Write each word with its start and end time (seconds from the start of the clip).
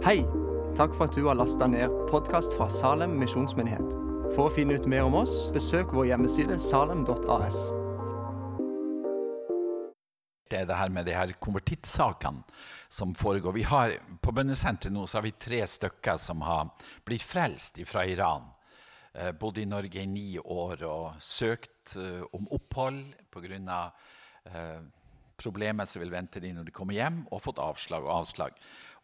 Hei! 0.00 0.22
Takk 0.78 0.94
for 0.96 1.10
at 1.10 1.12
du 1.12 1.26
har 1.26 1.36
lasta 1.36 1.66
ned 1.68 1.92
podkast 2.08 2.54
fra 2.56 2.70
Salem 2.72 3.18
misjonsmyndighet. 3.20 3.90
For 4.32 4.46
å 4.46 4.52
finne 4.54 4.78
ut 4.80 4.86
mer 4.88 5.04
om 5.04 5.18
oss, 5.18 5.50
besøk 5.52 5.90
vår 5.92 6.06
hjemmeside 6.08 6.54
salem.as. 6.56 7.58
Det 10.48 10.62
er 10.62 10.70
det 10.70 10.78
her 10.78 10.94
med 10.94 11.04
de 11.04 11.18
her 11.18 11.34
konvertittsakene 11.36 12.40
som 12.88 13.12
foregår. 13.12 13.52
Vi 13.58 13.66
har, 13.68 13.92
på 14.24 14.32
bønnesenteret 14.38 14.94
nå 14.96 15.04
så 15.04 15.18
har 15.18 15.26
vi 15.26 15.34
tre 15.36 15.60
stykker 15.68 16.16
som 16.16 16.40
har 16.48 16.72
blitt 17.04 17.26
frelst 17.26 17.82
fra 17.84 18.06
Iran. 18.08 18.48
Eh, 19.12 19.34
bodde 19.36 19.60
i 19.60 19.68
Norge 19.68 20.00
i 20.00 20.08
ni 20.08 20.30
år 20.40 20.86
og 20.88 21.20
søkt 21.20 21.98
eh, 22.00 22.24
om 22.32 22.48
opphold 22.56 23.04
pga. 23.28 23.82
Eh, 24.48 24.80
problemer 25.40 25.88
som 25.88 26.02
vil 26.02 26.12
vente 26.12 26.40
dem 26.42 26.58
når 26.58 26.68
de 26.68 26.74
kommer 26.74 26.96
hjem, 26.96 27.24
og 27.32 27.42
fått 27.44 27.60
avslag 27.62 28.04
og 28.06 28.22
avslag. 28.22 28.56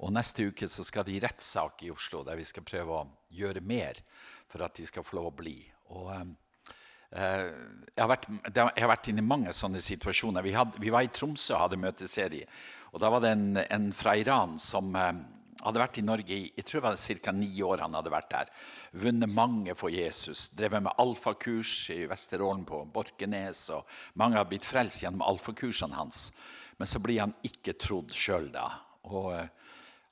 Og 0.04 0.12
Neste 0.12 0.50
uke 0.50 0.68
så 0.68 0.84
skal 0.84 1.06
de 1.06 1.14
i 1.16 1.22
rettssak 1.22 1.86
i 1.86 1.92
Oslo, 1.92 2.22
der 2.26 2.36
vi 2.36 2.44
skal 2.44 2.66
prøve 2.66 2.98
å 2.98 3.06
gjøre 3.32 3.62
mer 3.64 4.02
for 4.50 4.64
at 4.66 4.76
de 4.76 4.86
skal 4.88 5.06
få 5.06 5.18
lov 5.18 5.30
å 5.30 5.36
bli. 5.38 5.56
Og, 5.96 6.10
eh, 6.12 7.46
jeg, 7.46 8.02
har 8.02 8.10
vært, 8.10 8.28
jeg 8.28 8.82
har 8.84 8.92
vært 8.92 9.08
inne 9.12 9.24
i 9.24 9.30
mange 9.30 9.54
sånne 9.56 9.80
situasjoner. 9.84 10.44
Vi, 10.44 10.52
hadde, 10.56 10.82
vi 10.82 10.92
var 10.92 11.06
i 11.06 11.12
Tromsø 11.12 11.54
og 11.54 11.64
hadde 11.64 11.80
møteserie. 11.80 12.50
og 12.92 13.00
Da 13.00 13.10
var 13.12 13.24
det 13.24 13.32
en, 13.36 13.48
en 13.64 13.88
fra 13.96 14.16
Iran 14.20 14.58
som 14.60 14.92
eh, 15.00 15.24
hadde 15.64 15.82
vært 15.82 16.00
i 16.00 16.04
Norge 16.04 16.36
i 16.36 16.44
jeg 16.52 16.66
tror 16.68 16.82
det 16.82 16.90
var 16.90 17.22
ca. 17.24 17.32
ni 17.32 17.50
år. 17.64 17.82
han 17.82 17.96
hadde 17.96 18.12
vært 18.12 18.30
der. 18.30 18.52
Vunnet 18.92 19.32
mange 19.32 19.74
for 19.74 19.92
Jesus. 19.92 20.50
Drevet 20.54 20.84
med 20.84 21.00
alfakurs 21.02 21.90
i 21.94 22.04
Vesterålen 22.10 22.64
på 22.68 22.84
Borkenes. 22.92 23.68
og 23.70 23.88
Mange 24.14 24.36
har 24.36 24.48
blitt 24.48 24.68
frelst 24.68 25.02
gjennom 25.02 25.24
alfakursene 25.26 25.96
hans. 25.96 26.32
Men 26.76 26.86
så 26.86 27.00
blir 27.00 27.24
han 27.24 27.34
ikke 27.46 27.78
trodd 27.80 28.12
sjøl 28.12 28.50
da. 28.52 28.68
Og 29.08 29.32
eh, 29.34 29.48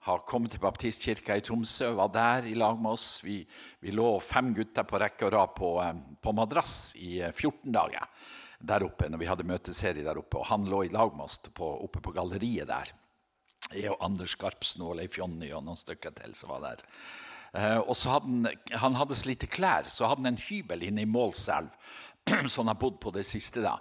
har 0.04 0.24
kommet 0.28 0.52
til 0.52 0.60
baptistkirka 0.60 1.38
i 1.38 1.42
Tromsø, 1.44 1.94
var 1.96 2.10
der 2.12 2.44
i 2.50 2.54
lag 2.58 2.76
med 2.76 2.92
oss. 2.92 3.22
Vi, 3.24 3.38
vi 3.80 3.92
lå 3.94 4.08
fem 4.20 4.50
gutter 4.56 4.84
på 4.84 5.00
rekke 5.00 5.24
og 5.24 5.32
rad 5.32 5.54
på, 5.56 5.70
eh, 5.80 5.94
på, 6.20 6.34
madrass 6.36 6.92
i 7.00 7.22
14 7.30 7.54
eh, 7.54 7.70
dager 7.72 8.10
der 8.64 8.84
oppe 8.84 9.08
når 9.08 9.20
vi 9.20 9.28
hadde 9.28 9.46
møteserie 9.48 10.04
der 10.04 10.20
oppe. 10.20 10.42
Og 10.42 10.48
han 10.50 10.68
lå 10.68 10.82
i 10.84 10.92
lag 10.92 11.16
med 11.16 11.24
oss 11.24 11.38
på, 11.48 11.70
oppe 11.86 12.04
på 12.04 12.12
galleriet 12.16 12.68
der. 12.68 12.92
Jeg 13.72 13.94
og 13.94 14.04
Anders 14.04 14.36
Skarpsen 14.36 14.84
og 14.84 14.98
Leif 14.98 15.16
Jonny 15.16 15.48
og 15.56 15.64
noen 15.64 15.80
stykker 15.80 16.12
til 16.20 16.36
som 16.36 16.52
var 16.52 16.66
der. 16.66 16.84
Eh, 17.56 17.80
og 17.80 17.96
så 17.96 18.18
hadde 18.18 18.28
han, 18.28 18.78
han 18.84 19.00
hadde 19.00 19.16
så 19.16 19.30
lite 19.30 19.48
klær, 19.48 19.88
så 19.88 20.10
hadde 20.10 20.26
han 20.26 20.34
en 20.34 20.44
hybel 20.50 20.84
inne 20.84 21.06
i 21.06 21.08
Målselv 21.08 21.72
som 22.52 22.66
han 22.66 22.74
har 22.74 22.80
bodd 22.82 23.00
på 23.00 23.14
det 23.16 23.24
siste. 23.24 23.64
da. 23.64 23.78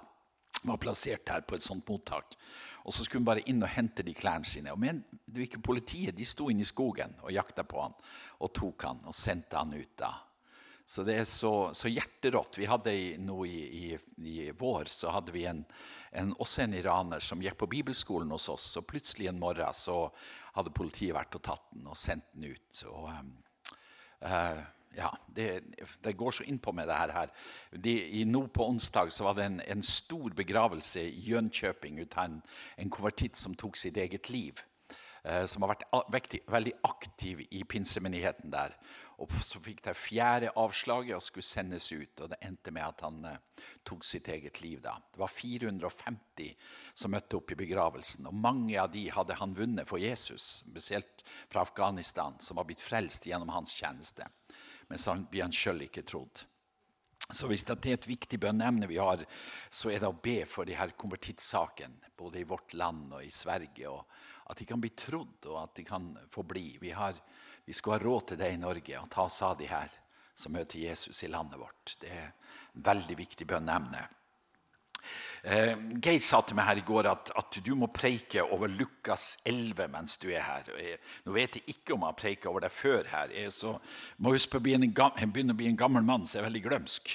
Han 0.62 0.72
Var 0.72 0.86
plassert 0.88 1.36
her 1.36 1.44
på 1.44 1.60
et 1.60 1.68
sånt 1.68 1.84
mottak. 1.92 2.40
Og 2.84 2.94
så 2.94 3.06
skulle 3.06 3.22
hun 3.22 3.30
bare 3.32 3.46
inn 3.50 3.64
og 3.64 3.72
hente 3.72 4.04
de 4.04 4.16
klærne 4.16 4.48
sine. 4.48 4.74
Og 4.74 4.80
men 4.80 5.02
du 5.26 5.40
ikke 5.44 5.62
politiet 5.64 6.18
de 6.18 6.28
sto 6.28 6.50
inne 6.52 6.66
i 6.66 6.68
skogen 6.68 7.16
og 7.24 7.32
jakta 7.34 7.64
på 7.64 7.82
han 7.82 7.96
og 8.44 8.52
tok 8.56 8.86
han 8.90 9.02
og 9.08 9.16
sendte 9.16 9.60
han 9.60 9.74
ut. 9.74 9.96
da. 10.00 10.12
Så 10.86 11.06
det 11.08 11.16
er 11.16 11.28
så, 11.28 11.72
så 11.74 11.88
hjerterått. 11.88 12.60
Vi 12.60 12.68
hadde 12.68 12.94
nå 13.24 13.46
i, 13.48 13.60
i, 13.64 14.00
i, 14.28 14.52
vår 14.60 14.92
så 14.92 15.14
hadde 15.16 15.32
vi 15.32 15.46
en, 15.48 15.64
en, 16.12 16.34
også 16.44 16.66
en 16.66 16.76
iraner 16.76 17.24
som 17.24 17.42
gikk 17.42 17.62
på 17.62 17.72
bibelskolen 17.72 18.34
hos 18.36 18.50
oss. 18.52 18.68
Og 18.82 18.88
plutselig 18.90 19.32
en 19.32 19.40
morgen 19.40 19.78
så 19.78 20.10
hadde 20.58 20.76
politiet 20.76 21.16
vært 21.16 21.40
og 21.40 21.46
tatt 21.48 21.70
den 21.72 21.88
og 21.88 21.98
sendt 21.98 22.28
den 22.36 22.52
ut. 22.52 22.84
Og, 22.92 23.08
uh, 24.28 24.60
ja, 24.98 25.10
det, 25.28 25.48
det, 26.02 26.14
går 26.14 26.32
så 26.32 26.44
innpå 26.44 26.72
med 26.72 26.88
det 26.88 26.98
her. 26.98 27.32
De, 27.72 27.96
i, 28.20 28.26
nå 28.26 28.46
på 28.54 28.68
onsdag 28.70 29.12
så 29.14 29.28
var 29.28 29.38
det 29.38 29.48
en, 29.48 29.62
en 29.76 29.84
stor 29.84 30.34
begravelse 30.38 31.02
i 31.02 31.24
Jönköping 31.30 32.02
av 32.04 32.20
en, 32.26 32.42
en 32.78 32.94
konvertitt 32.94 33.40
som 33.40 33.56
tok 33.56 33.78
sitt 33.80 33.98
eget 33.98 34.30
liv. 34.30 34.62
Eh, 35.24 35.46
som 35.48 35.64
har 35.64 35.72
vært 35.72 35.86
vektig, 36.12 36.42
veldig 36.52 36.74
aktiv 36.84 37.46
i 37.56 37.64
pinsemenigheten 37.64 38.52
der. 38.52 38.76
Og 39.24 39.32
så 39.46 39.62
fikk 39.64 39.80
de 39.86 39.94
fjerde 39.96 40.50
avslaget 40.60 41.16
og 41.16 41.24
skulle 41.24 41.48
sendes 41.48 41.88
ut. 41.94 42.20
Og 42.20 42.34
det 42.34 42.42
endte 42.44 42.74
med 42.76 42.84
at 42.84 43.06
han 43.06 43.22
eh, 43.30 43.64
tok 43.88 44.04
sitt 44.04 44.28
eget 44.28 44.60
liv. 44.62 44.82
da. 44.84 44.98
Det 45.14 45.22
var 45.22 45.32
450 45.32 46.52
som 46.94 47.16
møtte 47.16 47.40
opp 47.40 47.56
i 47.56 47.60
begravelsen. 47.64 48.28
Og 48.28 48.36
mange 48.36 48.76
av 48.82 48.92
de 48.92 49.06
hadde 49.16 49.40
han 49.40 49.56
vunnet 49.56 49.88
for 49.88 50.02
Jesus, 50.02 50.66
spesielt 50.68 51.24
fra 51.48 51.64
Afghanistan, 51.64 52.36
som 52.44 52.60
var 52.60 52.68
blitt 52.68 52.84
frelst 52.84 53.30
gjennom 53.30 53.56
hans 53.56 53.72
tjeneste 53.80 54.28
mens 54.90 55.06
han 55.10 55.26
blir 55.30 55.46
han 55.46 55.56
sjøl 55.56 55.86
ikke 55.88 56.06
trodd. 56.08 56.44
Så 57.32 57.48
hvis 57.48 57.64
det 57.66 57.78
er 57.88 57.96
et 57.96 58.08
viktig 58.08 58.38
bønneemne 58.42 58.88
vi 58.90 59.00
har, 59.00 59.24
så 59.72 59.90
er 59.90 60.02
det 60.04 60.10
å 60.10 60.22
be 60.24 60.44
for 60.50 60.68
de 60.68 60.76
her 60.76 60.92
konvertittsakene, 61.00 62.12
både 62.20 62.42
i 62.42 62.48
vårt 62.48 62.76
land 62.76 63.14
og 63.16 63.24
i 63.24 63.32
Sverige. 63.32 63.90
og 63.90 64.52
At 64.52 64.60
de 64.60 64.68
kan 64.70 64.82
bli 64.84 64.92
trodd, 64.98 65.40
og 65.48 65.62
at 65.64 65.76
de 65.80 65.86
kan 65.88 66.12
få 66.30 66.44
bli. 66.44 66.78
Vi, 66.82 66.92
har, 66.92 67.16
vi 67.66 67.74
skal 67.74 67.96
ha 67.96 68.02
råd 68.04 68.28
til 68.28 68.42
det 68.44 68.52
i 68.54 68.60
Norge, 68.62 69.00
og 69.00 69.10
ta 69.10 69.26
oss 69.26 69.42
av 69.42 69.58
de 69.58 69.70
her 69.72 69.96
som 70.36 70.54
møter 70.54 70.82
Jesus 70.82 71.24
i 71.24 71.32
landet 71.32 71.62
vårt. 71.62 71.96
Det 72.02 72.12
er 72.12 72.28
et 72.28 72.84
veldig 72.86 73.18
viktig 73.18 73.48
bønneemne. 73.48 74.04
Eh, 75.44 75.74
Geir 76.00 76.22
sa 76.24 76.40
til 76.48 76.56
meg 76.56 76.70
her 76.70 76.80
i 76.80 76.86
går 76.88 77.10
at, 77.12 77.32
at, 77.36 77.58
du 77.66 77.74
må 77.76 77.90
preike 77.92 78.46
over 78.46 78.72
Lukas 78.72 79.34
11 79.44 79.90
mens 79.92 80.16
du 80.22 80.30
er 80.32 80.46
her. 80.46 80.70
Nå 81.26 81.36
vet 81.36 81.58
jeg 81.60 81.76
ikke 81.76 81.96
om 81.96 82.06
jeg 82.06 82.14
har 82.14 82.20
preiket 82.22 82.48
over 82.52 82.64
deg 82.64 82.72
før 82.72 83.10
her. 83.12 83.34
Jeg 83.36 83.52
så, 83.52 83.74
må 84.24 84.32
huske 84.36 84.56
på 84.56 84.62
å 84.62 84.64
begynne 84.64 84.88
å 84.88 85.60
bli 85.60 85.68
en 85.68 85.80
gammel 85.80 86.08
mann, 86.08 86.24
så 86.24 86.38
jeg 86.38 86.46
er 86.46 86.48
veldig 86.48 86.64
glømsk. 86.70 87.12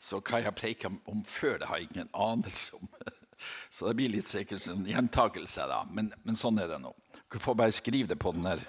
Så 0.00 0.18
hva 0.18 0.40
jeg 0.40 0.48
har 0.48 0.56
preika 0.56 0.90
om 0.90 1.22
før, 1.28 1.60
det 1.60 1.68
har 1.70 1.78
jeg 1.78 1.90
ingen 1.92 2.10
anelse 2.16 2.80
om. 2.80 2.90
Så 3.72 3.86
det 3.88 3.94
blir 3.96 4.10
litt 4.12 4.28
sikkert 4.28 4.66
en 4.68 4.82
gjentakelse, 4.84 5.64
da. 5.64 5.78
Men, 5.96 6.10
men 6.28 6.36
sånn 6.36 6.58
er 6.60 6.66
det 6.68 6.76
nå. 6.82 6.90
Du 7.32 7.38
får 7.40 7.54
bare 7.56 7.72
skrive 7.72 8.10
det 8.10 8.18
på 8.20 8.34
den 8.36 8.44
der 8.44 8.60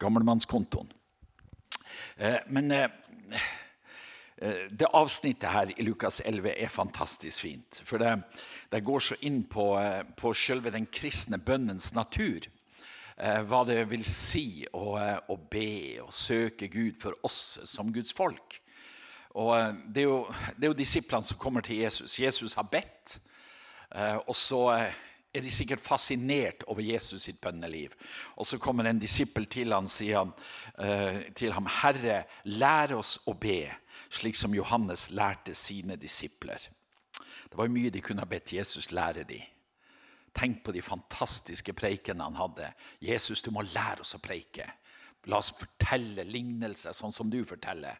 gammelmannskontoen. 0.00 0.88
Eh, 2.16 2.38
men 2.48 2.72
Eh, 2.72 3.40
det 4.70 4.88
avsnittet 4.92 5.48
her 5.48 5.70
i 5.80 5.84
Lukas 5.86 6.20
11 6.20 6.50
er 6.60 6.68
fantastisk 6.68 7.40
fint. 7.40 7.80
For 7.88 7.98
det, 7.98 8.18
det 8.68 8.82
går 8.84 9.00
så 9.00 9.16
inn 9.24 9.40
på, 9.48 9.70
eh, 9.80 10.02
på 10.16 10.34
selve 10.36 10.72
den 10.74 10.86
kristne 10.92 11.38
bønnens 11.40 11.94
natur. 11.96 12.44
Eh, 13.16 13.40
hva 13.48 13.62
det 13.64 13.78
vil 13.88 14.04
si 14.04 14.66
å, 14.76 14.98
å, 15.00 15.36
be 15.50 16.02
og 16.04 16.12
søke 16.12 16.68
Gud 16.68 17.00
for 17.00 17.16
oss 17.24 17.58
som 17.64 17.92
Guds 17.94 18.12
folk. 18.12 18.58
Og 19.40 19.56
det 19.92 20.04
er, 20.04 20.10
jo, 20.10 20.20
det 20.56 20.68
er 20.68 20.72
jo 20.74 20.82
disiplene 20.82 21.24
som 21.24 21.40
kommer 21.40 21.64
til 21.64 21.80
Jesus. 21.80 22.18
Jesus 22.20 22.56
har 22.56 22.68
bedt. 22.72 23.18
Og 24.26 24.32
så 24.36 24.60
er 24.72 25.42
de 25.44 25.52
sikkert 25.52 25.84
fascinert 25.84 26.64
over 26.72 26.80
Jesus 26.80 27.26
sitt 27.28 27.36
bønneliv. 27.44 27.92
Og 28.40 28.48
så 28.48 28.56
kommer 28.58 28.88
en 28.88 29.00
disippel 29.00 29.44
til 29.52 29.76
ham 29.76 29.84
og 29.84 29.92
sier 29.92 30.32
til 31.36 31.52
ham, 31.52 31.68
'Herre, 31.68 32.24
lær 32.44 32.96
oss 32.96 33.18
å 33.28 33.36
be.' 33.36 33.76
Slik 34.10 34.36
som 34.36 34.54
Johannes 34.54 35.10
lærte 35.10 35.54
sine 35.54 35.96
disipler. 36.00 36.68
Det 37.50 37.58
var 37.58 37.70
mye 37.72 37.90
de 37.90 38.02
kunne 38.04 38.24
ha 38.24 38.28
bedt 38.28 38.56
Jesus 38.56 38.90
lære 38.92 39.24
dem. 39.28 39.44
Tenk 40.36 40.60
på 40.64 40.72
de 40.74 40.82
fantastiske 40.84 41.72
preikene 41.72 42.26
han 42.26 42.36
hadde. 42.36 42.68
Jesus, 43.00 43.40
du 43.42 43.50
må 43.54 43.62
lære 43.64 44.04
oss 44.04 44.16
å 44.18 44.20
preike. 44.20 44.66
La 45.30 45.40
oss 45.40 45.54
fortelle 45.56 46.26
lignelser 46.28 46.92
sånn 46.92 47.14
som 47.14 47.30
du 47.32 47.40
forteller. 47.48 47.96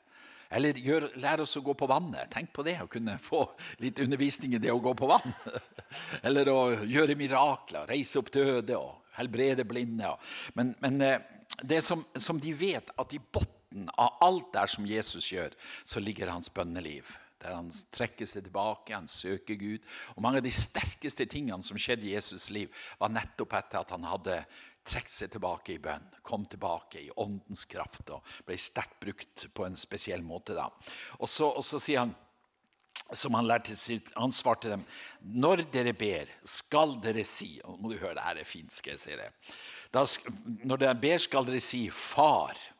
Eller 0.53 0.79
gjør, 0.79 1.09
lær 1.19 1.43
oss 1.43 1.57
å 1.59 1.63
gå 1.65 1.75
på 1.75 1.89
vannet. 1.91 2.29
Tenk 2.31 2.53
på 2.55 2.63
det, 2.67 2.77
å 2.83 2.91
kunne 2.91 3.17
få 3.23 3.43
litt 3.83 3.99
undervisning 4.05 4.55
i 4.55 4.61
det 4.63 4.71
å 4.71 4.83
gå 4.83 4.93
på 4.95 5.09
vann. 5.11 5.33
Eller 6.27 6.51
å 6.53 6.61
gjøre 6.87 7.17
mirakler, 7.19 7.89
reise 7.91 8.21
opp 8.21 8.31
døde 8.35 8.77
og 8.79 9.17
helbrede 9.17 9.65
blinde. 9.67 10.13
Men, 10.55 10.75
men 10.85 11.01
eh, 11.03 11.25
det 11.63 11.81
som, 11.83 12.05
som 12.15 12.39
de 12.43 12.53
vet, 12.55 12.93
at 12.95 13.17
i 13.17 13.21
bunnen 13.21 13.55
midten 13.77 13.91
av 13.97 14.17
alt 14.21 14.53
der 14.53 14.67
som 14.67 14.87
Jesus 14.87 15.33
gjør, 15.33 15.53
så 15.85 16.01
ligger 16.01 16.33
hans 16.33 16.49
bønneliv. 16.51 17.05
Der 17.43 17.55
han 17.55 17.71
trekker 17.93 18.27
seg 18.27 18.47
tilbake, 18.47 18.95
han 18.95 19.09
søker 19.09 19.55
Gud. 19.55 19.81
Og 20.17 20.23
Mange 20.23 20.39
av 20.39 20.45
de 20.45 20.51
sterkeste 20.51 21.27
tingene 21.27 21.63
som 21.63 21.77
skjedde 21.77 22.07
i 22.07 22.15
Jesus' 22.17 22.51
liv, 22.51 22.73
var 22.99 23.13
nettopp 23.13 23.53
etter 23.53 23.81
at 23.81 23.91
han 23.93 24.05
hadde 24.05 24.45
trukket 24.87 25.13
seg 25.13 25.31
tilbake 25.31 25.75
i 25.75 25.81
bønn. 25.83 26.05
Kom 26.23 26.47
tilbake 26.47 27.03
i 27.03 27.11
åndens 27.17 27.67
kraft 27.67 28.11
og 28.11 28.25
ble 28.47 28.57
sterkt 28.57 29.01
brukt 29.03 29.49
på 29.53 29.67
en 29.67 29.77
spesiell 29.77 30.23
måte. 30.23 30.55
da. 30.55 30.71
Og 31.21 31.29
så, 31.29 31.51
og 31.51 31.65
så 31.65 31.79
sier 31.79 32.07
han 32.07 32.15
som 33.13 33.35
han 33.37 33.47
lærte 33.47 33.75
sitt 33.77 34.09
ansvar 34.17 34.57
til 34.59 34.73
dem. 34.73 34.85
Når 35.21 35.67
dere 35.71 35.93
ber, 35.93 36.31
skal 36.49 36.97
dere 37.03 37.27
si 37.29 37.59
og 37.63 37.77
må 37.79 37.93
du 37.93 37.99
høre, 37.99 38.17
det 38.17 38.25
her 38.25 38.41
er 38.41 38.49
fint, 38.49 38.73
skal 38.73 38.95
jeg 38.95 39.03
si 39.03 39.19
det. 39.19 39.29
Da, 39.93 40.07
når 40.65 40.81
dere 40.81 40.97
ber, 40.99 41.19
skal 41.21 41.45
dere 41.47 41.61
si 41.61 41.85
'Far'. 41.91 42.76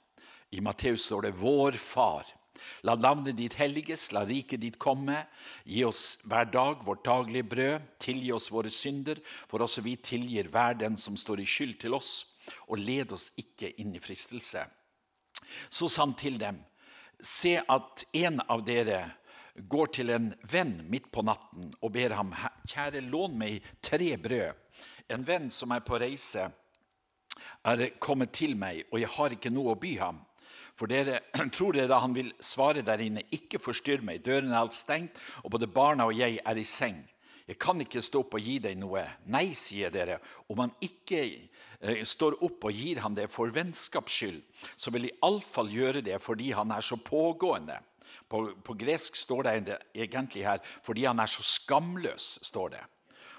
I 0.57 0.61
Matteus 0.61 1.05
står 1.05 1.23
det 1.23 1.31
'Vår 1.31 1.73
Far'. 1.73 2.33
La 2.81 2.95
navnet 2.95 3.37
ditt 3.37 3.55
helliges, 3.55 4.13
la 4.13 4.25
riket 4.25 4.61
ditt 4.61 4.79
komme. 4.79 5.27
Gi 5.65 5.85
oss 5.85 6.19
hver 6.25 6.49
dag 6.49 6.85
vårt 6.85 7.05
daglige 7.05 7.43
brød. 7.43 7.83
Tilgi 8.01 8.33
oss 8.33 8.49
våre 8.51 8.71
synder, 8.71 9.21
for 9.49 9.61
også 9.61 9.83
vi 9.85 9.97
tilgir 9.97 10.49
hver 10.49 10.79
den 10.81 10.97
som 10.97 11.17
står 11.17 11.43
i 11.43 11.45
skyld 11.45 11.77
til 11.81 11.95
oss. 11.95 12.25
Og 12.69 12.79
led 12.79 13.13
oss 13.13 13.33
ikke 13.37 13.75
inn 13.77 13.93
i 13.95 14.01
fristelse. 14.01 14.65
Så 15.69 15.89
sa 15.89 16.07
han 16.07 16.15
til 16.15 16.39
dem, 16.41 16.63
se 17.21 17.59
at 17.61 18.05
en 18.13 18.41
av 18.49 18.65
dere 18.65 19.03
går 19.57 19.93
til 19.93 20.11
en 20.11 20.31
venn 20.43 20.79
midt 20.89 21.11
på 21.13 21.23
natten 21.23 21.69
og 21.83 21.93
ber 21.93 22.17
ham, 22.17 22.33
kjære, 22.65 23.05
lån 23.05 23.37
meg 23.37 23.67
tre 23.83 24.17
brød. 24.17 24.57
En 25.13 25.27
venn 25.27 25.51
som 25.51 25.73
er 25.77 25.85
på 25.85 26.01
reise 26.01 26.49
er 27.65 27.91
kommet 28.01 28.33
til 28.33 28.57
meg, 28.57 28.87
og 28.91 29.01
jeg 29.01 29.13
har 29.19 29.37
ikke 29.37 29.53
noe 29.53 29.75
å 29.75 29.81
by 29.81 29.93
ham. 30.01 30.26
For 30.77 30.91
dere 30.91 31.23
tror 31.57 31.77
dere 31.77 32.01
han 32.03 32.15
vil 32.17 32.33
svare 32.43 32.85
der 32.85 33.03
inne, 33.05 33.25
ikke 33.33 33.61
forstyrr 33.63 34.05
meg, 34.05 34.25
døren 34.27 34.53
er 34.53 34.61
alt 34.61 34.77
stengt, 34.77 35.19
og 35.45 35.55
både 35.57 35.71
barna 35.73 36.09
og 36.09 36.17
jeg 36.17 36.41
er 36.45 36.61
i 36.61 36.67
seng. 36.69 37.01
Jeg 37.47 37.61
kan 37.63 37.81
ikke 37.81 38.03
stå 38.03 38.25
opp 38.25 38.35
og 38.35 38.43
gi 38.43 38.59
deg 38.59 38.79
noe. 38.81 39.05
Nei, 39.31 39.53
sier 39.55 39.93
dere. 39.95 40.19
Om 40.51 40.65
han 40.65 40.73
ikke 40.83 41.21
eh, 41.23 42.01
står 42.03 42.41
opp 42.43 42.67
og 42.67 42.75
gir 42.75 42.99
ham 43.05 43.15
det 43.15 43.29
for 43.31 43.53
vennskaps 43.55 44.17
skyld, 44.19 44.41
så 44.75 44.91
vil 44.91 45.07
de 45.07 45.13
iallfall 45.15 45.71
gjøre 45.71 46.03
det 46.05 46.19
fordi 46.23 46.51
han 46.59 46.75
er 46.75 46.83
så 46.83 46.99
pågående. 46.99 47.79
På, 48.27 48.49
på 48.67 48.75
gresk 48.75 49.15
står 49.15 49.47
det 49.47 49.79
egentlig 49.95 50.43
her 50.43 50.59
'fordi 50.83 51.07
han 51.07 51.21
er 51.21 51.31
så 51.31 51.43
skamløs'. 51.47 52.39
står 52.43 52.69
det 52.75 52.83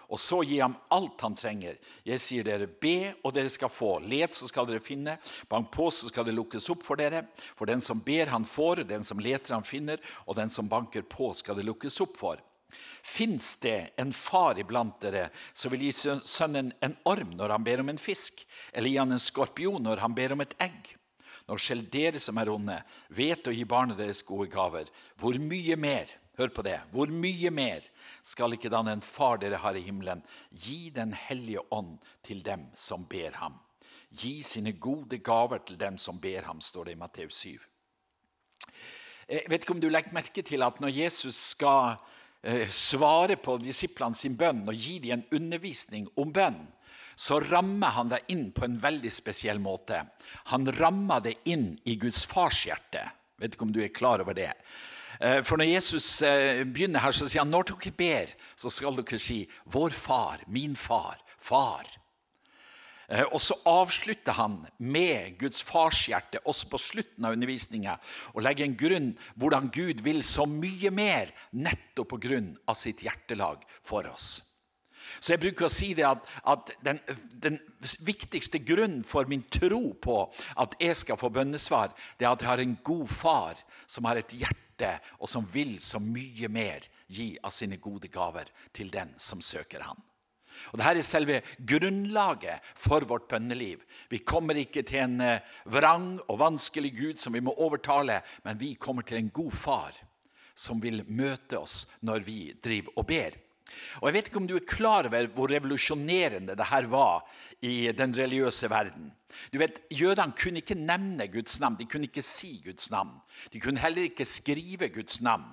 og 0.08 0.20
så 0.20 0.40
gi 0.48 0.60
ham 0.62 0.76
alt 0.94 1.22
han 1.26 1.36
trenger. 1.36 1.76
Jeg 2.08 2.22
sier 2.24 2.46
dere, 2.48 2.68
be, 2.68 3.14
og 3.28 3.34
dere 3.36 3.52
skal 3.52 3.72
få. 3.72 3.98
Let, 4.08 4.36
så 4.36 4.48
skal 4.48 4.68
dere 4.70 4.84
finne. 4.84 5.18
Bank 5.52 5.68
på, 5.74 5.90
så 5.92 6.08
skal 6.08 6.28
det 6.28 6.36
lukkes 6.38 6.70
opp 6.72 6.86
for 6.88 7.00
dere. 7.00 7.26
For 7.60 7.68
den 7.68 7.84
som 7.84 8.00
ber, 8.06 8.32
han 8.32 8.48
får. 8.48 8.86
Den 8.88 9.04
som 9.04 9.20
leter, 9.20 9.58
han 9.58 9.68
finner. 9.68 10.00
Og 10.26 10.38
den 10.40 10.54
som 10.54 10.70
banker 10.72 11.04
på, 11.04 11.34
skal 11.36 11.60
det 11.60 11.68
lukkes 11.68 12.00
opp 12.06 12.16
for. 12.20 12.44
Fins 13.04 13.56
det 13.64 13.90
en 14.00 14.14
far 14.14 14.60
iblant 14.60 15.00
dere 15.02 15.30
som 15.56 15.72
vil 15.72 15.86
gi 15.88 15.94
sønnen 15.96 16.74
en 16.84 16.96
orm 17.08 17.32
når 17.40 17.54
han 17.56 17.64
ber 17.64 17.82
om 17.82 17.92
en 17.94 18.02
fisk, 18.02 18.42
eller 18.74 18.92
gi 18.92 19.00
han 19.00 19.16
en 19.16 19.24
skorpion 19.24 19.84
når 19.84 20.04
han 20.04 20.16
ber 20.16 20.36
om 20.36 20.44
et 20.44 20.56
egg? 20.62 20.94
Når 21.48 21.64
selv 21.64 21.88
dere 21.92 22.20
som 22.20 22.38
er 22.40 22.52
onde, 22.52 22.76
vet 23.08 23.48
å 23.48 23.56
gi 23.56 23.64
barna 23.64 23.96
deres 23.96 24.20
gode 24.28 24.50
gaver, 24.52 24.92
hvor 25.16 25.40
mye 25.40 25.78
mer 25.80 26.12
Hør 26.38 26.52
på 26.54 26.62
det. 26.66 26.78
Hvor 26.94 27.10
mye 27.10 27.50
mer 27.50 27.86
skal 28.22 28.54
ikke 28.54 28.70
da 28.70 28.84
den 28.86 29.02
far 29.02 29.40
dere 29.42 29.58
har 29.64 29.78
i 29.78 29.82
himmelen, 29.82 30.22
gi 30.52 30.92
Den 30.94 31.14
hellige 31.14 31.64
ånd 31.74 31.98
til 32.24 32.44
dem 32.46 32.68
som 32.78 33.08
ber 33.10 33.40
ham? 33.42 33.58
Gi 34.14 34.42
sine 34.46 34.76
gode 34.78 35.18
gaver 35.18 35.64
til 35.66 35.78
dem 35.78 35.98
som 35.98 36.20
ber 36.22 36.46
ham, 36.46 36.62
står 36.62 36.86
det 36.86 36.94
i 36.94 37.00
Matteus 37.02 37.42
7. 37.42 37.58
Jeg 39.28 39.50
vet 39.50 39.66
ikke 39.66 39.74
om 39.76 39.82
du 39.84 39.90
legger 39.90 40.14
merke 40.16 40.44
til 40.46 40.64
at 40.64 40.78
når 40.80 40.94
Jesus 40.94 41.36
skal 41.36 41.98
eh, 42.44 42.70
svare 42.70 43.36
på 43.36 43.58
disiplene 43.60 44.16
sin 44.16 44.38
bønn 44.40 44.62
og 44.70 44.78
gi 44.78 45.00
dem 45.04 45.18
en 45.18 45.42
undervisning 45.42 46.08
om 46.16 46.32
bønn, 46.32 46.62
så 47.18 47.40
rammer 47.42 47.96
han 47.98 48.14
det 48.14 48.22
inn 48.32 48.52
på 48.54 48.64
en 48.68 48.78
veldig 48.80 49.10
spesiell 49.12 49.60
måte. 49.60 50.04
Han 50.54 50.70
rammer 50.78 51.26
det 51.26 51.34
inn 51.50 51.72
i 51.90 51.98
Guds 51.98 52.22
fars 52.30 52.62
hjerte. 52.70 53.02
Vet 53.42 53.58
ikke 53.58 53.66
om 53.66 53.74
du 53.74 53.82
er 53.82 53.94
klar 53.94 54.22
over 54.22 54.38
det. 54.38 54.52
Eh, 55.20 55.44
for 55.44 55.58
når 55.58 55.72
Jesus 55.74 56.22
eh, 56.26 56.64
begynner 56.66 57.02
her, 57.04 57.16
så 57.16 57.28
sier 57.28 57.44
han 57.44 57.54
når 57.54 57.72
dere 57.72 57.94
ber, 57.98 58.34
så 58.56 58.72
skal 58.74 58.98
dere 59.00 59.20
si 59.22 59.44
'Vår 59.66 59.96
far, 59.96 60.44
min 60.48 60.76
far, 60.76 61.18
far'. 61.38 61.98
Eh, 63.10 63.24
og 63.32 63.40
så 63.42 63.56
avslutter 63.66 64.36
han 64.36 64.60
med 64.80 65.38
Guds 65.40 65.62
farshjerte 65.64 66.42
også 66.44 66.68
på 66.68 66.80
slutten 66.82 67.26
av 67.26 67.38
undervisninga 67.38 67.96
og 68.34 68.44
legger 68.44 68.68
en 68.68 68.76
grunn 68.76 69.14
hvordan 69.40 69.70
Gud 69.72 70.04
vil 70.04 70.20
så 70.28 70.44
mye 70.44 70.92
mer 70.92 71.32
nettopp 71.56 72.12
på 72.12 72.20
grunn 72.28 72.52
av 72.68 72.76
sitt 72.76 73.06
hjertelag 73.08 73.64
for 73.80 74.10
oss. 74.12 74.42
Så 75.20 75.34
jeg 75.34 75.42
bruker 75.42 75.68
å 75.68 75.72
si 75.72 75.94
det 75.98 76.06
at, 76.08 76.26
at 76.48 76.74
den, 76.86 77.02
den, 77.34 77.60
viktigste 78.06 78.60
grunnen 78.66 79.04
for 79.08 79.30
min 79.30 79.46
tro 79.54 79.94
på 80.02 80.18
at 80.60 80.76
jeg 80.82 80.98
skal 80.98 81.20
få 81.20 81.30
bønnesvar, 81.34 81.94
det 82.18 82.26
er 82.26 82.34
at 82.34 82.44
jeg 82.44 82.52
har 82.52 82.64
en 82.64 82.78
god 82.84 83.08
far 83.12 83.62
som 83.88 84.10
har 84.10 84.20
et 84.20 84.34
hjerte 84.38 84.94
og 85.20 85.30
som 85.30 85.46
vil 85.48 85.78
så 85.82 86.02
mye 86.04 86.50
mer 86.52 86.86
gi 87.08 87.32
av 87.42 87.54
sine 87.56 87.80
gode 87.82 88.12
gaver 88.14 88.50
til 88.76 88.92
den 88.94 89.14
som 89.22 89.42
søker 89.42 89.86
ham. 89.88 90.02
Og 90.72 90.80
Dette 90.80 91.00
er 91.00 91.06
selve 91.06 91.40
grunnlaget 91.70 92.66
for 92.76 93.06
vårt 93.08 93.28
bønneliv. 93.30 93.84
Vi 94.10 94.24
kommer 94.26 94.58
ikke 94.58 94.84
til 94.88 95.04
en 95.04 95.22
eh, 95.22 95.44
vrang 95.70 96.16
og 96.28 96.40
vanskelig 96.42 96.94
Gud 96.98 97.22
som 97.22 97.38
vi 97.38 97.44
må 97.46 97.54
overtale, 97.54 98.22
men 98.44 98.60
vi 98.60 98.74
kommer 98.74 99.06
til 99.06 99.22
en 99.22 99.30
god 99.34 99.54
far 99.54 100.00
som 100.58 100.82
vil 100.82 101.04
møte 101.08 101.60
oss 101.60 101.84
når 102.02 102.26
vi 102.26 102.40
driver 102.64 102.98
og 102.98 103.08
ber. 103.10 103.38
Og 104.02 104.08
Jeg 104.08 104.18
vet 104.18 104.32
ikke 104.32 104.42
om 104.42 104.48
du 104.50 104.56
er 104.58 104.68
klar 104.68 105.10
over 105.10 105.30
hvor 105.36 105.52
revolusjonerende 105.52 106.56
det 106.58 106.70
her 106.72 106.90
var 106.92 107.28
i 107.62 107.92
den 107.92 108.14
religiøse 108.16 108.70
verden. 108.70 109.12
Du 109.54 109.60
vet, 109.60 109.82
Jødene 109.92 110.34
kunne 110.38 110.62
ikke 110.62 110.78
nevne 110.78 111.28
Guds 111.28 111.60
navn, 111.60 111.78
de 111.80 111.86
kunne 111.86 112.08
ikke 112.08 112.22
si 112.26 112.62
Guds 112.66 112.92
navn. 112.92 113.12
De 113.54 113.60
kunne 113.60 113.80
heller 113.80 114.10
ikke 114.10 114.26
skrive 114.26 114.90
Guds 114.90 115.22
navn. 115.22 115.46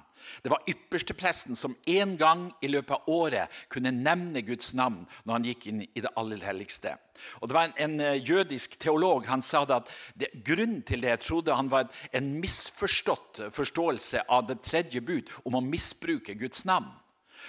Det 0.42 0.50
var 0.50 0.64
ypperstepresten 0.68 1.56
som 1.56 1.76
én 1.86 2.16
gang 2.16 2.46
i 2.62 2.68
løpet 2.68 2.94
av 2.96 3.08
året 3.12 3.64
kunne 3.68 3.92
nevne 3.92 4.42
Guds 4.42 4.72
navn 4.74 5.02
når 5.24 5.32
han 5.32 5.48
gikk 5.50 5.66
inn 5.68 5.82
i 5.84 6.00
det 6.00 6.12
aller 6.16 6.40
helligste. 6.44 6.94
Og 7.40 7.48
det 7.48 7.56
var 7.56 7.64
En, 7.64 7.76
en 7.76 8.00
eh, 8.00 8.22
jødisk 8.30 8.78
teolog 8.80 9.26
han 9.26 9.42
sa 9.42 9.62
at 9.68 9.90
det, 10.14 10.30
grunnen 10.44 10.82
til 10.82 11.00
det 11.00 11.08
jeg 11.08 11.20
trodde 11.20 11.54
han 11.56 11.70
var 11.70 11.88
en 12.12 12.32
misforstått 12.40 13.44
forståelse 13.54 14.24
av 14.28 14.48
det 14.48 14.62
tredje 14.62 15.00
bud 15.00 15.30
om 15.44 15.56
å 15.56 15.64
misbruke 15.64 16.34
Guds 16.34 16.64
navn. 16.64 16.90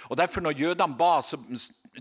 Og 0.08 0.16
derfor 0.16 0.40
Når 0.40 0.60
jødene 0.60 0.98
ba, 0.98 1.20
så 1.22 1.38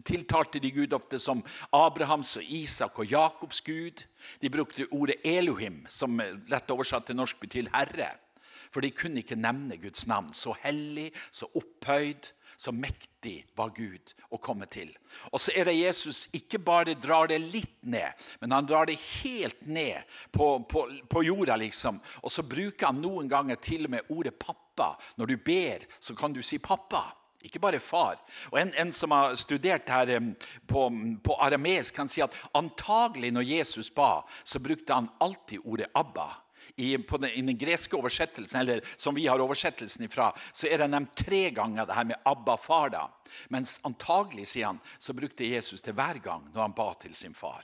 tiltalte 0.06 0.60
de 0.60 0.72
Gud 0.72 0.94
ofte 0.94 1.19
som 1.19 1.44
Abrahams 1.74 2.36
og 2.38 2.44
Isak 2.44 3.00
og 3.00 3.12
Jakobs 3.12 3.62
Gud. 3.62 4.04
De 4.42 4.50
brukte 4.50 4.88
ordet 4.92 5.16
Elohim, 5.24 5.86
som 5.90 6.19
lett 6.48 6.72
oversatt 6.72 7.07
til 7.07 7.16
norsk 7.16 7.40
betyr 7.40 7.69
herre. 7.74 8.12
For 8.74 8.84
de 8.84 8.92
kunne 8.92 9.22
ikke 9.24 9.40
nevne 9.40 9.78
Guds 9.80 10.07
navn. 10.07 10.34
Så 10.34 10.56
hellig, 10.66 11.12
så 11.31 11.48
opphøyd, 11.56 12.31
så 12.57 12.72
mektig 12.72 13.46
var 13.56 13.74
Gud 13.75 14.13
å 14.31 14.40
komme 14.40 14.68
til. 14.72 14.92
Og 15.31 15.40
så 15.44 15.54
er 15.56 15.68
det 15.68 15.78
Jesus 15.78 16.25
ikke 16.36 16.60
bare 16.63 16.96
drar 17.00 17.28
det 17.31 17.42
litt 17.44 17.81
ned, 17.84 18.16
men 18.40 18.56
han 18.56 18.68
drar 18.68 18.88
det 18.88 18.96
helt 19.24 19.66
ned 19.68 20.04
på, 20.31 20.48
på, 20.72 20.86
på 21.12 21.24
jorda. 21.24 21.57
liksom. 21.60 22.00
Og 22.24 22.31
så 22.31 22.46
bruker 22.48 22.92
han 22.92 23.02
noen 23.04 23.30
ganger 23.31 23.60
til 23.60 23.88
og 23.88 23.96
med 23.96 24.12
ordet 24.16 24.36
pappa. 24.40 24.96
Når 25.19 25.31
du 25.31 25.38
ber, 25.38 25.88
så 26.00 26.16
kan 26.16 26.34
du 26.34 26.42
si 26.44 26.60
pappa. 26.63 27.06
Ikke 27.45 27.62
bare 27.62 27.80
far. 27.80 28.18
Og 28.51 28.59
En, 28.59 28.74
en 28.74 28.92
som 28.92 29.13
har 29.13 29.36
studert 29.38 29.89
her 29.89 30.12
på, 30.68 30.88
på 31.24 31.36
arameisk, 31.42 31.95
kan 31.95 32.09
si 32.09 32.24
at 32.25 32.33
antagelig 32.57 33.31
når 33.36 33.45
Jesus 33.51 33.92
ba, 33.94 34.24
så 34.44 34.59
brukte 34.59 34.94
han 34.94 35.12
alltid 35.19 35.62
ordet 35.63 35.92
'Abba'. 35.94 36.42
I, 36.75 36.97
den, 36.97 37.25
I, 37.25 37.42
den, 37.42 37.57
greske 37.57 37.95
oversettelsen, 37.95 38.59
eller 38.59 38.81
som 38.97 39.15
vi 39.15 39.27
har 39.27 39.39
oversettelsen 39.39 40.06
ifra, 40.06 40.31
så 40.51 40.68
er 40.68 40.81
det 40.81 40.89
nevnt 40.92 41.13
tre 41.15 41.50
ganger 41.56 41.86
det 41.86 41.95
her 41.95 42.09
med 42.09 42.18
'Abba, 42.25 42.57
far'. 42.57 42.89
da. 42.89 43.07
Mens 43.50 43.80
antagelig, 43.86 44.47
sier 44.47 44.65
han, 44.65 44.81
så 44.97 45.13
brukte 45.13 45.45
Jesus 45.45 45.81
det 45.81 45.94
hver 45.95 46.19
gang 46.19 46.50
når 46.53 46.62
han 46.62 46.74
ba 46.74 46.94
til 47.00 47.15
sin 47.15 47.33
far. 47.33 47.63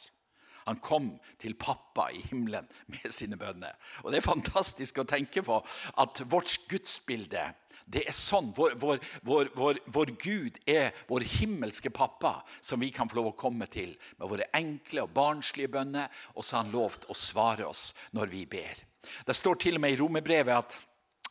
Han 0.65 0.77
kom 0.79 1.19
til 1.41 1.55
pappa 1.57 2.11
i 2.13 2.21
himmelen 2.21 2.67
med 2.85 3.11
sine 3.11 3.37
bønner. 3.37 3.73
Og 4.03 4.11
Det 4.11 4.17
er 4.17 4.29
fantastisk 4.29 5.01
å 5.01 5.07
tenke 5.09 5.41
på 5.41 5.57
at 5.97 6.21
vårt 6.29 6.59
gudsbilde 6.69 7.53
det 7.85 8.03
er 8.07 8.15
sånn 8.15 8.51
vår, 8.57 8.75
vår, 8.81 9.01
vår, 9.23 9.79
vår, 9.85 10.13
Gud 10.21 10.59
er 10.69 10.91
vår 11.09 11.25
himmelske 11.37 11.91
pappa, 11.93 12.41
som 12.61 12.79
vi 12.83 12.91
kan 12.93 13.09
få 13.09 13.19
lov 13.19 13.31
å 13.31 13.39
komme 13.39 13.67
til 13.71 13.95
med 14.17 14.29
våre 14.29 14.49
enkle 14.57 15.05
og 15.05 15.15
barnslige 15.15 15.71
bønner. 15.73 16.11
Og 16.35 16.45
så 16.45 16.57
har 16.57 16.65
han 16.65 16.75
lovt 16.75 17.09
å 17.09 17.17
svare 17.17 17.67
oss 17.67 17.91
når 18.15 18.31
vi 18.33 18.45
ber. 18.49 18.85
Det 19.25 19.35
står 19.35 19.61
til 19.61 19.79
og 19.79 19.85
med 19.85 19.95
i 19.95 20.01
romerbrevet 20.01 20.61
at 20.61 20.79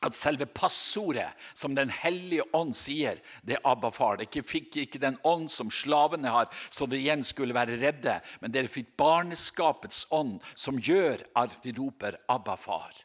at 0.01 0.17
selve 0.17 0.47
passordet 0.47 1.29
som 1.55 1.75
Den 1.75 1.91
hellige 1.93 2.47
ånd 2.57 2.73
sier, 2.77 3.21
det 3.45 3.59
er 3.59 3.67
Abba 3.69 3.91
far. 3.93 4.17
Dere 4.21 4.45
fikk 4.47 4.79
ikke 4.81 5.03
den 5.03 5.19
ånd 5.29 5.51
som 5.53 5.71
slavene 5.73 6.33
har, 6.33 6.49
så 6.73 6.89
dere 6.89 7.03
igjen 7.03 7.25
skulle 7.27 7.57
være 7.57 7.77
redde. 7.81 8.17
Men 8.41 8.55
dere 8.55 8.73
fikk 8.73 8.95
barneskapets 9.01 10.07
ånd, 10.17 10.39
som 10.55 10.81
gjør 10.81 11.21
at 11.37 11.59
vi 11.65 11.77
roper 11.77 12.17
Abba 12.33 12.57
far. 12.57 12.97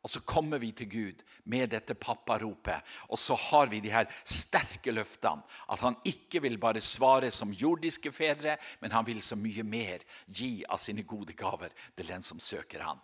Og 0.00 0.08
så 0.08 0.22
kommer 0.24 0.58
vi 0.62 0.70
til 0.72 0.88
Gud 0.88 1.24
med 1.52 1.70
dette 1.74 1.94
papparopet, 1.94 2.80
og 3.12 3.18
så 3.20 3.36
har 3.36 3.68
vi 3.68 3.82
de 3.84 3.92
her 3.92 4.08
sterke 4.24 4.94
løftene. 4.94 5.44
At 5.68 5.82
han 5.84 5.98
ikke 6.08 6.40
vil 6.40 6.56
bare 6.60 6.80
svare 6.80 7.30
som 7.30 7.52
jordiske 7.52 8.12
fedre, 8.12 8.56
men 8.80 8.92
han 8.92 9.06
vil 9.06 9.20
så 9.22 9.36
mye 9.36 9.64
mer 9.66 10.06
gi 10.26 10.64
av 10.64 10.80
sine 10.80 11.04
gode 11.04 11.36
gaver 11.36 11.74
til 11.96 12.08
den 12.08 12.24
som 12.24 12.40
søker 12.40 12.86
han. 12.86 13.02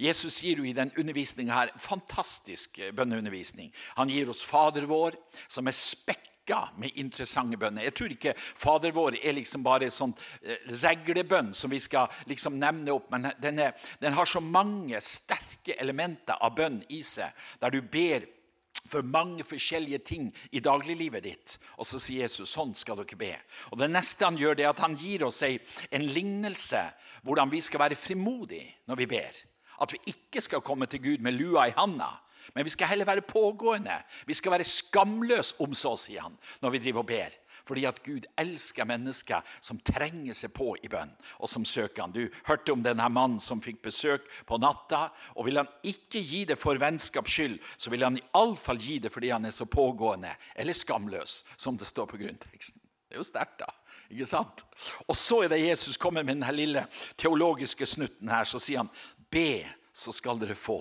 Jesus 0.00 0.42
gir 0.42 0.58
jo 0.60 0.66
i 0.68 0.74
den 0.76 0.90
undervisninga 0.98 1.54
her 1.54 1.70
fantastisk 1.80 2.80
bønneundervisning. 2.92 3.70
Han 3.96 4.10
gir 4.12 4.28
oss 4.28 4.42
Fader 4.44 4.84
vår, 4.90 5.16
som 5.48 5.70
er 5.70 5.76
spekk 5.76 6.31
rekka 6.42 6.68
med 6.76 6.90
interessante 6.94 7.56
bønner. 7.56 7.84
Jeg 7.84 7.94
tror 7.94 8.12
ikke 8.12 8.34
Fader 8.36 8.92
vår 8.92 9.16
er 9.22 9.32
liksom 9.32 9.62
bare 9.62 9.84
en 9.84 9.90
sånn 9.90 10.14
eh, 10.42 10.58
reglebønn 10.82 11.52
som 11.54 11.70
vi 11.70 11.78
skal 11.78 12.08
liksom 12.26 12.58
nevne 12.58 12.92
opp, 12.92 13.10
men 13.10 13.32
den, 13.40 13.58
er, 13.58 13.74
den 14.00 14.12
har 14.12 14.26
så 14.26 14.40
mange 14.40 15.00
sterke 15.00 15.76
elementer 15.78 16.34
av 16.40 16.54
bønn 16.56 16.82
i 16.88 17.02
seg, 17.02 17.30
der 17.60 17.70
du 17.70 17.82
ber 17.82 18.26
for 18.88 19.02
mange 19.02 19.44
forskjellige 19.44 19.98
ting 20.04 20.32
i 20.50 20.60
dagliglivet 20.60 21.22
ditt. 21.24 21.58
Og 21.78 21.86
så 21.86 22.00
sier 22.00 22.26
Jesus 22.26 22.50
sånn 22.52 22.74
skal 22.74 22.98
dere 22.98 23.16
be. 23.16 23.32
Og 23.70 23.78
Det 23.78 23.88
neste 23.88 24.26
han 24.26 24.36
gjør, 24.36 24.56
det 24.56 24.64
er 24.66 24.72
at 24.72 24.82
han 24.82 24.96
gir 24.98 25.24
oss 25.24 25.42
en 25.42 26.08
lignelse 26.12 26.82
hvordan 27.22 27.50
vi 27.52 27.60
skal 27.60 27.80
være 27.86 27.96
frimodige 27.96 28.82
når 28.90 28.98
vi 28.98 29.06
ber. 29.06 29.38
At 29.80 29.94
vi 29.94 30.02
ikke 30.12 30.42
skal 30.42 30.64
komme 30.64 30.86
til 30.86 31.00
Gud 31.02 31.22
med 31.22 31.38
lua 31.38 31.68
i 31.68 31.76
handa, 31.76 32.10
men 32.54 32.66
vi 32.66 32.72
skal 32.74 32.90
heller 32.92 33.08
være 33.08 33.24
pågående. 33.26 33.94
Vi 34.26 34.34
skal 34.34 34.56
være 34.56 34.68
skamløse 34.68 35.58
om 35.62 35.74
så, 35.74 35.96
sier 35.96 36.26
han, 36.26 36.36
når 36.62 36.74
vi 36.74 36.82
driver 36.84 37.04
og 37.04 37.10
ber. 37.12 37.38
Fordi 37.64 37.84
at 37.86 38.00
Gud 38.02 38.26
elsker 38.38 38.86
mennesker 38.88 39.42
som 39.62 39.78
trenger 39.86 40.34
seg 40.34 40.50
på 40.54 40.72
i 40.82 40.90
bønn, 40.90 41.12
og 41.38 41.50
som 41.50 41.64
søker 41.68 42.04
han. 42.04 42.14
Du 42.14 42.24
hørte 42.48 42.74
om 42.74 42.82
denne 42.82 43.06
mannen 43.12 43.38
som 43.42 43.62
fikk 43.62 43.82
besøk 43.84 44.26
på 44.48 44.58
natta. 44.58 45.04
og 45.36 45.46
Vil 45.46 45.60
han 45.60 45.70
ikke 45.86 46.22
gi 46.26 46.44
det 46.48 46.58
for 46.58 46.80
vennskaps 46.80 47.36
skyld, 47.36 47.60
så 47.76 47.92
vil 47.94 48.06
han 48.06 48.18
iallfall 48.18 48.80
gi 48.82 48.98
det 49.04 49.12
fordi 49.14 49.30
han 49.34 49.46
er 49.46 49.54
så 49.54 49.68
pågående 49.70 50.34
eller 50.56 50.76
skamløs, 50.76 51.42
som 51.56 51.78
det 51.78 51.86
står 51.86 52.10
på 52.10 52.20
grunnteksten. 52.24 52.82
Det 53.08 53.18
er 53.18 53.22
jo 53.22 53.28
sterkt, 53.28 53.62
da. 53.62 53.70
Ikke 54.12 54.28
sant? 54.28 54.64
Og 55.08 55.16
så 55.16 55.42
er 55.44 55.52
det 55.52 55.62
Jesus 55.62 55.96
kommer 56.00 56.24
med 56.24 56.34
denne 56.34 56.52
lille 56.52 56.82
teologiske 57.16 57.86
snutten 57.88 58.28
her. 58.28 58.44
Så 58.48 58.60
sier 58.60 58.82
han, 58.82 58.90
be, 59.32 59.62
så 59.92 60.12
skal 60.12 60.40
dere 60.40 60.56
få. 60.58 60.80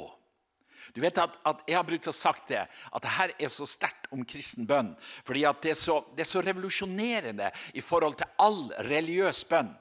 Du 0.93 1.01
vet 1.01 1.17
at, 1.17 1.37
at 1.47 1.61
Jeg 1.67 1.77
har 1.77 1.87
brukt 1.87 2.09
å 2.09 2.15
sagt 2.15 2.49
det, 2.51 2.63
at 2.67 3.03
det 3.03 3.13
her 3.15 3.33
er 3.39 3.51
så 3.53 3.67
sterkt 3.69 4.09
om 4.11 4.25
kristen 4.27 4.67
bønn. 4.67 4.95
fordi 5.25 5.45
at 5.45 5.61
det 5.61 5.71
er, 5.71 5.79
så, 5.79 6.01
det 6.15 6.25
er 6.25 6.31
så 6.31 6.41
revolusjonerende 6.41 7.51
i 7.73 7.81
forhold 7.81 8.17
til 8.19 8.33
all 8.37 8.73
religiøs 8.89 9.45
bønn. 9.49 9.71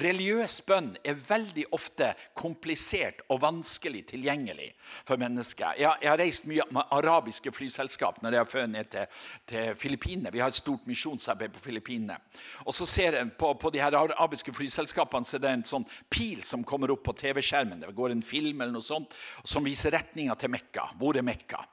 Religiøs 0.00 0.60
bønn 0.66 0.92
er 1.04 1.18
veldig 1.18 1.66
ofte 1.76 2.10
komplisert 2.36 3.24
og 3.28 3.42
vanskelig 3.44 4.04
tilgjengelig 4.12 4.70
for 5.04 5.20
mennesker. 5.20 5.76
Jeg, 5.80 6.02
jeg 6.02 6.10
har 6.10 6.20
reist 6.20 6.48
mye 6.50 6.66
med 6.74 6.94
arabiske 6.94 7.52
flyselskap 7.54 8.22
når 8.22 8.36
jeg 8.36 8.44
har 8.44 8.50
født 8.50 8.72
ned 8.74 8.90
til, 8.94 9.20
til 9.50 9.74
Filippinene. 9.80 10.32
Vi 10.34 10.42
har 10.42 10.52
et 10.52 10.58
stort 10.58 10.86
misjonsarbeid 10.90 11.54
på 11.56 11.64
Filippinene. 11.66 12.18
Og 12.64 12.74
så 12.76 12.88
ser 12.88 13.18
en 13.20 13.32
på, 13.38 13.52
på 13.60 13.72
de 13.74 13.82
her 13.82 13.96
arabiske 13.98 14.54
flyselskapene 14.54 15.28
så 15.28 15.38
er 15.38 15.44
det 15.44 15.54
en 15.58 15.68
sånn 15.74 15.86
pil 16.12 16.42
som 16.46 16.64
kommer 16.66 16.92
opp 16.94 17.04
på 17.06 17.16
TV-skjermen. 17.24 17.82
Det 17.84 17.94
går 17.96 18.14
en 18.14 18.24
film 18.24 18.60
eller 18.60 18.76
noe 18.76 18.84
sånt 18.84 19.14
som 19.44 19.64
viser 19.66 19.94
retninga 19.94 20.36
til 20.38 20.52
Mekka. 20.54 20.90
Hvor 21.00 21.16
er 21.18 21.26
Mekka? 21.26 21.64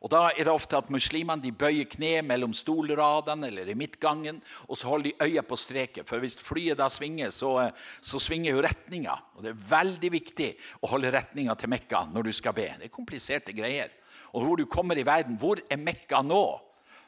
Og 0.00 0.10
Da 0.12 0.30
er 0.30 0.44
det 0.44 0.52
ofte 0.52 0.76
at 0.78 0.90
muslimene 0.92 1.42
de 1.42 1.52
bøyer 1.52 1.88
kne 1.90 2.20
mellom 2.26 2.52
stolradene 2.56 3.48
eller 3.48 3.70
i 3.70 3.78
midtgangen, 3.78 4.42
og 4.68 4.76
så 4.76 4.90
holder 4.90 5.10
de 5.10 5.28
øya 5.28 5.42
på 5.42 5.56
streket. 5.56 6.08
For 6.08 6.22
hvis 6.22 6.38
flyet 6.42 6.78
da 6.78 6.88
svinger, 6.92 7.30
så, 7.30 7.70
så 8.00 8.20
svinger 8.22 8.52
jo 8.52 8.64
retninga. 8.66 9.16
Og 9.36 9.44
det 9.44 9.52
er 9.52 9.64
veldig 9.70 10.12
viktig 10.12 10.50
å 10.82 10.92
holde 10.92 11.14
retninga 11.14 11.56
til 11.56 11.72
Mekka 11.72 12.06
når 12.12 12.28
du 12.28 12.32
skal 12.36 12.56
be. 12.56 12.68
Det 12.76 12.90
er 12.90 12.94
kompliserte 12.94 13.56
greier. 13.56 13.90
Og 14.36 14.44
hvor 14.44 14.60
du 14.60 14.66
kommer 14.68 14.98
i 14.98 15.06
verden, 15.06 15.38
hvor 15.40 15.60
er 15.70 15.80
Mekka 15.80 16.22
nå? 16.22 16.44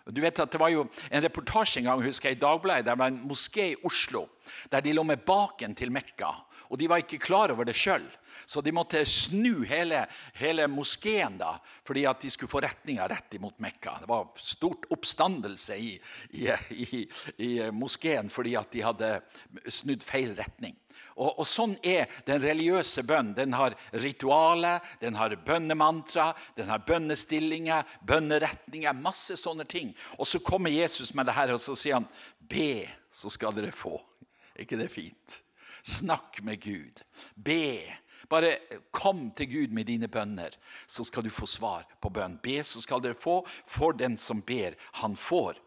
Du 0.08 0.22
vet 0.24 0.40
at 0.40 0.50
Det 0.50 0.60
var 0.60 0.72
jo 0.72 0.86
en 1.10 1.22
reportasje 1.22 1.82
en 1.82 1.90
gang 1.90 2.02
husker 2.02 2.30
jeg, 2.30 2.38
i 2.38 2.40
Dagbladet. 2.40 2.86
Der 2.86 2.96
var 2.96 3.12
en 3.12 3.20
moské 3.28 3.72
i 3.74 3.80
Oslo 3.84 4.24
der 4.70 4.84
de 4.84 4.94
lå 4.96 5.04
med 5.06 5.24
baken 5.26 5.74
til 5.78 5.92
Mekka. 5.94 6.32
Og 6.68 6.78
de 6.80 6.88
var 6.90 7.02
ikke 7.02 7.20
klar 7.22 7.52
over 7.54 7.68
det 7.68 7.76
sjøl. 7.76 8.04
Så 8.48 8.62
de 8.64 8.72
måtte 8.72 9.02
snu 9.08 9.64
hele, 9.68 10.04
hele 10.38 10.66
moskeen 10.72 11.36
da, 11.40 11.56
fordi 11.84 12.04
at 12.08 12.22
de 12.22 12.30
skulle 12.32 12.50
få 12.52 12.62
retninga 12.64 13.08
rett 13.10 13.34
imot 13.36 13.58
Mekka. 13.60 13.98
Det 14.00 14.08
var 14.08 14.30
stort 14.40 14.86
oppstandelse 14.94 15.76
i, 15.76 15.90
i, 16.30 16.48
i, 16.72 17.02
i 17.44 17.50
moskeen 17.74 18.30
fordi 18.32 18.54
at 18.56 18.72
de 18.72 18.84
hadde 18.86 19.10
snudd 19.68 20.06
feil 20.06 20.32
retning. 20.38 20.76
Og, 21.18 21.32
og, 21.42 21.44
Sånn 21.50 21.74
er 21.82 22.06
den 22.28 22.40
religiøse 22.42 23.02
bønn. 23.06 23.34
Den 23.36 23.56
har 23.58 23.74
ritualer, 23.90 24.80
den 25.02 25.18
har 25.18 25.34
bønnemantra, 25.44 26.30
den 26.56 26.70
har 26.70 26.84
bønnestillinger, 26.86 27.84
bønneretninger, 28.06 28.94
masse 28.96 29.36
sånne 29.40 29.66
ting. 29.68 29.92
Og 30.16 30.30
så 30.30 30.40
kommer 30.44 30.72
Jesus 30.72 31.12
med 31.18 31.26
det 31.28 31.36
her, 31.36 31.52
og 31.54 31.62
så 31.62 31.74
sier 31.78 31.98
han, 31.98 32.08
be, 32.38 32.86
så 33.10 33.32
skal 33.34 33.56
dere 33.56 33.74
få. 33.74 33.98
Ikke 34.58 34.78
det 34.80 34.90
fint? 34.92 35.40
Snakk 35.82 36.42
med 36.42 36.60
Gud. 36.62 37.02
Be. 37.34 37.80
Bare 38.28 38.56
kom 38.90 39.30
til 39.30 39.48
Gud 39.48 39.72
med 39.72 39.86
dine 39.88 40.08
bønner, 40.08 40.52
så 40.86 41.04
skal 41.06 41.24
du 41.24 41.30
få 41.32 41.46
svar 41.48 41.86
på 42.02 42.10
bønn. 42.12 42.36
Be, 42.42 42.58
så 42.66 42.82
skal 42.82 43.00
dere 43.00 43.16
få. 43.16 43.40
For 43.64 43.96
den 43.96 44.18
som 44.20 44.42
ber, 44.42 44.76
han 45.00 45.16
får. 45.16 45.60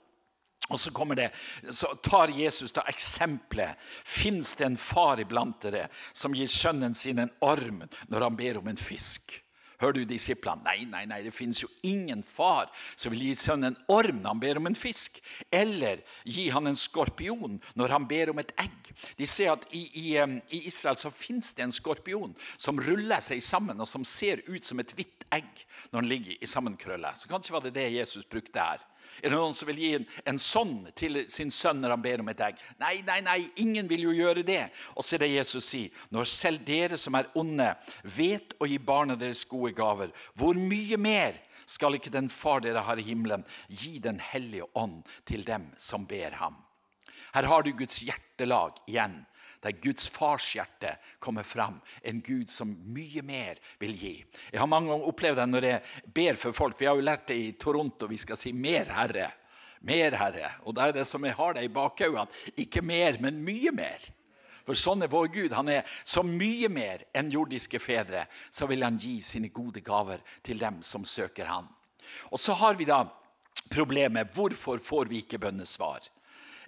Og 0.69 0.79
Så 0.79 0.91
kommer 0.91 1.15
det, 1.15 1.31
så 1.71 1.87
tar 2.03 2.31
Jesus 2.31 2.71
da 2.71 2.83
eksempelet. 2.87 3.75
Fins 4.05 4.55
det 4.55 4.65
en 4.65 4.77
far 4.77 5.19
iblant 5.19 5.61
dere 5.61 5.87
som 6.13 6.35
gir 6.35 6.47
sønnen 6.47 6.93
sin 6.95 7.19
en 7.19 7.33
orm 7.41 7.81
når 8.07 8.27
han 8.27 8.37
ber 8.39 8.61
om 8.61 8.67
en 8.71 8.79
fisk? 8.79 9.33
Hører 9.81 9.97
du 9.97 10.03
disiplene? 10.05 10.61
Nei, 10.65 10.85
nei, 10.89 11.05
nei, 11.09 11.21
det 11.25 11.33
finnes 11.33 11.63
jo 11.63 11.69
ingen 11.87 12.21
far 12.25 12.69
som 12.93 13.13
vil 13.13 13.23
gi 13.27 13.35
sønnen 13.37 13.71
en 13.71 13.79
orm 13.91 14.19
når 14.21 14.29
han 14.29 14.43
ber 14.43 14.59
om 14.61 14.69
en 14.69 14.77
fisk, 14.77 15.17
eller 15.49 16.03
gi 16.23 16.49
han 16.53 16.69
en 16.69 16.77
skorpion 16.77 17.57
når 17.79 17.95
han 17.95 18.05
ber 18.09 18.33
om 18.33 18.41
et 18.43 18.53
egg. 18.61 18.91
De 19.17 19.27
ser 19.29 19.55
at 19.55 19.65
I, 19.73 19.87
i, 20.03 20.05
i 20.21 20.61
Israel 20.69 20.99
så 21.01 21.13
finnes 21.13 21.53
det 21.57 21.65
en 21.65 21.73
skorpion 21.73 22.35
som 22.57 22.79
ruller 22.81 23.23
seg 23.25 23.41
sammen, 23.45 23.81
og 23.81 23.89
som 23.89 24.05
ser 24.05 24.43
ut 24.47 24.67
som 24.67 24.81
et 24.83 24.93
hvitt 24.97 25.25
egg 25.33 25.65
når 25.91 26.01
den 26.01 26.11
ligger 26.11 26.37
i 26.37 26.49
sammenkrølle. 26.49 27.15
Så 27.17 27.31
kanskje 27.31 27.55
var 27.55 27.65
det 27.65 27.75
det 27.77 27.89
Jesus 27.95 28.27
brukte 28.29 28.61
her. 28.61 28.85
Er 29.19 29.29
det 29.29 29.37
noen 29.37 29.55
som 29.57 29.67
vil 29.69 29.79
gi 29.81 29.89
en, 29.97 30.05
en 30.31 30.39
sånn 30.39 30.75
til 30.97 31.19
sin 31.29 31.51
sønn 31.53 31.81
når 31.83 31.93
han 31.93 32.03
ber 32.03 32.23
om 32.23 32.31
et 32.31 32.41
egg? 32.45 32.61
Nei, 32.81 32.93
nei, 33.05 33.19
nei, 33.25 33.37
ingen 33.61 33.89
vil 33.89 34.07
jo 34.07 34.15
gjøre 34.15 34.43
det. 34.47 34.63
Og 34.95 35.05
så 35.05 35.17
er 35.17 35.25
det 35.25 35.33
Jesus 35.33 35.67
sier, 35.67 35.91
når 36.13 36.29
selv 36.31 36.63
dere 36.65 36.97
som 37.01 37.17
er 37.19 37.29
onde, 37.37 37.67
vet 38.15 38.55
å 38.57 38.69
gi 38.69 38.79
barna 38.81 39.17
deres 39.19 39.43
gode 39.49 39.70
gaver, 39.77 40.11
hvor 40.33 40.57
mye 40.57 40.97
mer 40.97 41.39
skal 41.65 41.95
ikke 41.95 42.13
den 42.13 42.29
far 42.29 42.63
dere 42.63 42.83
har 42.83 42.99
i 42.99 43.05
himmelen, 43.05 43.45
gi 43.69 43.99
Den 43.99 44.19
hellige 44.19 44.67
ånd 44.75 45.03
til 45.25 45.45
dem 45.47 45.71
som 45.77 46.05
ber 46.05 46.35
ham? 46.41 46.57
Her 47.33 47.47
har 47.47 47.63
du 47.63 47.71
Guds 47.71 48.01
hjertelag 48.03 48.81
igjen 48.87 49.21
der 49.61 49.77
Guds 49.77 50.07
fars 50.09 50.55
hjerte 50.55 50.95
kommer 51.19 51.43
fram. 51.43 51.79
En 52.01 52.21
Gud 52.21 52.49
som 52.49 52.71
mye 52.93 53.21
mer 53.21 53.59
vil 53.79 53.93
gi. 53.93 54.13
Jeg 54.51 54.59
har 54.59 54.69
mange 54.69 54.89
ganger 54.89 55.09
opplevd 55.11 55.37
det 55.37 55.45
når 55.51 55.67
jeg 55.67 56.13
ber 56.15 56.39
for 56.41 56.57
folk. 56.57 56.79
Vi 56.79 56.87
har 56.89 56.97
jo 56.97 57.05
lært 57.05 57.27
det 57.29 57.37
i 57.37 57.51
Toronto. 57.61 58.09
Vi 58.09 58.17
skal 58.17 58.37
si 58.37 58.53
'mer 58.53 58.89
Herre'. 58.89 59.31
Mer 59.81 60.17
Herre. 60.17 60.51
Og 60.65 60.75
det 60.75 60.83
er 60.83 60.91
det 60.91 61.07
som 61.07 61.23
jeg 61.25 61.33
har 61.33 61.53
det 61.53 61.63
i 61.63 61.67
bakhodet. 61.67 62.29
Ikke 62.57 62.81
mer, 62.81 63.17
men 63.19 63.43
mye 63.45 63.71
mer. 63.71 63.99
For 64.65 64.77
sånn 64.77 65.03
er 65.05 65.11
vår 65.11 65.29
Gud. 65.33 65.55
Han 65.57 65.69
er 65.71 65.87
så 66.03 66.23
mye 66.25 66.69
mer 66.71 67.03
enn 67.17 67.31
jordiske 67.33 67.79
fedre. 67.81 68.25
Så 68.49 68.67
vil 68.69 68.85
han 68.85 68.99
gi 69.01 69.17
sine 69.23 69.51
gode 69.53 69.83
gaver 69.85 70.21
til 70.45 70.61
dem 70.61 70.81
som 70.85 71.05
søker 71.07 71.49
han. 71.49 71.69
Og 72.31 72.39
så 72.39 72.53
har 72.59 72.77
vi 72.79 72.87
da 72.89 73.03
problemet 73.71 74.33
hvorfor 74.35 74.81
får 74.83 75.11
vi 75.11 75.23
ikke 75.23 75.39
bønnesvar? 75.41 76.07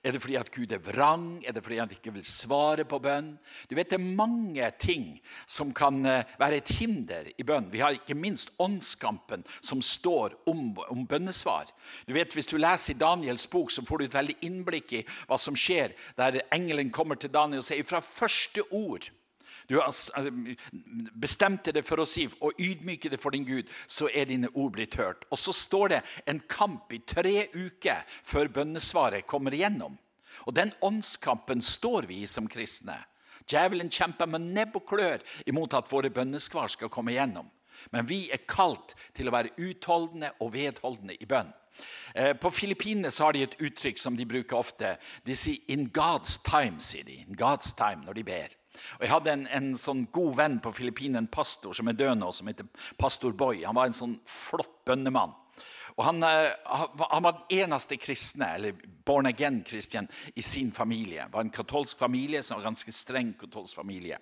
Er 0.03 0.11
det 0.11 0.19
fordi 0.19 0.35
at 0.35 0.51
Gud 0.51 0.71
er 0.75 0.81
vrang? 0.83 1.43
Er 1.47 1.55
det 1.55 1.63
fordi 1.63 1.77
han 1.79 1.91
ikke 1.95 2.11
vil 2.11 2.25
svare 2.27 2.83
på 2.83 2.99
bønn? 2.99 3.37
Du 3.69 3.75
vet, 3.75 3.89
Det 3.89 3.95
er 3.95 4.15
mange 4.17 4.71
ting 4.79 5.21
som 5.47 5.71
kan 5.73 6.05
eh, 6.05 6.25
være 6.39 6.57
et 6.59 6.69
hinder 6.75 7.29
i 7.37 7.43
bønn. 7.43 7.71
Vi 7.71 7.79
har 7.79 7.95
ikke 7.95 8.15
minst 8.15 8.51
åndskampen 8.59 9.45
som 9.61 9.81
står 9.81 10.35
om, 10.45 10.75
om 10.89 11.07
bønnesvar. 11.07 11.71
Du 12.05 12.13
vet, 12.13 12.33
Hvis 12.33 12.51
du 12.51 12.57
leser 12.57 12.93
i 12.93 12.99
Daniels 12.99 13.47
bok, 13.47 13.71
så 13.71 13.81
får 13.81 13.97
du 13.97 14.05
et 14.05 14.19
veldig 14.19 14.35
innblikk 14.41 14.93
i 14.93 15.05
hva 15.27 15.37
som 15.39 15.55
skjer 15.55 15.95
der 16.17 16.41
engelen 16.51 16.91
kommer 16.91 17.15
til 17.15 17.31
Daniel 17.31 17.63
og 17.63 17.67
sier 17.67 17.87
fra 17.87 18.01
første 18.03 18.61
ord 18.71 19.07
du 19.67 19.77
har 19.79 19.89
eh, 20.19 20.55
bestemt 21.13 21.69
deg 21.71 21.85
for 21.87 22.03
å 22.03 22.07
si 22.09 22.25
og 22.41 22.59
ydmyke 22.59 23.11
deg 23.13 23.21
for 23.21 23.35
din 23.35 23.47
Gud, 23.47 23.71
så 23.87 24.09
er 24.11 24.29
dine 24.29 24.51
ord 24.53 24.75
blitt 24.75 24.97
hørt. 24.99 25.27
Og 25.31 25.39
så 25.39 25.55
står 25.55 25.95
det 25.95 26.01
en 26.29 26.41
kamp 26.51 26.93
i 26.93 27.01
tre 27.07 27.47
uker 27.53 28.03
før 28.23 28.51
bønnesvaret 28.59 29.27
kommer 29.29 29.55
igjennom. 29.55 29.97
Og 30.47 30.53
Den 30.55 30.73
åndskampen 30.81 31.61
står 31.61 32.09
vi 32.09 32.23
i 32.23 32.29
som 32.29 32.47
kristne. 32.49 32.97
Djevelen 33.47 33.91
kjemper 33.91 34.27
med 34.29 34.53
nebb 34.55 34.77
og 34.79 34.87
klør 34.87 35.23
imot 35.47 35.75
at 35.75 35.91
våre 35.91 36.11
bønnesvar 36.13 36.71
skal 36.71 36.91
komme 36.91 37.13
igjennom. 37.13 37.49
Men 37.91 38.07
vi 38.07 38.29
er 38.31 38.45
kalt 38.47 38.95
til 39.15 39.27
å 39.27 39.35
være 39.35 39.55
utholdende 39.59 40.31
og 40.43 40.53
vedholdende 40.55 41.17
i 41.19 41.27
bønn. 41.27 41.51
Eh, 42.15 42.33
på 42.37 42.51
Filippinene 42.53 43.11
har 43.19 43.33
de 43.33 43.43
et 43.43 43.57
uttrykk 43.59 43.99
som 43.99 44.17
de 44.17 44.27
bruker 44.29 44.57
ofte. 44.57 44.95
De 45.25 45.35
sier 45.35 45.59
'in 45.67 45.89
God's 45.89 46.37
time', 46.45 46.79
sier 46.79 47.03
de. 47.03 47.25
In 47.27 47.35
God's 47.35 47.73
time, 47.75 48.05
når 48.05 48.13
de 48.13 48.23
ber. 48.23 48.47
Og 48.97 49.05
Jeg 49.05 49.13
hadde 49.13 49.35
en, 49.35 49.45
en 49.47 49.71
sånn 49.77 50.07
god 50.13 50.35
venn 50.39 50.59
på 50.63 50.73
Filippinene, 50.75 51.23
en 51.23 51.31
pastor 51.31 51.77
som 51.77 51.89
er 51.89 51.97
død 51.99 52.19
nå, 52.19 52.31
som 52.33 52.49
heter 52.49 52.67
pastor 52.99 53.35
Boy. 53.37 53.63
Han 53.67 53.77
var 53.77 53.89
en 53.89 53.97
sånn 53.97 54.17
flott 54.29 54.81
bønnemann. 54.87 55.35
Og 55.93 56.05
han, 56.07 56.23
eh, 56.23 56.51
han, 56.65 57.23
var 57.23 57.35
den 57.37 57.59
eneste 57.63 57.97
kristne, 58.01 58.47
eller 58.55 58.73
born 59.05 59.27
again-kristien 59.29 60.07
i 60.35 60.41
sin 60.41 60.71
familie. 60.71 61.25
Det 61.25 61.33
var 61.33 61.45
en 61.45 61.53
katolsk 61.53 61.97
familie, 61.97 62.41
som 62.43 62.57
var 62.57 62.63
en 62.63 62.71
ganske 62.71 62.91
streng 62.91 63.33
katolsk 63.39 63.75
familie. 63.75 64.17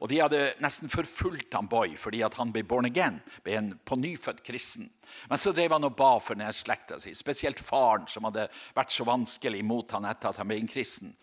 Og 0.00 0.08
De 0.08 0.20
hadde 0.20 0.42
nesten 0.62 0.92
forfulgt 0.92 1.54
han 1.54 1.68
Boy 1.68 1.96
fordi 1.98 2.22
han 2.22 2.52
ble 2.54 2.62
born 2.62 2.86
again, 2.86 3.18
ble 3.42 3.56
en 3.58 3.72
pånyfødt 3.84 4.44
kristen. 4.46 4.90
Men 5.28 5.38
så 5.38 5.52
drev 5.52 5.72
han 5.72 5.88
og 5.88 5.96
ba 5.98 6.16
for 6.20 6.38
denne 6.38 6.52
slekta 6.54 7.00
si, 7.02 7.14
spesielt 7.14 7.60
faren, 7.60 8.06
som 8.06 8.28
hadde 8.28 8.48
vært 8.76 8.94
så 8.94 9.06
vanskelig 9.08 9.64
imot 9.64 9.96
han 9.96 10.06
etter 10.06 10.30
at 10.30 10.40
han 10.42 10.50
ble 10.50 10.60
en 10.62 10.70
kristen. 10.70 11.14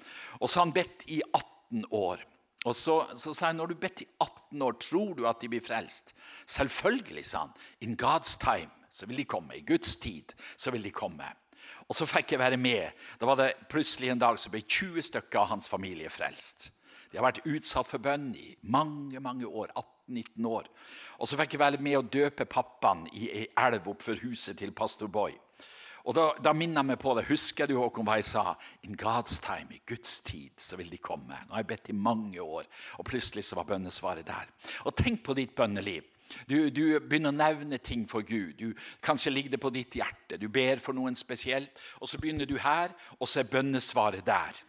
Og 0.42 0.50
så 0.50 0.60
har 0.60 0.68
han 0.68 0.75
bedt 0.75 1.08
i 1.08 1.22
18 1.32 1.88
år. 1.92 2.24
Og 2.63 2.75
så, 2.75 3.01
så 3.20 3.34
sa 3.36 3.50
han, 3.50 3.60
når 3.60 3.74
du 3.74 3.79
bedt 3.79 4.05
i 4.05 4.10
18 4.22 4.62
år, 4.63 4.77
tror 4.79 5.13
du 5.17 5.25
at 5.27 5.41
de 5.41 5.50
blir 5.51 5.63
frelst? 5.63 6.13
Selvfølgelig, 6.46 7.25
sa 7.27 7.46
han. 7.46 7.55
In 7.84 7.98
God's 8.00 8.38
time 8.39 8.72
så 8.93 9.08
vil 9.10 9.20
de 9.24 9.25
komme. 9.27 9.58
I 9.58 9.65
Guds 9.67 9.96
tid 10.00 10.36
så 10.55 10.72
vil 10.72 10.84
de 10.84 10.93
komme. 10.96 11.27
Og 11.89 11.98
så 11.98 12.08
fikk 12.08 12.34
jeg 12.34 12.39
være 12.39 12.58
med. 12.58 12.93
Da 13.20 13.27
var 13.27 13.39
det 13.39 13.51
plutselig 13.70 14.13
en 14.13 14.22
dag 14.22 14.39
så 14.39 14.51
ble 14.53 14.63
20 14.63 15.03
stykker 15.10 15.41
av 15.41 15.51
hans 15.51 15.70
familie 15.70 16.12
frelst. 16.13 16.72
De 17.12 17.20
har 17.20 17.27
vært 17.27 17.43
utsatt 17.46 17.89
for 17.89 18.01
bønn 18.01 18.32
i 18.34 18.55
mange 18.63 19.20
mange 19.22 19.46
år. 19.46 19.74
18-19 20.10 20.48
år. 20.50 20.70
Og 21.20 21.29
så 21.29 21.38
fikk 21.39 21.55
jeg 21.55 21.62
være 21.62 21.82
med 21.84 22.00
å 22.00 22.08
døpe 22.15 22.48
pappaen 22.50 23.05
i 23.13 23.27
ei 23.29 23.46
elv 23.60 23.91
oppfor 23.91 24.17
huset 24.24 24.58
til 24.60 24.74
pastor 24.75 25.12
Boy. 25.12 25.36
Og 26.03 26.15
da, 26.17 26.25
da 26.43 26.51
minner 26.55 26.83
meg 26.83 26.98
på 27.00 27.13
det. 27.15 27.27
Husker 27.29 27.69
du 27.69 27.77
Håkon, 27.79 28.03
hva 28.07 28.17
jeg 28.19 28.27
sa? 28.27 28.57
In 28.83 28.98
God's 29.00 29.38
time, 29.43 29.72
i 29.72 29.83
Guds 29.88 30.19
tid, 30.25 30.51
så 30.60 30.75
vil 30.79 30.91
de 30.91 31.00
komme. 31.00 31.38
Nå 31.48 31.55
har 31.55 31.63
jeg 31.63 31.69
bedt 31.69 31.93
i 31.93 31.95
mange 31.95 32.43
år, 32.43 32.67
og 33.00 33.07
plutselig 33.07 33.45
så 33.48 33.60
var 33.60 33.69
bønnesvaret 33.69 34.27
der. 34.27 34.51
Og 34.83 34.98
tenk 35.00 35.24
på 35.24 35.36
ditt 35.38 35.55
bønneliv. 35.55 36.10
Du, 36.50 36.57
du, 36.74 37.00
begynner 37.00 37.31
å 37.31 37.38
nevne 37.38 37.77
ting 37.79 38.03
for 38.10 38.25
Gud. 38.25 38.57
Du, 38.57 38.74
kanskje 39.05 39.31
ligger 39.31 39.53
det 39.53 39.62
på 39.63 39.72
ditt 39.72 39.95
hjerte. 39.95 40.39
Du 40.41 40.50
ber 40.51 40.81
for 40.83 40.98
noen 40.98 41.15
spesielt. 41.15 41.72
Og 42.01 42.10
så 42.10 42.19
begynner 42.19 42.50
du 42.50 42.57
her, 42.60 42.91
og 43.19 43.29
så 43.29 43.43
er 43.43 43.51
bønnesvaret 43.51 44.25
der. 44.27 44.60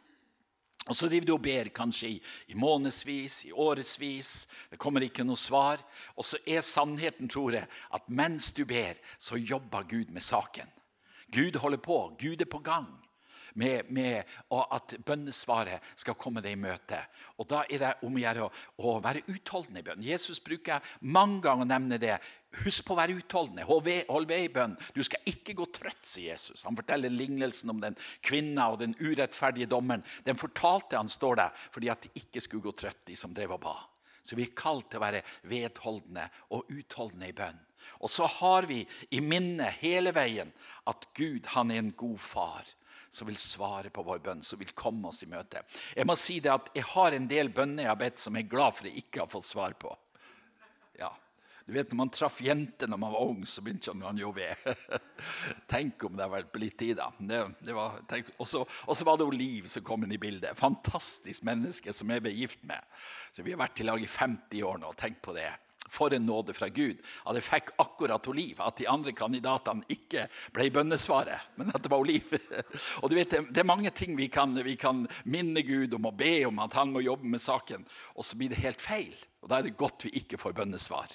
Og 0.85 0.97
Så 0.97 1.09
driver 1.09 1.27
du 1.27 1.33
og 1.33 1.43
ber 1.43 1.71
kanskje 1.73 2.09
i, 2.13 2.17
i 2.53 2.55
månedsvis, 2.55 3.47
i 3.49 3.53
årevis. 3.53 4.49
Det 4.71 4.79
kommer 4.79 5.07
ikke 5.07 5.25
noe 5.25 5.41
svar. 5.41 5.81
Og 6.15 6.29
så 6.29 6.37
er 6.47 6.61
sannheten, 6.61 7.29
tror 7.29 7.57
jeg, 7.57 7.69
at 7.95 8.09
mens 8.09 8.53
du 8.53 8.67
ber, 8.69 9.01
så 9.19 9.41
jobber 9.41 9.89
Gud 9.89 10.13
med 10.13 10.23
saken. 10.23 10.69
Gud 11.35 11.59
holder 11.61 11.83
på. 11.83 11.99
Gud 12.21 12.41
er 12.41 12.51
på 12.51 12.63
gang 12.65 12.89
med, 13.55 13.91
med 13.91 14.23
at 14.51 14.95
bønnesvaret 15.07 15.83
skal 15.99 16.17
komme 16.19 16.43
deg 16.45 16.57
i 16.57 16.61
møte. 16.61 16.99
Og 17.39 17.49
Da 17.51 17.63
er 17.69 17.83
det 17.83 17.93
om 18.07 18.17
å 18.17 18.23
gjøre 18.23 18.49
å, 18.49 18.95
være 19.03 19.25
utholdende 19.31 19.83
i 19.83 19.87
bønn. 19.87 20.05
Jesus 20.05 20.43
bruker 20.45 20.83
mange 21.01 21.41
ganger 21.45 21.67
å 21.67 21.71
nevne 21.71 22.01
det. 22.03 22.19
Husk 22.65 22.87
på 22.87 22.95
å 22.95 23.01
være 23.01 23.17
utholdende. 23.19 23.67
Hold 23.67 24.29
ved 24.31 24.35
i 24.43 24.53
bønn. 24.53 24.77
Du 24.95 25.03
skal 25.07 25.23
ikke 25.31 25.57
gå 25.59 25.69
trøtt, 25.75 26.03
sier 26.07 26.35
Jesus. 26.35 26.67
Han 26.69 26.79
forteller 26.79 27.13
lignelsen 27.13 27.73
om 27.75 27.83
den 27.83 27.99
kvinna 28.25 28.71
og 28.73 28.81
den 28.83 28.97
urettferdige 29.01 29.71
dommeren. 29.71 30.05
Den 30.27 30.39
fortalte 30.39 30.99
han, 30.99 31.11
står 31.11 31.43
der, 31.43 31.67
fordi 31.75 31.91
at 31.95 32.07
de 32.07 32.15
ikke 32.23 32.43
skulle 32.43 32.67
gå 32.69 32.75
trøtt, 32.85 33.05
de 33.11 33.19
som 33.19 33.35
drev 33.35 33.57
og 33.57 33.65
ba. 33.67 33.77
Så 34.25 34.39
vi 34.39 34.47
er 34.47 34.57
kalt 34.57 34.89
til 34.89 35.03
å 35.03 35.05
være 35.05 35.25
vedholdende 35.51 36.25
og 36.57 36.71
utholdende 36.73 37.29
i 37.29 37.37
bønn. 37.37 37.59
Og 38.01 38.11
så 38.13 38.29
har 38.41 38.69
vi 38.71 38.83
i 39.11 39.21
minnet 39.25 39.81
hele 39.83 40.15
veien 40.17 40.53
at 40.91 41.09
Gud 41.17 41.51
han 41.55 41.73
er 41.73 41.83
en 41.83 41.95
god 41.97 42.21
far 42.21 42.73
som 43.15 43.29
vil 43.31 43.39
svare 43.39 43.93
på 43.95 44.03
vår 44.03 44.23
bønn, 44.25 44.43
som 44.43 44.59
vil 44.59 44.73
komme 44.75 45.09
oss 45.09 45.23
i 45.23 45.31
møte. 45.31 45.63
Jeg 45.95 46.07
må 46.09 46.17
si 46.19 46.41
det 46.43 46.51
at 46.51 46.73
jeg 46.75 46.87
har 46.97 47.15
en 47.15 47.29
del 47.31 47.53
bønner 47.55 47.87
jeg 47.87 47.93
har 47.93 48.01
bedt 48.01 48.23
som 48.23 48.35
jeg 48.35 48.49
er 48.49 48.55
glad 48.57 48.75
for 48.75 48.91
jeg 48.91 49.05
ikke 49.05 49.23
har 49.23 49.31
fått 49.31 49.47
svar 49.47 49.77
på. 49.79 49.93
Ja, 50.99 51.13
du 51.67 51.73
vet, 51.73 51.89
når 51.91 51.97
man 51.97 52.11
traff 52.13 52.41
jenter 52.45 52.91
når 52.91 53.01
man 53.01 53.13
var 53.15 53.25
ung, 53.25 53.47
så 53.49 53.63
begynte 53.65 53.95
man 53.97 54.19
jo 54.21 54.35
ved. 54.37 54.67
Tenk 55.73 56.03
om 56.05 56.13
det 56.13 56.27
hadde 56.27 56.35
vært 56.35 56.51
blitt 56.53 56.77
tid, 56.81 56.99
da. 56.99 57.09
Det, 57.17 57.39
det 57.65 57.77
var, 57.77 58.03
og 58.37 58.49
så 58.51 59.07
var 59.09 59.21
det 59.21 59.31
Liv 59.33 59.71
som 59.73 59.87
kom 59.87 60.05
inn 60.05 60.13
i 60.13 60.21
bildet. 60.21 60.59
Fantastisk 60.61 61.47
menneske 61.49 61.95
som 61.97 62.13
jeg 62.13 62.25
ble 62.27 62.35
gift 62.37 62.67
med. 62.69 62.83
Så 63.33 63.47
Vi 63.47 63.55
har 63.55 63.63
vært 63.63 63.81
i 63.81 63.87
lag 63.89 64.03
i 64.03 64.11
50 64.11 64.67
år 64.69 64.83
nå. 64.83 64.93
Tenk 65.01 65.23
på 65.25 65.33
det. 65.39 65.49
For 65.95 66.15
en 66.15 66.27
nåde 66.27 66.55
fra 66.57 66.69
Gud. 66.75 66.99
At 67.25 67.39
jeg 67.39 67.47
fikk 67.47 67.73
akkurat 67.83 68.29
Oliv. 68.31 68.61
At 68.65 68.81
de 68.81 68.89
andre 68.91 69.15
kandidatene 69.17 69.87
ikke 69.95 70.27
ble 70.55 70.69
bønnesvaret, 70.75 71.53
men 71.59 71.71
at 71.75 71.85
det 71.85 71.93
var 71.93 72.03
Oliv. 72.03 72.35
Og 73.03 73.11
du 73.11 73.19
vet, 73.19 73.39
Det 73.51 73.63
er 73.63 73.69
mange 73.69 73.91
ting 73.95 74.17
vi 74.19 74.29
kan, 74.29 74.55
vi 74.65 74.77
kan 74.81 75.05
minne 75.25 75.63
Gud 75.63 75.95
om 75.95 76.11
og 76.11 76.17
be 76.19 76.37
om 76.49 76.59
at 76.65 76.75
han 76.75 76.93
må 76.93 77.05
jobbe 77.05 77.29
med 77.31 77.43
saken, 77.43 77.87
og 78.15 78.27
så 78.27 78.37
blir 78.39 78.51
det 78.51 78.63
helt 78.65 78.83
feil. 78.83 79.15
Og 79.43 79.51
Da 79.51 79.59
er 79.59 79.69
det 79.69 79.79
godt 79.79 80.07
vi 80.09 80.17
ikke 80.21 80.41
får 80.41 80.57
bønnesvar. 80.57 81.15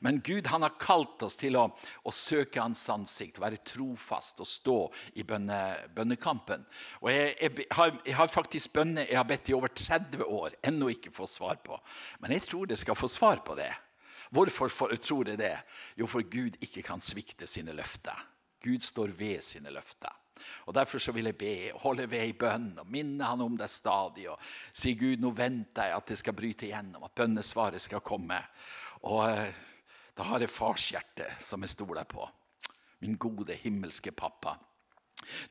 Men 0.00 0.20
Gud 0.20 0.46
han 0.46 0.62
har 0.62 0.76
kalt 0.80 1.22
oss 1.26 1.36
til 1.38 1.56
å, 1.58 1.64
å 2.06 2.12
søke 2.14 2.62
Hans 2.62 2.84
ansikt, 2.92 3.40
være 3.42 3.60
trofast 3.66 4.42
og 4.42 4.48
stå 4.48 4.76
i 5.18 5.24
bønne, 5.26 5.58
bønnekampen. 5.94 6.64
Og 7.02 7.10
jeg, 7.12 7.34
jeg, 7.40 7.66
har, 7.74 7.96
jeg, 8.04 8.16
har, 8.20 8.30
faktisk 8.30 8.76
bønner 8.76 9.08
jeg 9.08 9.18
har 9.18 9.28
bedt 9.28 9.50
i 9.50 9.56
over 9.58 9.74
30 9.74 10.24
år, 10.24 10.56
ennå 10.70 10.92
ikke 10.94 11.14
fått 11.14 11.34
svar 11.34 11.60
på. 11.64 11.78
Men 12.22 12.36
jeg 12.36 12.46
tror 12.46 12.70
det 12.70 12.78
skal 12.80 12.98
få 12.98 13.10
svar 13.10 13.42
på 13.46 13.58
det. 13.58 13.70
Hvorfor 14.30 14.68
tror 14.96 15.28
jeg 15.28 15.38
det? 15.38 15.56
Jo, 15.96 16.06
for 16.06 16.22
Gud 16.22 16.58
ikke 16.60 16.82
kan 16.82 17.00
svikte 17.00 17.46
sine 17.46 17.72
løfter. 17.72 18.16
Gud 18.64 18.80
står 18.82 19.14
ved 19.16 19.40
sine 19.42 19.70
løfter. 19.70 20.12
Og 20.66 20.74
Derfor 20.74 20.98
så 20.98 21.12
vil 21.12 21.24
jeg 21.24 21.38
be, 21.38 21.54
holde 21.82 22.10
ved 22.10 22.28
i 22.28 22.36
bønn 22.38 22.78
og 22.78 22.90
minne 22.90 23.24
han 23.24 23.40
om 23.40 23.56
det 23.58 23.70
stadig. 23.70 24.28
og 24.30 24.38
Si 24.72 24.94
Gud, 24.94 25.18
nå 25.18 25.30
venter 25.34 25.90
jeg 25.90 25.96
at 25.96 26.12
det 26.12 26.18
skal 26.18 26.36
bryte 26.36 26.68
igjennom, 26.68 27.04
at 27.04 27.14
bønnesvaret 27.14 27.82
skal 27.82 28.04
komme. 28.04 28.38
Og 29.02 29.24
eh, 29.30 29.54
da 30.16 30.26
har 30.30 30.42
jeg 30.42 30.50
farshjertet 30.50 31.42
som 31.44 31.62
jeg 31.62 31.74
stoler 31.74 32.04
på. 32.04 32.28
Min 33.00 33.16
gode 33.16 33.54
himmelske 33.54 34.12
pappa. 34.12 34.56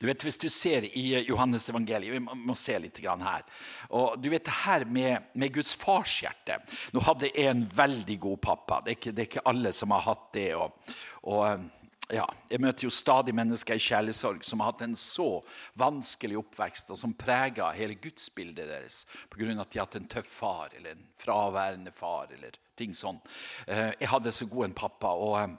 Du 0.00 0.06
vet, 0.06 0.24
Hvis 0.24 0.40
du 0.40 0.48
ser 0.48 0.84
i 0.88 1.24
Johannes 1.28 1.68
evangeliet 1.70 2.14
Vi 2.14 2.20
må 2.20 2.54
se 2.58 2.78
litt 2.78 2.98
her. 2.98 3.42
Og 3.90 4.18
du 4.20 4.28
vet 4.30 4.44
det 4.44 4.58
her 4.64 4.84
med, 4.84 5.30
med 5.34 5.54
Guds 5.54 5.74
farshjerte 5.78 6.60
Nå 6.92 7.00
hadde 7.06 7.30
jeg 7.30 7.50
en 7.50 7.64
veldig 7.64 8.18
god 8.18 8.40
pappa. 8.40 8.80
Det 8.84 8.92
er 8.92 9.00
ikke, 9.00 9.12
det 9.12 9.24
er 9.24 9.30
ikke 9.32 9.48
alle 9.48 9.72
som 9.72 9.90
har 9.94 10.06
hatt 10.06 10.30
det. 10.34 10.54
og, 10.54 10.94
og 11.22 11.68
ja, 12.08 12.24
jeg 12.48 12.62
møter 12.64 12.86
jo 12.86 12.90
stadig 12.94 13.34
mennesker 13.36 13.76
i 13.76 13.82
kjærlighetssorg 13.84 14.44
som 14.46 14.62
har 14.62 14.70
hatt 14.70 14.84
en 14.86 14.94
så 14.96 15.42
vanskelig 15.78 16.38
oppvekst, 16.40 16.94
og 16.94 17.00
som 17.00 17.12
preger 17.18 17.76
hele 17.76 17.98
gudsbildet 18.00 18.70
deres 18.70 19.02
pga. 19.28 19.50
at 19.52 19.70
de 19.70 19.78
har 19.78 19.86
hatt 19.86 19.98
en 20.00 20.08
tøff 20.08 20.30
far 20.38 20.72
eller 20.76 20.96
en 20.96 21.04
fraværende 21.20 21.92
far. 21.92 22.32
eller 22.32 22.56
ting 22.78 22.94
sånn. 22.94 23.18
Eh, 23.66 23.92
jeg 23.98 24.08
hadde 24.08 24.32
så 24.32 24.46
god 24.46 24.68
en 24.68 24.78
pappa. 24.78 25.12
og 25.12 25.36
eh, 25.42 25.56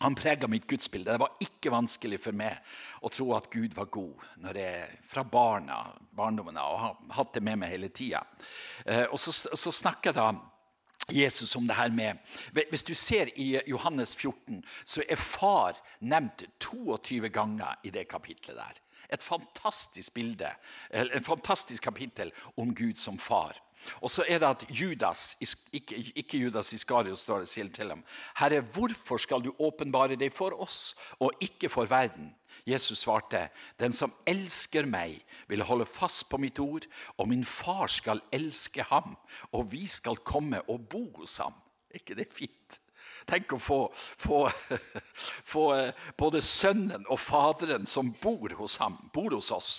han 0.00 0.14
prega 0.14 0.48
mitt 0.48 0.66
gudsbilde. 0.68 1.12
Det 1.12 1.20
var 1.22 1.38
ikke 1.40 1.72
vanskelig 1.72 2.18
for 2.20 2.36
meg 2.36 2.58
å 3.00 3.10
tro 3.12 3.30
at 3.36 3.48
Gud 3.52 3.76
var 3.76 3.88
god 3.92 4.26
når 4.44 4.58
jeg, 4.60 4.98
fra 5.08 5.24
barna, 5.24 5.78
barndommen 6.16 6.58
og 6.60 6.80
har 6.82 6.98
hatt 7.16 7.32
det 7.36 7.44
med 7.46 7.62
meg 7.62 7.72
hele 7.72 7.88
tida. 7.88 8.20
Eh, 8.84 9.06
og 9.08 9.20
så, 9.20 9.32
så 9.32 9.72
snakker 9.72 10.16
da 10.16 10.28
Jesus 11.12 11.54
om 11.56 11.68
det 11.68 11.76
her 11.78 11.92
med 11.94 12.18
Hvis 12.52 12.82
du 12.82 12.94
ser 12.94 13.30
i 13.38 13.60
Johannes 13.66 14.16
14, 14.16 14.64
så 14.84 15.04
er 15.08 15.20
far 15.20 15.78
nevnt 16.00 16.44
22 16.60 17.30
ganger 17.30 17.78
i 17.86 17.92
det 17.94 18.08
kapitlet 18.10 18.56
der. 18.58 18.80
Et 19.08 19.22
fantastisk 19.22 20.14
bilde, 20.14 20.50
et 20.90 21.26
fantastisk 21.26 21.84
kapittel 21.84 22.32
om 22.56 22.74
Gud 22.74 22.98
som 22.98 23.18
far. 23.18 23.54
Og 24.00 24.10
så 24.10 24.24
er 24.28 24.40
det 24.42 24.48
at 24.48 24.64
Judas, 24.70 25.36
ikke, 25.72 25.98
ikke 26.14 26.40
Judas 26.44 26.72
Iskariot, 26.76 27.18
står 27.18 27.44
det 27.44 27.50
sier 27.50 27.68
til 27.72 27.92
ham. 27.92 28.02
Herre, 28.40 28.60
hvorfor 28.60 29.20
skal 29.22 29.44
du 29.44 29.52
åpenbare 29.58 30.18
deg 30.18 30.34
for 30.34 30.56
oss 30.62 30.96
og 31.18 31.36
ikke 31.44 31.70
for 31.72 31.88
verden? 31.90 32.32
Jesus 32.66 33.04
svarte, 33.04 33.44
den 33.78 33.92
som 33.94 34.10
elsker 34.26 34.88
meg, 34.90 35.20
vil 35.46 35.62
holde 35.62 35.86
fast 35.86 36.24
på 36.30 36.40
mitt 36.42 36.58
ord, 36.58 36.88
og 37.14 37.28
min 37.30 37.44
far 37.46 37.86
skal 37.92 38.24
elske 38.34 38.82
ham, 38.88 39.14
og 39.54 39.70
vi 39.70 39.84
skal 39.86 40.18
komme 40.26 40.64
og 40.66 40.88
bo 40.90 41.04
hos 41.20 41.38
ham. 41.44 41.54
Er 41.92 42.02
ikke 42.02 42.18
det 42.18 42.32
fint? 42.34 42.80
Tenk 43.26 43.56
å 43.56 43.58
få, 43.58 43.78
få, 43.94 44.44
få, 45.52 45.62
eh, 45.74 46.04
både 46.18 46.42
sønnen 46.44 47.06
og 47.10 47.18
faderen 47.18 47.86
som 47.90 48.12
bor 48.22 48.52
hos 48.58 48.76
ham, 48.82 48.98
bor 49.14 49.34
hos 49.34 49.50
oss. 49.54 49.70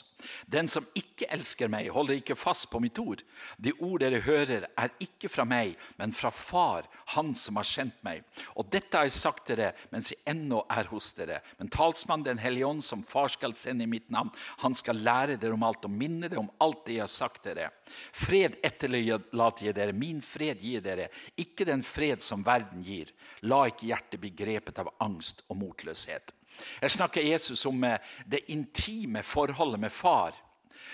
Den 0.50 0.68
som 0.72 0.86
ikke 0.98 1.28
elsker 1.34 1.70
meg, 1.70 1.90
holder 1.94 2.18
ikke 2.18 2.38
fast 2.38 2.70
på 2.72 2.80
mitt 2.82 2.98
ord. 3.00 3.22
De 3.62 3.74
ord 3.86 4.02
dere 4.02 4.22
hører, 4.26 4.66
er 4.74 4.94
ikke 5.04 5.30
fra 5.30 5.46
meg, 5.46 5.76
men 6.00 6.14
fra 6.16 6.32
Far, 6.34 6.88
Han 7.14 7.34
som 7.38 7.60
har 7.60 7.68
sendt 7.68 8.00
meg. 8.04 8.24
Og 8.58 8.68
dette 8.74 8.98
har 8.98 9.06
jeg 9.08 9.16
sagt 9.16 9.52
dere 9.52 9.72
mens 9.94 10.10
jeg 10.12 10.20
ennå 10.28 10.64
er 10.74 10.90
hos 10.92 11.12
dere. 11.16 11.42
Men 11.60 11.70
talsmannen 11.74 12.26
Den 12.28 12.42
hellige 12.42 12.68
ånd, 12.68 12.84
som 12.84 13.04
Far 13.04 13.30
skal 13.32 13.56
sende 13.56 13.86
i 13.86 13.92
mitt 13.92 14.10
navn, 14.12 14.32
han 14.64 14.76
skal 14.76 15.00
lære 15.06 15.38
dere 15.38 15.54
om 15.54 15.64
alt 15.64 15.86
og 15.86 15.94
minne 15.94 16.28
dere 16.28 16.42
om 16.42 16.52
alt 16.64 16.86
det 16.88 16.98
jeg 16.98 17.06
har 17.06 17.14
sagt 17.14 17.46
dere. 17.48 17.70
Fred 18.12 18.58
etterlater 18.66 19.70
jeg 19.70 19.78
dere, 19.78 19.94
min 19.94 20.22
fred 20.22 20.64
gir 20.64 20.82
dere, 20.84 21.12
ikke 21.38 21.68
den 21.68 21.86
fred 21.86 22.24
som 22.26 22.44
verden 22.46 22.84
gir. 22.84 23.14
La 23.48 23.66
ikke 23.70 23.92
hjertet 23.92 24.22
bli 24.22 24.34
grepet 24.36 24.82
av 24.82 24.92
angst 25.04 25.46
og 25.48 25.62
motløshet. 25.62 26.37
Jeg 26.82 26.92
snakker 26.94 27.26
Jesus 27.26 27.66
om 27.70 27.84
eh, 27.84 28.00
det 28.26 28.46
intime 28.54 29.24
forholdet 29.24 29.80
med 29.80 29.92
far. 29.92 30.36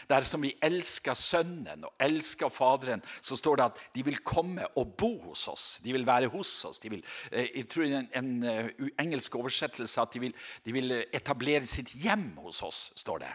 Der 0.09 0.25
som 0.27 0.43
vi 0.43 0.51
elsker 0.63 1.15
Sønnen 1.15 1.85
og 1.87 1.93
elsker 2.01 2.51
Faderen, 2.51 3.03
så 3.21 3.37
står 3.39 3.59
det 3.59 3.65
at 3.65 3.81
de 3.95 4.03
vil 4.05 4.19
komme 4.25 4.65
og 4.79 4.95
bo 4.99 5.11
hos 5.29 5.47
oss. 5.47 5.65
De 5.83 5.93
vil 5.95 6.05
være 6.07 6.31
hos 6.33 6.51
oss. 6.67 6.81
De 6.83 6.91
vil, 6.91 7.03
eh, 7.31 7.49
jeg 7.55 7.69
tror 7.69 7.83
En, 7.83 8.09
en 8.15 8.43
eh, 8.43 8.69
engelsk 8.99 9.35
oversettelse 9.35 10.01
at 10.01 10.13
de 10.13 10.19
vil, 10.19 10.35
de 10.65 10.73
vil, 10.73 10.91
etablere 11.13 11.65
sitt 11.65 11.93
hjem 12.03 12.33
hos 12.43 12.61
oss, 12.63 12.91
står 12.95 13.23
det. 13.25 13.33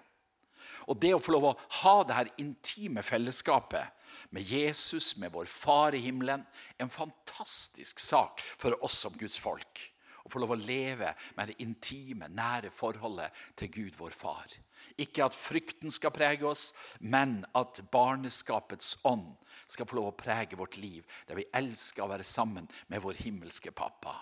Og 0.88 0.96
det 1.00 1.14
å 1.14 1.20
få 1.20 1.32
lov 1.32 1.44
å 1.50 1.56
ha 1.82 2.02
det 2.04 2.16
her 2.16 2.34
intime 2.40 3.02
fellesskapet 3.02 3.94
med 4.30 4.42
Jesus, 4.42 5.16
med 5.16 5.32
vår 5.32 5.46
Far 5.46 5.94
i 5.94 6.00
himmelen, 6.00 6.44
en 6.78 6.90
fantastisk 6.90 8.00
sak 8.00 8.40
for 8.40 8.76
oss 8.84 8.98
som 9.04 9.12
Guds 9.16 9.38
folk 9.38 9.88
og 10.28 10.34
få 10.34 10.42
lov 10.44 10.54
å 10.54 10.60
leve 10.60 11.14
med 11.36 11.48
det 11.48 11.58
intime, 11.64 12.28
nære 12.28 12.70
forholdet 12.74 13.32
til 13.56 13.72
Gud, 13.72 13.96
vår 13.96 14.12
far. 14.12 14.52
Ikke 15.00 15.24
at 15.24 15.36
frykten 15.36 15.92
skal 15.94 16.12
prege 16.12 16.46
oss, 16.46 16.72
men 17.00 17.40
at 17.56 17.80
barneskapets 17.92 18.98
ånd 19.08 19.30
skal 19.68 19.88
få 19.88 19.98
lov 19.98 20.10
å 20.12 20.18
prege 20.18 20.58
vårt 20.58 20.76
liv, 20.80 21.06
der 21.28 21.38
vi 21.40 21.48
elsker 21.56 22.04
å 22.04 22.10
være 22.12 22.26
sammen 22.26 22.68
med 22.88 23.02
vår 23.04 23.20
himmelske 23.24 23.72
pappa. 23.72 24.14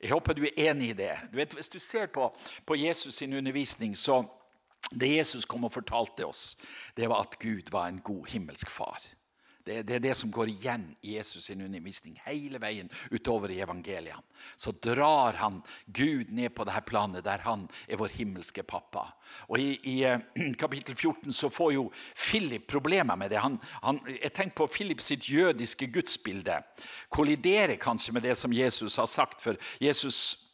Jeg 0.00 0.12
håper 0.12 0.36
du 0.36 0.44
er 0.44 0.58
enig 0.70 0.90
i 0.92 0.98
det. 0.98 1.12
Du 1.32 1.38
vet, 1.38 1.54
hvis 1.56 1.72
du 1.72 1.78
ser 1.80 2.10
på, 2.12 2.28
på 2.66 2.76
Jesus' 2.76 3.16
sin 3.16 3.32
undervisning, 3.36 3.96
så 3.96 4.22
det 4.92 5.14
Jesus 5.16 5.46
kom 5.48 5.64
og 5.66 5.72
fortalte 5.74 6.26
oss, 6.26 6.56
det 6.96 7.08
var 7.10 7.24
at 7.24 7.38
Gud 7.42 7.72
var 7.72 7.88
en 7.88 8.02
god 8.04 8.28
himmelsk 8.30 8.70
far. 8.70 9.00
Det, 9.66 9.80
det, 9.82 9.94
er 9.96 10.02
det 10.04 10.12
som 10.14 10.30
går 10.30 10.46
igjen 10.52 10.84
i 11.02 11.16
Jesus' 11.16 11.48
sin 11.48 11.62
undervisning 11.64 12.20
hele 12.22 12.60
veien 12.62 12.86
utover 13.10 13.50
i 13.50 13.58
evangeliene. 13.64 14.22
Så 14.54 14.70
drar 14.70 15.34
han 15.40 15.58
Gud 15.86 16.30
ned 16.30 16.54
på 16.54 16.62
dette 16.68 16.84
planet 16.86 17.24
der 17.26 17.42
han 17.42 17.64
er 17.88 17.98
vår 17.98 18.14
himmelske 18.14 18.62
pappa. 18.62 19.08
Og 19.50 19.58
I, 19.58 19.72
i 19.90 19.96
eh, 20.06 20.22
kapittel 20.62 20.94
14 20.94 21.34
så 21.34 21.50
får 21.50 21.74
jo 21.74 21.88
Philip 22.14 22.68
problemer 22.70 23.18
med 23.18 23.34
det. 23.34 23.42
Han, 23.42 23.58
han, 23.82 23.98
jeg 24.06 24.30
tenker 24.38 24.60
på 24.62 24.70
Philip 24.70 25.02
sitt 25.02 25.26
jødiske 25.26 25.90
gudsbilde. 25.90 26.60
Kolliderer 27.10 27.74
kanskje 27.82 28.14
med 28.14 28.22
det 28.22 28.38
som 28.38 28.54
Jesus 28.54 29.00
har 29.02 29.10
sagt. 29.10 29.42
For 29.42 29.58
Jesus 29.82 30.46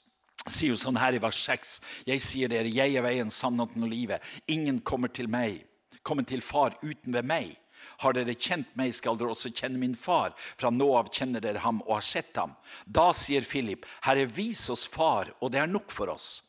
sier 0.46 0.72
jo 0.72 0.80
sånn 0.80 0.96
her 0.96 1.12
i 1.12 1.20
vers 1.20 1.44
6.: 1.44 1.80
Jeg 2.08 2.24
sier 2.24 2.48
dere, 2.48 2.72
jeg 2.72 2.96
er 2.96 3.04
veien, 3.04 3.28
sannheten 3.28 3.84
og 3.84 3.92
livet. 3.92 4.24
Ingen 4.48 4.80
kommer 4.80 5.12
til 5.12 5.28
meg, 5.28 5.66
kommer 6.00 6.24
til 6.24 6.40
far 6.40 6.80
uten 6.80 7.12
ved 7.12 7.28
meg. 7.28 7.58
Har 8.02 8.16
dere 8.16 8.34
kjent 8.34 8.70
meg, 8.78 8.92
skal 8.94 9.18
dere 9.18 9.32
også 9.32 9.52
kjenne 9.54 9.80
min 9.80 9.96
far. 9.98 10.34
Fra 10.58 10.70
nå 10.74 10.88
av 10.98 11.10
kjenner 11.14 11.42
dere 11.42 11.62
ham 11.62 11.82
og 11.86 11.96
har 12.00 12.06
sett 12.06 12.36
ham. 12.40 12.56
Da 12.84 13.10
sier 13.16 13.46
Philip, 13.46 13.86
Herre, 14.06 14.26
vis 14.26 14.68
oss 14.72 14.86
far, 14.90 15.30
og 15.40 15.52
det 15.54 15.62
er 15.62 15.70
nok 15.70 15.92
for 15.94 16.12
oss. 16.12 16.40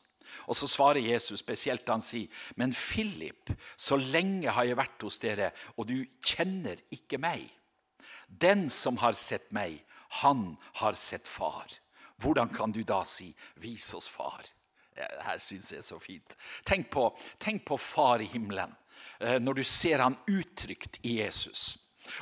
Og 0.50 0.56
så 0.58 0.68
svarer 0.68 1.04
Jesus 1.04 1.40
spesielt 1.40 1.86
da 1.86 1.96
han 1.96 2.04
sier, 2.04 2.28
Men 2.56 2.74
Philip, 2.74 3.52
så 3.76 3.96
lenge 3.96 4.52
har 4.52 4.66
jeg 4.68 4.78
vært 4.78 5.06
hos 5.06 5.20
dere, 5.22 5.52
og 5.78 5.88
du 5.88 5.96
kjenner 6.24 6.80
ikke 6.92 7.20
meg. 7.22 7.46
Den 8.28 8.68
som 8.72 8.98
har 9.00 9.16
sett 9.18 9.50
meg, 9.54 9.78
han 10.20 10.56
har 10.80 10.98
sett 10.98 11.26
far. 11.28 11.70
Hvordan 12.22 12.50
kan 12.54 12.72
du 12.72 12.82
da 12.84 13.04
si 13.04 13.34
'vis 13.56 13.94
oss 13.94 14.08
far'? 14.08 14.52
Det 14.94 15.24
her 15.26 15.38
syns 15.38 15.72
jeg 15.72 15.78
er 15.78 15.82
så 15.82 15.98
fint. 15.98 16.36
Tenk 16.64 16.90
på, 16.90 17.08
tenk 17.38 17.64
på 17.66 17.76
far 17.76 18.22
i 18.22 18.30
himmelen. 18.30 18.76
Eh, 19.20 19.40
når 19.40 19.60
du 19.60 19.64
ser 19.64 20.02
han 20.02 20.18
uttrykt 20.30 21.00
i 21.02 21.18
Jesus. 21.20 21.78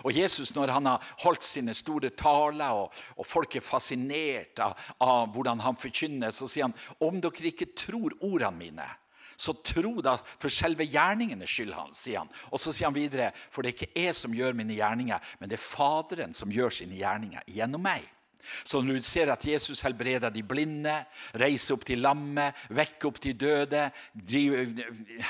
Og 0.06 0.14
Jesus, 0.16 0.54
når 0.54 0.72
han 0.76 0.86
har 0.86 1.12
holdt 1.24 1.44
sine 1.44 1.74
store 1.74 2.12
taler, 2.16 2.70
og, 2.70 2.92
og 3.18 3.26
folk 3.26 3.56
er 3.56 3.64
fascinert 3.64 4.60
av, 4.62 4.78
av, 5.02 5.28
hvordan 5.34 5.62
han 5.64 5.78
forkynner, 5.78 6.30
så 6.30 6.48
sier 6.48 6.68
han 6.68 6.76
om 7.02 7.20
dere 7.20 7.50
ikke 7.50 7.72
tror 7.76 8.14
ordene 8.22 8.58
mine, 8.58 8.88
så 9.36 9.54
tro 9.64 9.96
da 10.04 10.14
for 10.22 10.52
selve 10.52 10.86
gjerningene 10.86 11.48
skyld 11.48 11.74
hans, 11.74 12.04
sier 12.04 12.22
han. 12.22 12.30
Og 12.52 12.60
så 12.62 12.70
sier 12.70 12.88
han 12.88 12.96
videre, 12.96 13.32
for 13.50 13.64
det 13.64 13.72
er 13.72 13.78
ikke 13.78 14.04
jeg 14.04 14.16
som 14.16 14.34
gjør 14.36 14.54
mine 14.58 14.76
gjerninger, 14.76 15.32
men 15.40 15.50
det 15.50 15.58
er 15.58 15.64
Faderen 15.64 16.36
som 16.36 16.52
gjør 16.52 16.70
sine 16.82 16.98
gjerninger 17.00 17.48
gjennom 17.50 17.82
meg. 17.82 18.06
Så 18.64 18.80
når 18.82 19.00
du 19.00 19.06
ser 19.06 19.32
at 19.32 19.44
Jesus 19.46 19.82
helbreder 19.84 20.32
de 20.32 20.42
blinde, 20.46 20.94
reiser 21.38 21.76
opp 21.76 21.86
til 21.88 22.02
lamme, 22.04 22.48
vekker 22.74 23.08
opp 23.10 23.20
de 23.22 23.32
døde, 23.38 23.86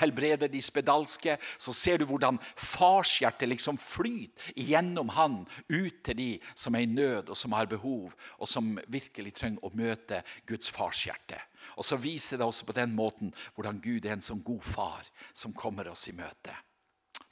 helbreder 0.00 0.50
de 0.52 0.62
spedalske, 0.62 1.36
så 1.58 1.74
ser 1.76 2.00
du 2.00 2.06
hvordan 2.10 2.40
farshjertet 2.56 3.50
liksom 3.50 3.78
flyter 3.80 4.52
igjennom 4.56 5.12
han 5.16 5.42
ut 5.68 6.02
til 6.04 6.18
de 6.18 6.30
som 6.54 6.76
er 6.76 6.86
i 6.86 6.90
nød 6.90 7.32
og 7.32 7.38
som 7.38 7.54
har 7.56 7.70
behov, 7.70 8.12
og 8.38 8.48
som 8.48 8.74
virkelig 8.88 9.36
trenger 9.38 9.64
å 9.64 9.74
møte 9.76 10.22
Guds 10.48 10.70
farshjerte. 10.72 11.38
Og 11.78 11.86
så 11.86 11.96
viser 12.00 12.40
det 12.40 12.46
også 12.46 12.66
på 12.68 12.76
den 12.76 12.92
måten 12.96 13.32
hvordan 13.54 13.80
Gud 13.82 14.06
er 14.06 14.16
en 14.16 14.24
sånn 14.24 14.42
god 14.44 14.66
far 14.66 15.08
som 15.32 15.54
kommer 15.56 15.88
oss 15.92 16.08
i 16.10 16.16
møte. 16.16 16.54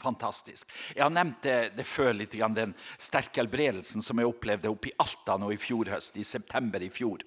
Fantastisk. 0.00 0.68
Jeg 0.94 1.04
har 1.04 1.12
nevnt 1.12 1.42
det, 1.44 1.58
det 1.76 1.84
før, 1.84 2.14
litt, 2.16 2.36
den 2.56 2.72
sterke 2.96 3.42
helbredelsen 3.42 4.04
som 4.04 4.20
jeg 4.20 4.30
opplevde 4.30 4.72
oppe 4.72 4.90
i 4.90 4.96
Alta 5.02 5.36
nå 5.36 5.50
i 5.52 5.60
fjor 5.60 5.92
høst, 5.92 6.16
i 6.16 6.24
september 6.24 6.82
i 6.82 6.90
fjor. 6.92 7.24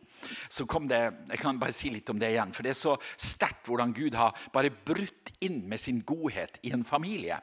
Så 0.49 0.65
kom 0.65 0.87
det, 0.87 1.01
Jeg 1.29 1.39
kan 1.41 1.59
bare 1.59 1.75
si 1.75 1.91
litt 1.93 2.09
om 2.09 2.19
det 2.19 2.31
igjen. 2.33 2.53
For 2.55 2.63
det 2.65 2.73
er 2.73 2.79
så 2.79 2.97
sterkt 3.17 3.67
hvordan 3.67 3.93
Gud 3.93 4.15
har 4.17 4.37
bare 4.53 4.71
brutt 4.71 5.33
inn 5.43 5.63
med 5.69 5.79
sin 5.79 6.01
godhet 6.07 6.59
i 6.63 6.73
en 6.73 6.85
familie. 6.87 7.39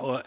Og 0.00 0.22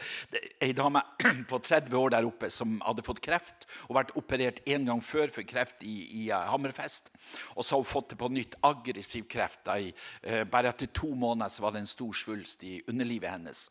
Ei 0.63 0.73
dame 0.77 1.01
på 1.51 1.59
30 1.59 1.97
år 1.97 2.13
der 2.15 2.27
oppe 2.27 2.49
som 2.53 2.77
hadde 2.86 3.05
fått 3.05 3.21
kreft 3.23 3.67
og 3.88 3.97
vært 3.97 4.13
operert 4.19 4.62
en 4.69 4.88
gang 4.89 5.03
før 5.03 5.31
for 5.33 5.47
kreft 5.47 5.83
i, 5.88 5.95
i 6.23 6.23
uh, 6.31 6.45
Hammerfest. 6.51 7.12
Og 7.55 7.65
så 7.65 7.75
har 7.75 7.83
hun 7.83 7.89
fått 7.89 8.13
det 8.13 8.19
på 8.21 8.31
nytt 8.33 8.57
aggressiv 8.63 9.27
kreft. 9.31 9.69
I, 9.73 9.93
eh, 10.23 10.43
bare 10.49 10.73
etter 10.73 10.91
to 10.93 11.13
måneder 11.15 11.51
så 11.51 11.63
var 11.65 11.73
det 11.73 11.83
en 11.83 11.89
stor 11.89 12.13
svulst 12.17 12.63
i 12.67 12.75
underlivet 12.88 13.31
hennes. 13.33 13.65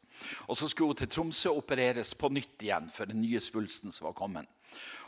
Og 0.49 0.57
Så 0.57 0.69
skulle 0.69 0.95
hun 0.95 0.97
til 0.97 1.09
Tromsø 1.09 1.53
opereres 1.55 2.15
på 2.15 2.31
nytt 2.33 2.63
igjen 2.63 2.91
for 2.91 3.11
den 3.11 3.23
nye 3.23 3.41
svulsten 3.41 3.93
som 3.93 4.09
var 4.09 4.19
kommet. 4.19 4.49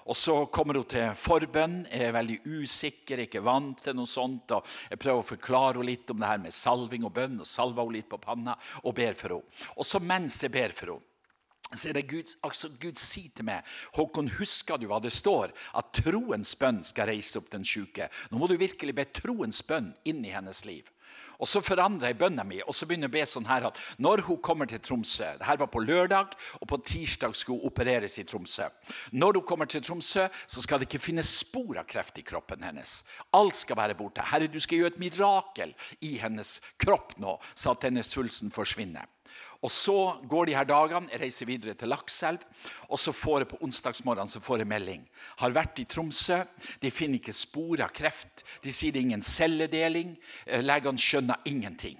Og 0.04 0.16
Så 0.16 0.34
kommer 0.52 0.76
hun 0.76 0.88
til 0.88 1.14
forbønn, 1.16 1.86
er 1.88 2.12
veldig 2.12 2.42
usikker, 2.44 3.24
ikke 3.24 3.44
vant 3.44 3.80
til 3.86 3.96
noe 3.96 4.08
sånt. 4.10 4.50
og 4.52 4.66
Jeg 4.90 5.00
prøver 5.00 5.22
å 5.22 5.30
forklare 5.32 5.78
henne 5.78 5.88
litt 5.88 6.10
om 6.12 6.20
det 6.20 6.28
her 6.28 6.42
med 6.42 6.52
salving 6.52 7.06
og 7.08 7.14
bønn, 7.16 7.40
og 7.40 7.48
salver 7.48 7.82
henne 7.82 7.96
litt 7.96 8.10
på 8.10 8.20
panna 8.20 8.58
og 8.82 8.94
ber 8.94 9.16
for 9.16 9.38
henne. 9.38 9.66
Og 9.76 9.88
så 9.88 10.00
mens 10.00 10.42
jeg 10.42 10.52
ber 10.52 10.76
for 10.76 10.92
henne, 10.92 11.10
så 11.74 11.88
er 11.90 11.96
det 11.96 12.06
Gud, 12.06 12.30
altså 12.44 12.68
Gud 12.78 13.00
sier 13.00 13.32
til 13.34 13.48
meg 13.48 13.64
Håkon, 13.96 14.28
husker 14.36 14.78
du 14.78 14.86
hva 14.90 15.00
det 15.02 15.10
står? 15.10 15.50
At 15.74 15.94
troens 15.96 16.52
bønn 16.60 16.84
skal 16.86 17.08
reise 17.10 17.40
opp 17.40 17.48
den 17.50 17.64
syke. 17.66 18.10
Nå 18.30 18.38
må 18.38 18.46
du 18.46 18.54
virkelig 18.60 18.94
be 18.94 19.06
troens 19.10 19.62
bønn 19.66 19.90
inn 20.06 20.22
i 20.22 20.34
hennes 20.34 20.62
liv. 20.68 20.86
Og 21.38 21.48
Så 21.48 21.62
forandrer 21.64 22.12
jeg 22.12 22.18
bønna 22.20 22.44
mi 22.46 22.60
og 22.62 22.74
så 22.74 22.86
begynner 22.86 23.08
jeg 23.08 23.14
å 23.14 23.16
be 23.18 23.26
sånn 23.28 23.48
her 23.48 23.68
at 23.68 23.78
når 24.02 24.24
hun 24.28 24.40
kommer 24.44 24.68
til 24.70 24.82
Tromsø 24.82 25.30
Dette 25.38 25.56
var 25.60 25.70
på 25.70 25.82
lørdag, 25.84 26.34
og 26.60 26.68
på 26.68 26.80
tirsdag 26.86 27.34
skulle 27.36 27.60
hun 27.62 27.70
opereres 27.70 28.18
i 28.18 28.26
Tromsø. 28.28 28.68
Når 29.12 29.40
hun 29.40 29.46
kommer 29.48 29.70
til 29.70 29.82
Tromsø, 29.84 30.26
så 30.46 30.62
skal 30.62 30.80
det 30.80 30.88
ikke 30.88 31.02
finnes 31.02 31.30
spor 31.40 31.78
av 31.80 31.88
kreft 31.90 32.18
i 32.18 32.26
kroppen 32.26 32.64
hennes. 32.64 33.02
Alt 33.36 33.58
skal 33.60 33.78
være 33.78 33.98
borte. 33.98 34.24
Herre, 34.30 34.50
du 34.50 34.60
skal 34.62 34.82
gjøre 34.82 34.94
et 34.94 35.02
mirakel 35.02 35.74
i 36.04 36.16
hennes 36.22 36.56
kropp 36.80 37.16
nå, 37.22 37.38
så 37.54 37.74
at 37.74 37.86
denne 37.86 38.04
svulsten 38.06 38.52
forsvinner. 38.54 39.08
Og 39.64 39.70
Så 39.72 40.20
går 40.28 40.46
de 40.46 40.54
her 40.54 40.66
dagene, 40.68 41.08
reiser 41.20 41.48
videre 41.48 41.74
til 41.74 41.88
Lakselv. 41.88 42.42
Og 42.90 42.98
så 43.00 43.12
får 43.12 43.38
jeg 43.40 43.48
på 43.48 43.60
onsdagsmorgen 43.64 44.28
så 44.28 44.40
får 44.44 44.60
jeg 44.60 44.68
melding. 44.68 45.04
Har 45.40 45.56
vært 45.56 45.80
i 45.80 45.86
Tromsø. 45.88 46.42
De 46.82 46.90
finner 46.92 47.16
ikke 47.16 47.32
spor 47.32 47.80
av 47.80 47.92
kreft. 47.96 48.44
De 48.62 48.72
sier 48.72 48.92
det 48.92 49.00
er 49.00 49.08
ingen 49.08 49.24
celledeling. 49.24 50.16
Eh, 50.46 50.60
legene 50.60 51.00
skjønner 51.00 51.40
ingenting. 51.48 51.96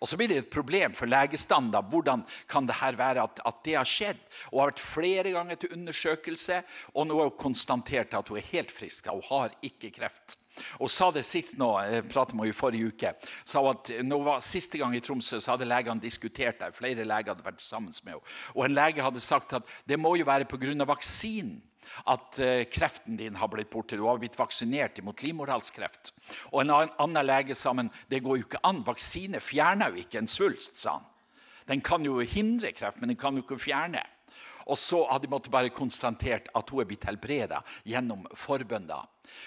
Og 0.00 0.08
Så 0.08 0.16
blir 0.20 0.28
det 0.28 0.36
et 0.36 0.50
problem 0.52 0.92
for 0.92 1.08
legestanden. 1.08 1.84
Hvordan 1.88 2.24
kan 2.48 2.66
det 2.66 2.76
her 2.76 2.96
være 2.96 3.22
at, 3.22 3.40
at, 3.46 3.60
det 3.64 3.76
har 3.78 3.88
skjedd? 3.88 4.20
Hun 4.50 4.60
har 4.60 4.72
vært 4.72 4.82
flere 4.84 5.32
ganger 5.32 5.56
til 5.56 5.72
undersøkelse, 5.72 6.62
og 6.92 7.06
nå 7.06 7.16
har 7.20 7.30
hun 7.30 7.38
konstatert 7.40 8.12
at 8.12 8.28
hun 8.28 8.40
er 8.40 8.50
helt 8.50 8.72
frisk. 8.72 9.08
Hun 9.08 9.24
har 9.30 9.54
ikke 9.64 9.92
kreft. 9.96 10.36
Og 10.78 10.90
sa 10.92 11.10
det 11.14 11.24
sist 11.26 11.58
nå, 11.58 11.70
med 11.74 12.14
henne 12.14 12.48
i 12.48 12.54
forrige 12.54 12.92
uke, 12.92 13.12
sa 13.44 13.62
at 13.70 13.90
hun 13.98 14.16
var 14.24 14.42
Siste 14.44 14.78
gang 14.78 14.94
i 14.96 15.02
Tromsø 15.02 15.40
så 15.40 15.54
hadde 15.54 15.68
legene 15.68 16.02
diskutert 16.02 16.60
der. 16.60 16.74
Flere 16.76 17.06
leger 17.06 17.34
hadde 17.34 17.46
vært 17.46 17.62
sammen 17.64 17.94
med 18.04 18.14
henne. 18.14 18.34
Og 18.54 18.66
en 18.66 18.76
lege 18.76 19.04
hadde 19.04 19.22
sagt 19.22 19.54
at 19.56 19.70
det 19.88 19.98
må 19.98 20.14
jo 20.18 20.28
være 20.28 20.48
pga. 20.50 20.84
vaksinen 20.84 21.62
at 22.10 22.38
eh, 22.40 22.64
kreften 22.70 23.16
din 23.16 23.36
har 23.36 23.48
blitt 23.48 23.70
borte. 23.70 23.96
Du 23.96 24.06
har 24.06 24.18
blitt 24.18 24.38
vaksinert 24.38 25.00
mot 25.04 25.22
livmorhalskreft. 25.22 26.12
Og 26.52 26.62
en 26.62 26.72
annen 26.74 27.26
lege 27.26 27.54
sa 27.54 27.72
men 27.72 27.90
det 28.10 28.22
går 28.24 28.40
jo 28.40 28.46
ikke 28.48 28.62
an. 28.64 28.84
Vaksine 28.86 29.40
fjerner 29.40 29.92
jo 29.92 30.04
ikke 30.04 30.22
en 30.22 30.30
svulst, 30.30 30.78
sa 30.80 30.98
han. 30.98 31.10
Den 31.68 31.80
kan 31.80 32.04
jo 32.04 32.18
hindre 32.20 32.74
kreft, 32.76 33.00
men 33.00 33.08
den 33.12 33.20
kan 33.20 33.36
jo 33.36 33.44
ikke 33.44 33.60
fjerne. 33.60 34.02
Og 34.70 34.78
så 34.80 35.02
hadde 35.10 35.28
de 35.28 35.50
bare 35.52 35.72
konstatert 35.74 36.48
at 36.56 36.70
hun 36.72 36.82
er 36.82 36.88
blitt 36.88 37.06
helbreda 37.08 37.60
gjennom 37.84 38.24
forbønn. 38.38 38.90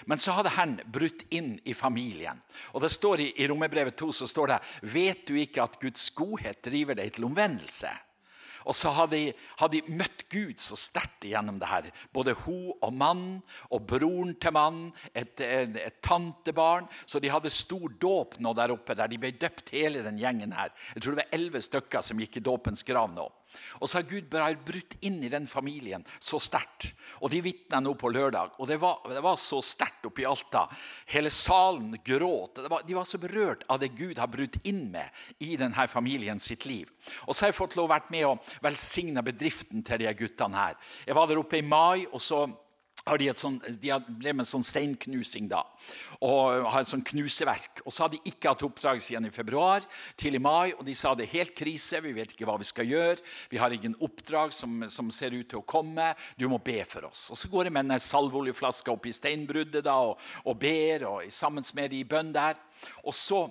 Men 0.06 0.20
så 0.20 0.34
hadde 0.36 0.54
Herren 0.54 0.80
brutt 0.86 1.24
inn 1.34 1.56
i 1.66 1.74
familien. 1.74 2.40
Og 2.74 2.82
det 2.84 2.92
står 2.94 3.24
I, 3.24 3.30
i 3.42 3.48
Romerbrevet 3.50 3.96
2 3.98 4.10
så 4.20 4.28
står 4.30 4.52
det 4.52 4.58
Vet 4.94 5.24
du 5.28 5.34
ikke 5.38 5.64
at 5.64 5.80
Guds 5.82 6.10
godhet 6.16 6.62
driver 6.64 6.98
deg 6.98 7.14
til 7.14 7.28
omvendelse? 7.30 7.90
Og 8.68 8.76
så 8.76 8.90
hadde 8.92 9.16
de, 9.16 9.32
hadde 9.60 9.78
de 9.78 9.96
møtt 9.96 10.26
Gud 10.28 10.58
så 10.60 10.76
sterkt 10.76 11.24
gjennom 11.24 11.56
det 11.60 11.70
her. 11.70 11.88
Både 12.12 12.34
hun 12.42 12.74
og 12.84 12.92
mannen 12.92 13.38
og 13.72 13.86
broren 13.88 14.34
til 14.36 14.52
mannen, 14.52 14.90
et, 15.14 15.40
et, 15.40 15.78
et, 15.80 15.98
tantebarn. 16.04 16.88
Så 17.08 17.22
de 17.22 17.32
hadde 17.32 17.52
stor 17.54 17.88
dåp 18.00 18.36
nå 18.44 18.52
der 18.58 18.74
oppe, 18.74 18.96
der 18.98 19.08
de 19.08 19.20
ble 19.20 19.32
døpt 19.40 19.72
hele 19.72 20.04
den 20.04 20.20
gjengen 20.20 20.52
her. 20.52 20.74
Jeg 20.94 21.04
tror 21.04 21.16
det 21.16 21.24
var 21.24 21.38
elleve 21.38 21.64
stykker 21.64 22.04
som 22.04 22.20
gikk 22.20 22.40
i 22.40 22.44
dåpens 22.44 22.84
grav 22.84 23.08
nå. 23.14 23.30
Og 23.78 23.88
så 23.88 23.98
har 23.98 24.08
Gud 24.10 24.28
bare 24.30 24.56
brutt 24.64 24.96
inn 25.06 25.20
i 25.24 25.30
den 25.32 25.46
familien 25.50 26.04
så 26.18 26.40
sterkt. 26.42 26.90
Og 27.22 27.32
de 27.32 27.40
vitna 27.44 27.80
nå 27.82 27.94
på 27.98 28.10
lørdag. 28.12 28.56
Og 28.58 28.68
det 28.70 28.78
var, 28.82 29.00
det 29.10 29.22
var 29.24 29.38
så 29.40 29.60
sterkt 29.64 30.06
oppe 30.08 30.22
i 30.22 30.28
Alta. 30.28 30.66
Hele 31.10 31.30
salen 31.34 31.96
gråt. 32.04 32.60
Var, 32.68 32.86
de 32.86 32.96
var 32.98 33.08
så 33.08 33.20
berørt 33.22 33.64
av 33.68 33.80
det 33.82 33.94
Gud 33.98 34.18
har 34.18 34.30
brutt 34.30 34.60
inn 34.68 34.86
med 34.92 35.44
i 35.44 35.56
denne 35.60 35.88
familien 35.90 36.40
sitt 36.42 36.66
liv. 36.68 36.90
Og 37.26 37.34
så 37.34 37.44
har 37.44 37.52
jeg 37.52 37.60
fått 37.60 37.76
lov 37.78 37.88
å 37.88 37.94
være 37.94 38.14
med 38.14 38.28
og 38.28 38.54
velsigne 38.64 39.24
bedriften 39.24 39.84
til 39.86 40.02
de 40.02 40.14
guttene 40.18 40.58
her. 40.58 40.78
Jeg 41.06 41.18
var 41.18 41.28
der 41.28 41.40
oppe 41.40 41.60
i 41.60 41.66
mai. 41.66 42.06
og 42.12 42.20
så 42.22 42.46
har 43.08 43.20
de, 43.20 43.28
sånt, 43.36 43.64
de 43.80 43.92
drev 44.20 44.36
med 44.38 44.48
sånn 44.48 44.64
steinknusing 44.66 45.48
da, 45.50 45.62
og 46.24 46.68
har 46.72 46.82
et 46.82 46.90
sånn 46.90 47.04
knuseverk. 47.06 47.82
Og 47.84 47.94
så 47.94 48.04
har 48.04 48.12
de 48.12 48.20
ikke 48.28 48.52
hatt 48.52 48.64
oppdrag 48.66 49.02
siden 49.02 49.28
i 49.28 49.34
februar 49.34 49.86
til 50.18 50.38
i 50.38 50.42
mai. 50.42 50.74
Og 50.76 50.84
de 50.86 50.94
sa 50.98 51.14
det 51.16 51.28
er 51.28 51.36
helt 51.38 51.54
krise, 51.58 52.02
vi 52.04 52.14
vet 52.16 52.34
ikke 52.34 52.48
hva 52.48 52.58
vi 52.60 52.68
skal 52.68 52.88
gjøre. 52.88 53.22
Vi 53.52 53.60
har 53.60 53.74
ingen 53.74 53.96
oppdrag 54.04 54.54
som, 54.56 54.82
som 54.92 55.12
ser 55.14 55.36
ut 55.36 55.48
til 55.50 55.62
å 55.62 55.66
komme. 55.68 56.10
Du 56.38 56.48
må 56.50 56.60
be 56.62 56.80
for 56.88 57.08
oss. 57.10 57.28
Og 57.32 57.40
så 57.40 57.50
går 57.52 57.68
jeg 57.68 57.76
med 57.78 57.88
en 57.88 58.08
salveoljeflaske 58.08 58.92
opp 58.92 59.08
i 59.08 59.14
steinbruddet 59.16 59.86
da, 59.86 59.98
og, 60.10 60.18
og 60.44 60.58
ber 60.60 61.08
og 61.08 61.32
sammen 61.32 61.66
med 61.78 61.94
de 61.94 62.02
i 62.02 62.08
bønn 62.08 62.34
der. 62.34 62.58
Og 63.06 63.14
så 63.16 63.46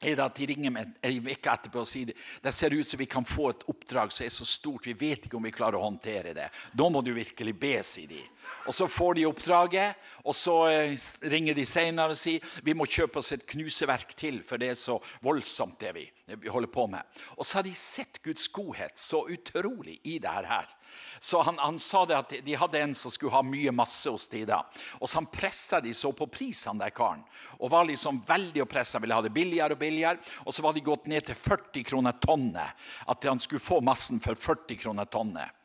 er 0.00 0.16
det 0.16 0.24
at 0.24 0.36
de 0.36 0.46
ringer 0.50 0.72
meg 0.74 0.94
en 1.00 1.28
uke 1.28 1.52
etterpå 1.52 1.82
og 1.82 1.88
sier 1.88 2.12
det 2.42 2.52
ser 2.54 2.74
ut 2.74 2.88
som 2.88 3.00
vi 3.00 3.08
kan 3.10 3.26
få 3.26 3.50
et 3.52 3.66
oppdrag 3.70 4.12
som 4.12 4.26
er 4.26 4.32
så 4.34 4.46
stort, 4.48 4.86
vi 4.88 4.96
vet 4.98 5.26
ikke 5.26 5.38
om 5.38 5.46
vi 5.46 5.54
klarer 5.54 5.78
å 5.78 5.86
håndtere 5.86 6.34
det. 6.36 6.48
Da 6.72 6.88
må 6.90 7.02
du 7.04 7.12
virkelig 7.14 7.54
be, 7.60 7.76
sier 7.86 8.10
de. 8.10 8.22
Og 8.66 8.74
Så 8.74 8.88
får 8.88 9.14
de 9.14 9.26
oppdraget, 9.28 9.94
og 10.24 10.34
så 10.36 10.56
eh, 10.70 10.96
ringer 11.28 11.54
de 11.54 11.66
senere 11.68 12.14
og 12.14 12.18
sier 12.18 12.44
vi 12.64 12.74
må 12.76 12.86
kjøpe 12.88 13.20
oss 13.20 13.32
et 13.36 13.46
knuseverk 13.46 14.14
til, 14.16 14.42
for 14.42 14.60
det 14.60 14.72
er 14.72 14.78
så 14.78 14.98
voldsomt, 15.24 15.76
det 15.80 15.92
vi, 15.96 16.04
vi 16.40 16.48
holder 16.52 16.72
på 16.72 16.86
med. 16.88 17.04
Og 17.36 17.44
så 17.44 17.58
har 17.58 17.66
de 17.66 17.74
sett 17.76 18.22
Guds 18.24 18.48
godhet 18.48 18.96
så 19.00 19.24
utrolig 19.28 19.98
i 20.08 20.18
det 20.22 20.32
her. 20.32 20.70
Så 21.18 21.42
han, 21.42 21.58
han, 21.58 21.78
sa 21.78 22.04
det 22.06 22.16
at 22.16 22.32
de 22.44 22.56
hadde 22.56 22.80
en 22.80 22.94
som 22.96 23.12
skulle 23.12 23.34
ha 23.34 23.42
mye 23.44 23.72
masse 23.74 24.10
hos 24.10 24.26
de 24.32 24.44
da. 24.48 24.62
Og 25.00 25.08
så 25.08 25.20
han 25.20 25.28
pressa 25.32 25.80
de 25.84 25.92
så 25.96 26.12
på 26.16 26.28
pris, 26.30 26.64
han 26.68 26.80
der 26.80 26.94
karen. 26.94 27.24
Og 27.60 27.70
var 27.72 27.86
liksom 27.88 28.22
veldig 28.28 28.64
og 28.64 28.70
pressa, 28.70 29.00
ville 29.00 29.16
ha 29.16 29.24
det 29.24 29.32
billigere 29.34 29.76
og 29.76 29.80
billigere. 29.80 30.20
Og 30.44 30.54
så 30.54 30.64
var 30.64 30.76
de 30.76 30.84
gått 30.84 31.08
ned 31.10 31.26
til 31.26 31.38
40 31.38 31.84
kroner 31.88 32.16
tonnet. 32.20 32.86
At 33.08 33.24
han 33.28 33.40
skulle 33.42 33.64
få 33.64 33.80
massen 33.84 34.20
for 34.24 34.38
40 34.38 34.80
kroner 34.84 35.08
tonnet. 35.08 35.63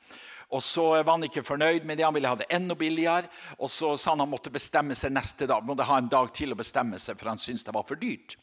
Og 0.49 0.63
så 0.65 0.83
var 1.03 1.11
han 1.11 1.27
ikke 1.27 1.45
fornøyd 1.45 1.85
med 1.85 1.99
det, 1.99 2.05
han 2.07 2.15
ville 2.15 2.29
ha 2.31 2.37
det 2.39 2.49
enda 2.53 2.75
billigere. 2.75 3.29
Og 3.59 3.69
så 3.69 3.93
sa 3.97 4.15
han 4.15 4.23
han 4.23 4.31
måtte 4.31 4.53
bestemme 4.53 4.97
seg 4.97 5.13
neste 5.13 5.45
dag. 5.49 5.65
Måtte 5.65 5.85
ha 5.85 5.99
en 6.01 6.09
dag 6.09 6.31
til 6.33 6.55
å 6.55 6.57
bestemme 6.57 6.97
seg, 7.01 7.19
for 7.19 7.29
han 7.29 7.41
syntes 7.41 7.67
det 7.67 7.75
var 7.75 7.85
for 7.85 8.01
dyrt. 8.01 8.37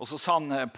Og 0.00 0.08
så 0.08 0.18
sa 0.18 0.38
han 0.38 0.50
eh, 0.56 0.68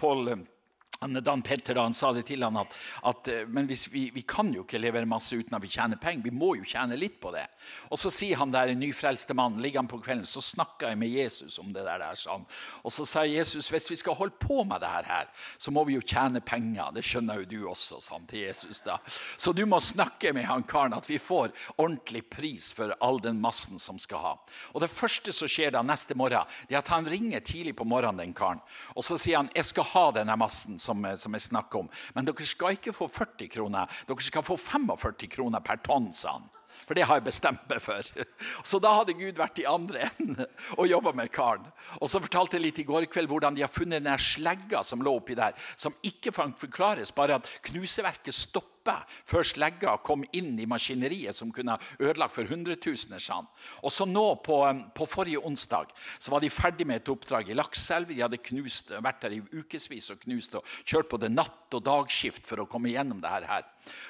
Paul 1.03 1.23
Dan 1.23 1.41
Petter 1.41 1.75
da, 1.75 1.83
han 1.83 1.93
sa 1.93 2.13
det 2.13 2.23
til 2.29 2.43
han 2.43 2.57
at, 2.59 2.75
at 3.03 3.27
eh, 3.27 3.43
men 3.47 3.67
vi, 3.67 4.09
vi, 4.13 4.21
kan 4.27 4.51
jo 4.53 4.63
ikke 4.63 4.79
levere 4.79 5.09
masse 5.09 5.35
uten 5.35 5.55
at 5.57 5.63
vi 5.63 5.71
tjener 5.71 5.99
penger. 5.99 6.23
Vi 6.23 6.31
må 6.35 6.53
jo 6.55 6.67
tjene 6.67 6.95
litt 6.99 7.19
på 7.21 7.33
det. 7.35 7.43
Og 7.91 7.99
så 7.99 8.11
sier 8.13 8.39
han 8.39 8.53
der, 8.53 8.71
en 8.71 8.79
nyfrelste 8.79 9.35
mann, 9.35 9.59
ligger 9.63 9.81
han 9.81 9.89
på 9.91 9.99
kvelden, 10.03 10.27
så 10.27 10.41
snakka 10.43 10.93
jeg 10.93 10.99
med 11.01 11.11
Jesus 11.11 11.59
om 11.59 11.73
det 11.75 11.83
der. 11.83 11.99
der 11.99 12.19
sånn. 12.19 12.45
Og 12.83 12.93
så 12.93 13.05
sa 13.09 13.25
Jesus 13.27 13.69
hvis 13.73 13.89
vi 13.91 13.99
skal 13.99 14.17
holde 14.19 14.39
på 14.39 14.61
med 14.67 14.83
det 14.83 14.91
her, 14.91 15.29
så 15.57 15.73
må 15.75 15.83
vi 15.87 15.97
jo 15.97 16.05
tjene 16.05 16.43
penger. 16.43 16.93
Det 16.95 17.05
skjønner 17.05 17.41
jo 17.41 17.49
du 17.49 17.57
også, 17.73 17.99
sånn 18.03 18.27
til 18.29 18.45
Jesus. 18.45 18.83
da. 18.85 18.99
Så 19.37 19.53
du 19.55 19.65
må 19.69 19.81
snakke 19.83 20.33
med 20.35 20.47
han 20.47 20.63
karen 20.67 20.95
at 20.95 21.09
vi 21.09 21.19
får 21.19 21.51
ordentlig 21.75 22.23
pris 22.31 22.71
for 22.75 22.95
all 23.03 23.19
den 23.23 23.41
massen 23.43 23.81
som 23.81 23.99
skal 23.99 24.23
ha. 24.23 24.33
Og 24.73 24.81
Det 24.83 24.91
første 24.91 25.33
som 25.35 25.49
skjer 25.49 25.73
da 25.75 25.83
neste 25.83 26.15
morgen, 26.19 26.47
det 26.67 26.75
er 26.75 26.83
at 26.83 26.91
han 26.91 27.07
ringer 27.07 27.43
tidlig 27.43 27.75
på 27.77 27.87
morgenen, 27.87 28.21
den 28.23 28.35
karen. 28.35 28.61
Og 28.95 29.03
så 29.05 29.17
sier 29.19 29.39
han 29.39 29.51
jeg 29.55 29.67
skal 29.69 29.87
ha 29.93 30.05
denne 30.15 30.35
massen. 30.39 30.79
som 30.79 30.92
som, 30.93 31.07
som 31.25 31.37
jeg 31.37 31.47
snakker 31.49 31.83
om. 31.83 31.91
Men 32.15 32.27
dere 32.29 32.47
skal 32.47 32.77
ikke 32.77 32.95
få 32.95 33.09
40 33.11 33.49
kroner, 33.57 34.01
dere 34.07 34.25
skal 34.25 34.45
få 34.45 34.57
45 34.59 35.31
kroner 35.33 35.63
per 35.65 35.81
tonn, 35.85 36.11
sa 36.13 36.37
han. 36.37 36.51
For 36.83 36.97
det 36.97 37.05
har 37.07 37.19
jeg 37.19 37.27
bestemt 37.29 37.63
meg 37.69 37.79
for. 37.83 38.03
Så 38.69 38.79
da 38.83 38.91
hadde 38.97 39.15
Gud 39.15 39.39
vært 39.39 39.61
i 39.61 39.67
andre 39.69 40.09
enden 40.09 40.43
og 40.79 40.89
jobba 40.89 41.13
med 41.15 41.31
karen. 41.33 41.65
Og 42.01 42.09
så 42.11 42.21
fortalte 42.23 42.57
jeg 42.57 42.65
litt 42.65 42.81
i 42.83 42.87
går 42.87 43.07
kveld 43.11 43.31
hvordan 43.31 43.55
de 43.55 43.63
har 43.63 43.71
funnet 43.71 44.03
den 44.03 44.19
slegga 44.19 44.83
som 44.83 45.03
lå 45.05 45.15
oppi 45.19 45.37
der, 45.39 45.55
som 45.79 45.95
ikke 46.03 46.33
kan 46.35 46.55
forklares, 46.59 47.13
bare 47.15 47.39
at 47.39 47.49
knuseverket 47.69 48.35
stopper 48.35 48.72
før 48.83 49.45
slegga 49.47 49.95
kom 50.03 50.25
inn 50.35 50.53
i 50.59 50.67
maskineriet 50.69 51.35
som 51.35 51.51
kunne 51.53 51.77
ødelagt 51.99 52.35
for 52.35 52.49
hundretusener. 52.49 53.21
Sånn. 53.23 53.47
Og 53.83 53.93
så 53.93 54.07
nå 54.09 54.25
på, 54.43 54.59
på, 54.95 55.07
forrige 55.09 55.43
onsdag 55.45 55.93
så 56.17 56.33
var 56.33 56.43
de 56.43 56.51
ferdig 56.53 56.87
med 56.89 57.01
et 57.01 57.11
oppdrag 57.13 57.49
i 57.49 57.57
Lakselv. 57.57 58.11
De 58.11 58.23
hadde 58.23 58.41
knust, 58.43 58.93
vært 59.03 59.21
der 59.23 59.37
i 59.37 59.43
ukevis 59.53 60.11
og 60.13 60.23
knust 60.25 60.57
og 60.59 60.73
kjørt 60.83 61.11
på 61.11 61.21
det 61.21 61.31
natt- 61.33 61.73
og 61.73 61.85
dagskift 61.85 62.45
for 62.45 62.63
å 62.63 62.67
komme 62.69 62.91
gjennom 62.91 63.21
det 63.23 63.31
her. 63.31 63.63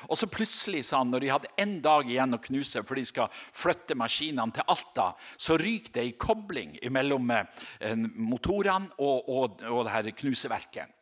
Og 0.10 0.18
så 0.20 0.28
plutselig, 0.30 0.84
sa 0.86 1.00
han, 1.02 1.12
når 1.14 1.24
de 1.24 1.32
hadde 1.32 1.54
en 1.64 1.78
dag 1.84 2.10
igjen 2.10 2.36
å 2.36 2.42
knuse, 2.44 2.84
for 2.86 3.00
de 3.00 3.06
skal 3.08 3.32
flytte 3.34 3.98
maskinene 3.98 4.54
til 4.54 4.68
Alta, 4.74 5.14
så 5.38 5.58
ryker 5.60 5.96
det 5.96 6.04
ei 6.04 6.18
kobling 6.20 6.76
mellom 6.94 7.32
eh, 7.34 7.96
motorene 7.96 8.92
og, 9.00 9.30
og, 9.30 9.64
og 9.70 9.88
det 9.88 9.96
her 9.96 10.12
knuseverket. 10.24 11.00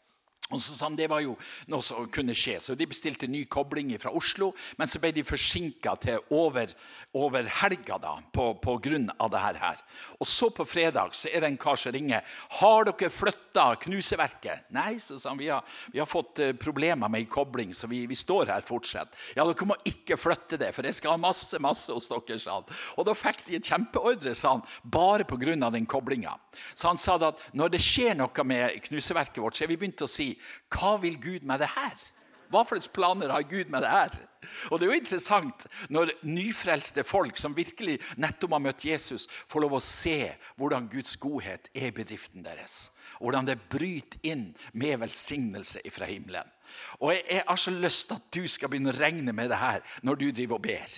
Og 0.51 0.61
så 0.61 0.75
sa 0.75 0.89
han 0.89 0.97
Det 0.99 1.09
var 1.11 1.23
jo 1.23 1.37
noe 1.71 1.83
som 1.85 2.09
kunne 2.11 2.35
skje, 2.37 2.57
så 2.61 2.75
de 2.75 2.87
bestilte 2.89 3.29
ny 3.29 3.45
kobling 3.51 3.93
fra 4.01 4.11
Oslo. 4.15 4.51
Men 4.77 4.89
så 4.89 5.01
ble 5.01 5.13
de 5.15 5.25
forsinka 5.25 5.95
til 6.03 6.19
over, 6.35 6.73
over 7.17 7.47
helga 7.61 7.97
da, 8.01 8.17
på, 8.33 8.51
på, 8.61 8.77
grunn 8.83 9.09
av 9.17 9.31
det 9.33 9.41
her. 9.41 9.81
Og 10.19 10.27
så 10.29 10.51
på 10.53 10.65
fredag 10.67 11.15
så 11.17 11.31
er 11.31 11.43
det 11.43 11.51
en 11.51 11.59
kar 11.61 11.79
som 11.79 11.93
ringer. 11.95 12.21
'Har 12.59 12.85
dere 12.89 13.09
flytta 13.09 13.75
knuseverket?' 13.85 14.69
'Nei', 14.71 14.99
så 14.99 15.19
sa 15.19 15.29
han. 15.29 15.39
Vi 15.41 15.49
har, 15.49 15.63
vi 15.91 15.99
har 15.99 16.09
fått 16.09 16.39
uh, 16.39 16.53
problemer 16.53 17.09
med 17.09 17.23
ei 17.23 17.29
kobling, 17.29 17.73
så 17.73 17.87
vi, 17.87 18.05
vi, 18.07 18.15
står 18.15 18.51
her 18.53 18.61
fortsatt. 18.61 19.15
'Ja, 19.35 19.45
dere 19.45 19.67
må 19.67 19.75
ikke 19.85 20.19
flytte 20.19 20.59
det, 20.59 20.73
for 20.75 20.85
jeg 20.85 20.95
skal 20.95 21.15
ha 21.15 21.21
masse 21.21 21.59
masse 21.59 21.91
hos 21.93 22.09
dere', 22.11 22.39
sa 22.39 22.59
han. 22.59 22.67
Og 22.97 23.07
da 23.07 23.15
fikk 23.17 23.45
de 23.47 23.57
et 23.57 23.69
kjempeordre, 23.71 24.35
sa 24.35 24.55
han, 24.57 24.65
bare 24.83 25.25
pga. 25.27 25.69
den 25.71 25.85
koblinga. 25.85 26.37
Så 26.75 26.87
han 26.87 26.97
sa 26.97 27.15
at 27.27 27.41
når 27.53 27.75
det 27.75 27.81
skjer 27.83 28.15
noe 28.17 28.45
med 28.47 28.81
knuseverket 28.87 29.41
vårt, 29.41 29.55
så 29.55 29.65
er 29.65 29.71
vi 29.71 29.77
begynt 29.77 30.01
å 30.01 30.09
si 30.09 30.33
hva 30.73 30.95
vil 31.01 31.19
Gud 31.21 31.47
med 31.47 31.63
det 31.63 31.71
her? 31.75 31.95
Hva 32.51 32.65
slags 32.67 32.89
planer 32.91 33.31
har 33.31 33.47
Gud 33.47 33.69
med 33.71 33.83
det 33.85 33.91
her? 33.91 34.15
Og 34.69 34.79
Det 34.79 34.85
er 34.85 34.91
jo 34.91 34.99
interessant 34.99 35.67
når 35.93 36.11
nyfrelste 36.27 37.03
folk 37.07 37.37
som 37.39 37.55
virkelig 37.55 37.99
nettopp 38.19 38.57
har 38.57 38.63
møtt 38.65 38.85
Jesus, 38.85 39.27
får 39.47 39.63
lov 39.63 39.77
å 39.77 39.83
se 39.85 40.33
hvordan 40.59 40.89
Guds 40.91 41.15
godhet 41.21 41.69
er 41.73 41.91
i 41.91 41.95
bedriften 41.95 42.43
deres. 42.43 42.91
Hvordan 43.21 43.47
det 43.47 43.61
bryter 43.71 44.19
inn 44.27 44.49
med 44.73 44.99
velsignelse 44.99 45.85
fra 45.93 46.09
himmelen. 46.09 46.49
Og 46.99 47.13
Jeg 47.13 47.43
har 47.47 47.59
så 47.59 47.71
lyst 47.71 48.07
til 48.09 48.19
at 48.19 48.27
du 48.33 48.47
skal 48.47 48.71
begynne 48.71 48.91
å 48.91 48.99
regne 48.99 49.33
med 49.35 49.51
det 49.51 49.61
her 49.61 49.79
når 50.03 50.19
du 50.19 50.27
driver 50.31 50.59
og 50.59 50.65
ber. 50.67 50.97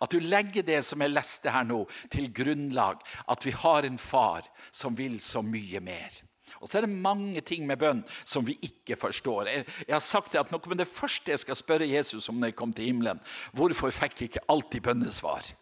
At 0.00 0.12
du 0.12 0.20
legger 0.20 0.64
det 0.66 0.82
som 0.84 1.00
jeg 1.00 1.12
leste 1.12 1.52
her 1.52 1.64
nå, 1.64 1.84
til 2.12 2.28
grunnlag. 2.34 3.00
At 3.28 3.44
vi 3.46 3.52
har 3.52 3.86
en 3.86 3.98
far 3.98 4.48
som 4.70 4.96
vil 4.96 5.20
så 5.20 5.42
mye 5.44 5.80
mer. 5.80 6.20
Og 6.66 6.70
så 6.72 6.80
er 6.80 6.86
det 6.88 6.98
mange 6.98 7.38
ting 7.46 7.62
med 7.62 7.78
bønn 7.78 8.00
som 8.26 8.42
vi 8.42 8.56
ikke 8.66 8.96
forstår. 8.98 9.46
Jeg, 9.46 9.66
jeg 9.86 9.94
har 9.94 10.02
sagt 10.02 10.32
det 10.34 10.40
at 10.40 10.48
Noe 10.50 10.72
med 10.72 10.80
det 10.82 10.88
første 10.90 11.30
jeg 11.30 11.38
skal 11.44 11.58
spørre 11.58 11.86
Jesus 11.86 12.26
om 12.32 12.40
når 12.40 12.50
jeg 12.50 12.56
kom 12.58 12.72
til 12.74 12.88
himmelen, 12.90 13.20
hvorfor 13.54 13.94
fikk 13.94 14.18
jeg 14.18 14.32
ikke 14.32 14.42
alltid 14.50 14.82
bønnesvar? 14.88 15.52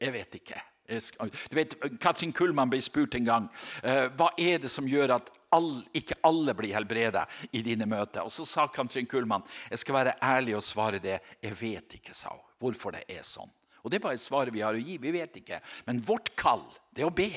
Jeg 0.00 0.14
vet 0.14 0.38
ikke. 0.40 0.62
Jeg 0.88 1.04
skal, 1.04 1.28
du 1.28 1.58
vet, 1.58 1.76
Katrin 2.00 2.32
Kullmann 2.32 2.72
ble 2.72 2.80
spurt 2.82 3.18
en 3.18 3.28
gang 3.28 3.50
uh, 3.84 4.08
hva 4.16 4.30
er 4.40 4.64
det 4.64 4.72
som 4.72 4.88
gjør 4.88 5.12
at 5.20 5.28
all, 5.54 5.68
ikke 5.94 6.16
alle 6.24 6.56
blir 6.56 6.72
helbredet 6.74 7.26
i 7.52 7.60
dine 7.66 7.84
møter. 7.90 8.24
Og 8.24 8.32
Så 8.32 8.48
sa 8.48 8.64
Katrin 8.72 9.06
Kullmann 9.10 9.44
jeg 9.68 9.84
skal 9.84 10.00
være 10.00 10.16
ærlig 10.24 10.56
og 10.56 10.64
svare 10.64 11.04
det. 11.04 11.20
Jeg 11.44 11.60
vet 11.60 12.00
ikke, 12.00 12.16
sa 12.16 12.32
hun, 12.32 12.42
hvorfor 12.64 12.96
det 12.96 13.04
er 13.12 13.28
sånn. 13.28 13.52
Og 13.84 13.92
Det 13.92 14.00
er 14.00 14.08
bare 14.08 14.24
svaret 14.24 14.56
vi 14.56 14.64
har 14.64 14.76
å 14.76 14.80
gi. 14.80 14.96
Vi 15.00 15.12
vet 15.14 15.36
ikke. 15.44 15.60
Men 15.84 16.00
vårt 16.04 16.32
kall, 16.36 16.64
det 16.96 17.04
er 17.04 17.12
å 17.12 17.16
be. 17.16 17.32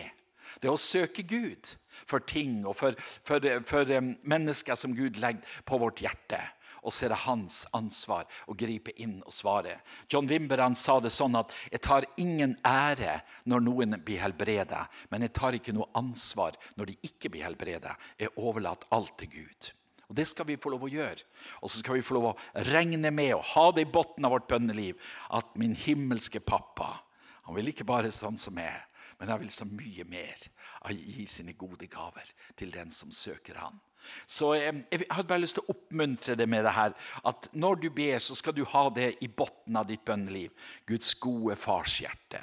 Det 0.60 0.72
er 0.72 0.74
å 0.74 0.80
søke 0.80 1.28
Gud 1.28 1.76
for 2.06 2.24
ting 2.24 2.62
og 2.66 2.78
for, 2.80 2.98
for, 3.26 3.46
for 3.68 3.94
mennesker 4.24 4.78
som 4.80 4.96
Gud 4.98 5.20
legger 5.22 5.64
på 5.68 5.80
vårt 5.82 6.04
hjerte. 6.04 6.42
Og 6.84 6.92
så 6.92 7.06
er 7.06 7.14
det 7.14 7.22
hans 7.24 7.62
ansvar 7.76 8.28
å 8.52 8.56
gripe 8.60 8.92
inn 9.00 9.22
og 9.24 9.32
svare. 9.32 9.78
John 10.12 10.28
Wimber 10.28 10.60
han 10.60 10.76
sa 10.76 10.98
det 11.00 11.14
sånn 11.16 11.38
at 11.40 11.54
jeg 11.72 11.84
tar 11.86 12.08
ingen 12.20 12.58
ære 12.68 13.22
når 13.48 13.64
noen 13.64 13.98
blir 14.04 14.20
helbredet, 14.20 14.82
men 15.10 15.24
jeg 15.24 15.36
tar 15.38 15.56
ikke 15.56 15.76
noe 15.76 15.88
ansvar 15.96 16.60
når 16.76 16.92
de 16.92 16.98
ikke 17.08 17.32
blir 17.32 17.48
helbredet. 17.48 17.96
Jeg 18.20 18.36
overlater 18.36 18.92
alt 18.92 19.16
til 19.22 19.32
Gud. 19.38 19.72
Og 20.12 20.18
Det 20.20 20.28
skal 20.28 20.46
vi 20.46 20.60
få 20.60 20.74
lov 20.74 20.84
å 20.86 20.92
gjøre. 20.92 21.24
Og 21.64 21.72
så 21.72 21.80
skal 21.80 21.98
vi 21.98 22.06
få 22.06 22.20
lov 22.20 22.34
å 22.34 22.38
regne 22.68 23.10
med 23.16 23.32
og 23.38 23.48
ha 23.56 23.70
det 23.72 23.88
i 23.88 23.90
bunnen 23.90 24.28
av 24.28 24.36
vårt 24.36 24.50
bønneliv 24.52 25.00
at 25.34 25.56
min 25.60 25.74
himmelske 25.74 26.44
pappa 26.44 26.98
han 27.44 27.58
vil 27.58 27.72
ikke 27.74 27.88
bare 27.88 28.12
sånn 28.14 28.38
som 28.40 28.56
jeg, 28.56 28.84
men 29.20 29.32
han 29.32 29.42
vil 29.42 29.50
så 29.52 29.66
mye 29.68 30.06
mer 30.08 30.46
av 30.84 30.94
gi 30.96 31.26
sine 31.30 31.56
gode 31.60 31.88
gaver 31.92 32.30
til 32.60 32.74
den 32.74 32.92
som 32.92 33.12
søker 33.12 33.60
han. 33.64 33.80
Så 34.28 34.54
jeg, 34.58 34.84
hadde 35.10 35.28
bare 35.30 35.44
lyst 35.44 35.58
til 35.58 35.64
å 35.64 35.74
oppmuntre 35.74 36.36
deg 36.36 36.50
med 36.52 36.66
det 36.68 36.76
her, 36.76 36.96
at 37.30 37.48
når 37.56 37.84
du 37.84 37.90
ber, 37.96 38.18
så 38.20 38.36
skal 38.36 38.56
du 38.56 38.66
ha 38.68 38.88
det 38.94 39.14
i 39.24 39.30
bunnen 39.32 39.80
av 39.80 39.88
ditt 39.88 40.04
bønneliv. 40.06 40.52
Guds 40.90 41.14
gode 41.24 41.56
farshjerte. 41.60 42.42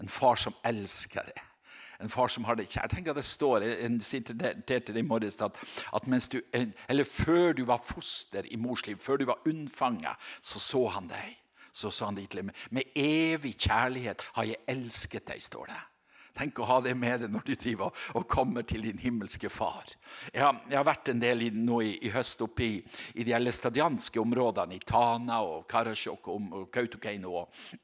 En 0.00 0.08
far 0.10 0.40
som 0.40 0.56
elsker 0.64 1.28
deg. 1.28 1.42
En 2.02 2.10
far 2.10 2.28
som 2.32 2.44
har 2.48 2.58
det 2.58 2.66
kjært. 2.66 2.90
Tenk 2.96 3.08
at 3.12 3.20
det 3.20 3.26
står 3.26 3.64
jeg 3.68 4.00
siterte 4.04 4.92
det 4.92 5.00
i 5.00 5.06
morges, 5.06 5.38
at, 5.44 5.60
at 5.94 6.08
du, 6.32 6.40
eller 6.88 7.06
før 7.06 7.54
du 7.54 7.64
var 7.68 7.80
foster 7.80 8.48
i 8.50 8.58
mors 8.60 8.82
liv, 8.88 8.98
før 8.98 9.20
du 9.20 9.28
var 9.30 9.44
unnfanga, 9.48 10.16
så 10.40 10.60
så 10.60 10.86
han 10.96 11.08
deg. 11.08 11.38
Så 11.74 11.90
sa 11.90 12.06
han 12.06 12.18
liv. 12.18 12.50
Med 12.70 12.94
evig 12.94 13.56
kjærlighet 13.58 14.22
har 14.36 14.46
jeg 14.46 14.62
elsket 14.70 15.26
deg, 15.26 15.42
står 15.42 15.72
det. 15.72 15.80
Tenk 16.34 16.58
å 16.58 16.66
ha 16.66 16.80
det 16.82 16.96
med 16.98 17.22
deg 17.22 17.32
når 17.32 17.46
du 17.46 17.54
driver 17.54 18.04
og 18.18 18.26
kommer 18.30 18.66
til 18.66 18.82
din 18.86 18.98
himmelske 18.98 19.50
far. 19.52 19.92
Jeg 20.32 20.42
har, 20.42 20.58
jeg 20.70 20.78
har 20.80 20.88
vært 20.88 21.12
en 21.12 21.22
del 21.22 21.46
i, 21.46 21.50
nå 21.54 21.80
i, 21.86 21.94
i 22.08 22.12
høst 22.14 22.42
oppe 22.42 22.66
i, 22.66 22.74
i 23.14 23.26
de 23.26 23.36
elestadianske 23.36 24.20
områdene, 24.22 24.74
i 24.74 24.82
Tana 24.82 25.40
og 25.46 25.68
Karasjok 25.70 26.28
og, 26.34 26.50
og 26.50 26.68
Kautokeino. 26.74 27.36
Og, 27.38 27.80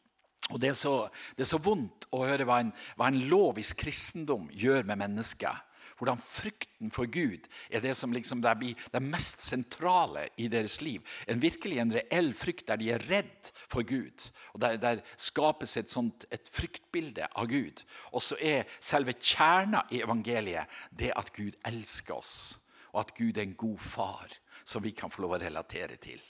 og 0.50 0.60
det, 0.60 0.72
er 0.72 0.78
så, 0.78 0.94
det 1.38 1.46
er 1.46 1.52
så 1.52 1.62
vondt 1.62 2.08
å 2.10 2.24
høre 2.26 2.48
hva 2.48 2.58
en, 2.64 2.74
hva 2.98 3.10
en 3.10 3.22
lovisk 3.30 3.84
kristendom 3.84 4.50
gjør 4.50 4.82
med 4.88 4.98
mennesker 5.06 5.62
hvordan 6.00 6.20
frykten 6.20 6.88
for 6.92 7.10
Gud 7.12 7.44
er 7.68 7.82
det 7.84 7.92
som 7.98 8.12
liksom 8.12 8.40
det 8.40 8.54
blir 8.56 8.86
det 8.92 9.02
mest 9.04 9.44
sentrale 9.44 10.26
i 10.40 10.48
deres 10.48 10.78
liv. 10.80 11.04
En 11.28 11.42
virkelig 11.42 11.78
en 11.78 11.92
reell 11.92 12.32
frykt 12.34 12.70
der 12.70 12.80
de 12.80 12.88
er 12.94 13.04
redd 13.10 13.52
for 13.68 13.84
Gud. 13.84 14.30
og 14.54 14.60
Der, 14.64 14.78
der 14.80 15.04
skapes 15.16 15.76
et, 15.76 15.92
sånt, 15.92 16.24
et 16.32 16.48
fryktbilde 16.48 17.28
av 17.36 17.50
Gud. 17.52 17.84
Og 18.16 18.24
så 18.24 18.38
er 18.40 18.68
selve 18.80 19.12
kjerna 19.20 19.84
i 19.92 20.00
evangeliet 20.00 20.72
det 20.90 21.12
at 21.16 21.32
Gud 21.36 21.58
elsker 21.68 22.16
oss. 22.16 22.58
og 22.92 23.04
at 23.04 23.14
Gud 23.14 23.36
er 23.38 23.44
en 23.44 23.54
god 23.54 23.78
far 23.78 24.32
som 24.64 24.82
vi 24.82 24.90
kan 24.90 25.10
få 25.10 25.22
lov 25.22 25.36
å 25.36 25.42
relatere 25.44 25.94
til. 26.02 26.20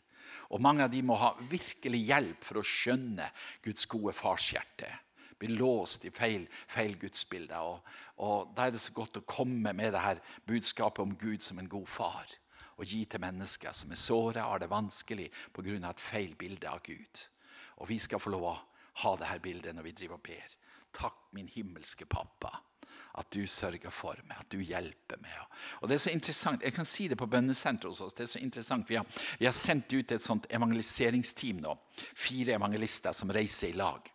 Og 0.50 0.60
Mange 0.60 0.84
av 0.84 0.90
de 0.90 1.02
må 1.02 1.14
ha 1.16 1.30
virkelig 1.50 2.02
hjelp 2.10 2.44
for 2.44 2.60
å 2.60 2.66
skjønne 2.66 3.30
Guds 3.62 3.86
gode 3.86 4.12
farshjerte. 4.18 4.90
Blir 5.40 5.56
låst 5.56 6.04
i 6.04 6.10
feil, 6.12 6.44
feil 6.68 6.98
gudsbilder. 7.00 7.64
Og, 7.64 7.86
og 8.20 8.52
Da 8.56 8.66
er 8.66 8.74
det 8.74 8.82
så 8.82 8.92
godt 8.92 9.16
å 9.16 9.24
komme 9.26 9.72
med 9.72 9.94
det 9.94 10.04
her 10.04 10.20
budskapet 10.46 11.02
om 11.02 11.16
Gud 11.16 11.40
som 11.42 11.58
en 11.58 11.68
god 11.68 11.86
far. 11.88 12.26
Og 12.76 12.84
gi 12.88 13.04
til 13.04 13.20
mennesker 13.20 13.72
som 13.76 13.92
er 13.92 14.00
såra, 14.00 14.44
har 14.48 14.60
det 14.60 14.70
vanskelig 14.70 15.30
pga. 15.52 15.90
et 15.90 16.00
feil 16.00 16.34
bilde 16.34 16.68
av 16.68 16.82
Gud. 16.82 17.28
Og 17.78 17.88
vi 17.88 17.98
skal 17.98 18.20
få 18.20 18.30
lov 18.30 18.42
å 18.42 18.58
ha 19.02 19.16
det 19.16 19.26
her 19.26 19.38
bildet 19.38 19.74
når 19.74 19.82
vi 19.82 19.92
driver 19.92 20.14
og 20.14 20.22
ber. 20.22 20.56
Takk, 20.92 21.16
min 21.32 21.48
himmelske 21.48 22.04
pappa 22.04 22.60
at 23.18 23.32
du 23.34 23.46
sørger 23.46 23.90
for 23.90 24.18
meg, 24.28 24.38
at 24.38 24.52
du 24.52 24.60
hjelper 24.62 25.18
meg. 25.22 25.32
Og 25.80 25.88
det 25.88 25.96
er 25.96 26.04
så 26.04 26.10
interessant, 26.14 26.62
Jeg 26.62 26.72
kan 26.72 26.84
si 26.84 27.08
det 27.08 27.18
på 27.18 27.26
bønnesenteret 27.26 27.90
hos 27.90 28.00
oss. 28.00 28.14
det 28.14 28.22
er 28.22 28.26
så 28.26 28.38
interessant, 28.38 28.88
Vi 28.88 28.94
har, 28.94 29.06
vi 29.38 29.44
har 29.44 29.52
sendt 29.52 29.92
ut 29.92 30.12
et 30.12 30.22
sånt 30.22 30.46
evangeliseringsteam 30.50 31.56
nå. 31.56 31.78
Fire 32.14 32.54
evangelister 32.54 33.12
som 33.12 33.30
reiser 33.30 33.68
i 33.68 33.72
lag. 33.72 34.12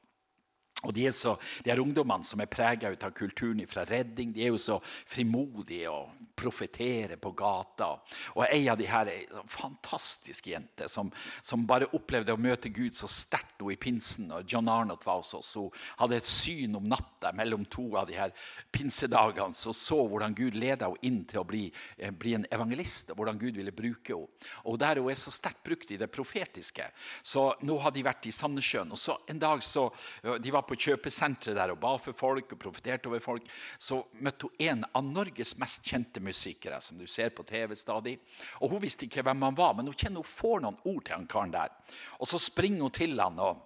Og 0.86 0.94
de, 0.96 1.08
er 1.10 1.16
så, 1.16 1.36
de 1.66 1.74
er 1.74 1.82
ungdommene 1.82 2.28
som 2.28 2.42
er 2.42 2.52
prega 2.52 2.94
av 2.94 3.12
kulturen 3.18 3.64
fra 3.70 3.86
Redding, 3.90 4.34
de 4.36 4.46
er 4.46 4.54
jo 4.54 4.62
så 4.62 4.80
frimodige 4.84 5.92
og 5.92 6.14
profeterer 6.36 7.16
på 7.22 7.32
gata. 7.32 7.94
Og 8.36 8.44
ei 8.50 8.68
av 8.70 8.78
de 8.80 8.88
her 8.90 9.10
er 9.10 9.40
en 9.40 9.50
fantastisk 9.50 10.50
jente 10.52 10.90
som, 10.92 11.10
som, 11.42 11.64
bare 11.66 11.88
opplevde 11.96 12.36
å 12.36 12.42
møte 12.42 12.70
Gud 12.74 12.96
så 12.96 13.10
sterkt 13.10 13.64
i 13.66 13.78
pinsen. 13.80 14.28
og 14.36 14.44
John 14.52 14.68
Arnott 14.70 15.06
var 15.08 15.22
hos 15.22 15.34
oss. 15.34 15.54
Hun 15.56 15.72
hadde 16.02 16.20
et 16.20 16.28
syn 16.28 16.76
om 16.78 16.86
natta 16.92 17.32
mellom 17.34 17.64
to 17.72 17.88
av 17.98 18.10
de 18.10 18.18
her 18.18 18.34
pinsedagene. 18.76 19.56
Så 19.56 19.74
så 19.74 20.02
hvordan 20.06 20.36
Gud 20.36 20.58
leda 20.60 20.90
henne 20.92 21.08
inn 21.08 21.22
til 21.30 21.42
å 21.42 21.48
bli, 21.48 21.72
eh, 21.98 22.12
bli, 22.12 22.36
en 22.36 22.46
evangelist, 22.52 23.12
og 23.12 23.22
hvordan 23.22 23.40
Gud 23.40 23.56
ville 23.58 23.74
bruke 23.76 24.14
henne. 24.14 24.28
Og 24.66 24.78
der 24.80 25.00
hun 25.00 25.10
er 25.10 25.18
så 25.18 25.32
sterkt 25.32 25.64
brukt 25.64 25.92
i 25.92 25.98
det 25.98 26.12
profetiske. 26.12 26.86
Så 27.24 27.48
nå 27.64 27.78
har 27.82 27.92
de 27.96 28.04
vært 28.04 28.28
i 28.28 28.36
Sandnessjøen. 28.36 28.92
Og 28.92 29.00
så 29.00 29.18
en 29.30 29.40
dag 29.40 29.64
så, 29.64 29.88
de 30.22 30.52
var 30.52 30.68
på 30.68 30.75
kjøpesenteret 30.80 31.58
der 31.58 31.74
og 31.74 31.80
ba 31.82 31.94
for 32.02 32.18
folk 32.18 32.56
og 32.56 32.62
profeterte 32.62 33.10
over 33.12 33.24
folk, 33.24 33.48
så 33.78 34.02
møtte 34.24 34.50
hun 34.50 34.66
en 34.70 34.88
av 34.92 35.06
Norges 35.06 35.56
mest 35.62 35.88
kjente 35.90 36.24
musikere, 36.24 36.82
som 36.82 37.00
du 37.00 37.08
ser 37.08 37.34
på 37.36 37.46
TV 37.48 37.76
stadig. 37.76 38.18
Og 38.62 38.76
Hun 38.76 38.84
visste 38.84 39.06
ikke 39.08 39.24
hvem 39.26 39.48
han 39.48 39.58
var, 39.58 39.76
men 39.76 39.88
hun 39.88 39.96
kjenner 39.96 40.24
hun 40.24 40.32
får 40.32 40.66
noen 40.66 40.82
ord 40.84 41.06
til 41.06 41.18
han 41.18 41.30
karen 41.30 41.56
der. 41.56 41.72
Og 42.20 42.28
Så 42.28 42.42
springer 42.42 42.88
hun 42.88 42.96
til 42.96 43.20
han, 43.20 43.40
og 43.40 43.64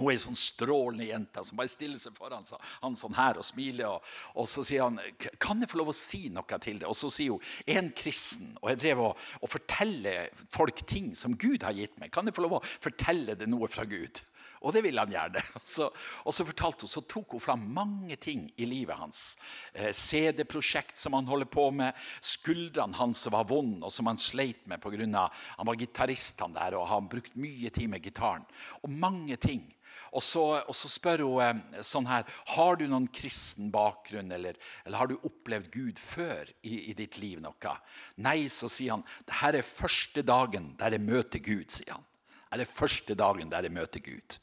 hun 0.00 0.08
er 0.08 0.16
en 0.16 0.22
sånn 0.22 0.38
strålende 0.38 1.06
jente 1.10 1.42
som 1.44 1.58
bare 1.60 1.68
stiller 1.68 2.00
seg 2.00 2.14
foran 2.16 2.46
han 2.80 2.96
sånn 2.96 3.16
her 3.18 3.40
og 3.40 3.44
smiler. 3.44 3.98
Og, 3.98 4.06
og, 4.32 4.48
Så 4.48 4.64
sier 4.64 4.86
han 4.86 4.96
kan 5.42 5.60
jeg 5.60 5.68
få 5.70 5.80
lov 5.82 5.92
å 5.92 5.96
si 5.96 6.22
noe 6.32 6.60
til 6.62 6.80
det. 6.80 6.88
Og 6.88 6.96
så 6.96 7.10
sier 7.12 7.36
hun 7.36 7.76
en 7.76 7.90
kristen, 7.96 8.54
og 8.62 8.72
jeg 8.72 8.80
drev 8.86 9.04
og, 9.10 9.26
og 9.40 9.52
forteller 9.52 10.30
folk 10.54 10.84
ting 10.88 11.12
som 11.18 11.36
Gud 11.36 11.66
har 11.66 11.76
gitt 11.76 12.00
meg. 12.00 12.12
Kan 12.14 12.30
jeg 12.30 12.36
få 12.36 12.46
lov 12.46 12.60
å 12.60 12.64
fortelle 12.64 13.36
det 13.36 13.50
noe 13.50 13.68
fra 13.68 13.84
Gud? 13.88 14.22
Og 14.60 14.74
det 14.76 14.82
ville 14.84 15.00
han 15.00 15.12
gjerne. 15.12 15.42
Så, 15.64 15.88
og 16.24 16.34
så 16.34 16.44
fortalte 16.44 16.84
hun, 16.84 16.92
så 16.92 17.02
tok 17.08 17.36
hun 17.36 17.42
fram 17.42 17.62
mange 17.74 18.16
ting 18.20 18.48
i 18.60 18.66
livet 18.68 18.98
hans. 18.98 19.38
Eh, 19.72 19.92
CD-prosjekt 19.96 21.00
som 21.00 21.16
han 21.16 21.28
holder 21.30 21.48
på 21.48 21.68
med, 21.72 21.96
skuldrene 22.20 22.98
hans 22.98 23.24
som 23.24 23.34
var 23.36 23.48
vond, 23.48 23.78
og 23.84 23.92
som 23.94 24.10
han 24.10 24.20
sleit 24.20 24.68
med 24.68 24.82
pga. 24.82 25.26
Han 25.56 25.68
var 25.68 25.80
gitarist 25.80 26.40
han 26.44 26.56
der, 26.56 26.76
og 26.76 26.88
har 26.90 27.06
brukt 27.08 27.36
mye 27.40 27.70
tid 27.72 27.88
med 27.92 28.04
gitaren. 28.04 28.44
Og 28.82 28.90
mange 28.92 29.36
ting. 29.40 29.64
Og 30.10 30.22
så, 30.26 30.42
og 30.66 30.74
så, 30.74 30.90
spør 30.90 31.22
hun 31.22 31.42
eh, 31.44 31.82
sånn 31.86 32.08
her 32.10 32.26
Har 32.56 32.78
du 32.80 32.86
noen 32.90 33.06
kristen 33.14 33.70
bakgrunn, 33.72 34.32
eller, 34.34 34.58
eller 34.84 34.98
har 34.98 35.10
du 35.10 35.16
opplevd 35.22 35.70
Gud 35.72 36.02
før 36.02 36.50
i, 36.66 36.90
i, 36.90 36.94
ditt 36.98 37.20
liv 37.22 37.40
noe? 37.42 37.74
Nei, 38.24 38.48
så 38.50 38.68
sier 38.70 38.96
han. 38.96 39.06
Dette 39.24 39.62
er 39.62 39.66
første 39.66 40.26
dagen 40.26 40.74
der 40.80 40.98
jeg 40.98 41.06
møter 41.06 41.44
Gud, 41.44 41.70
sier 41.70 41.96
han. 41.96 42.06
Det 42.50 42.64
er 42.66 42.72
første 42.72 43.14
dagen 43.14 43.50
der 43.52 43.68
jeg 43.68 43.74
møter 43.76 44.02
Gud. 44.02 44.40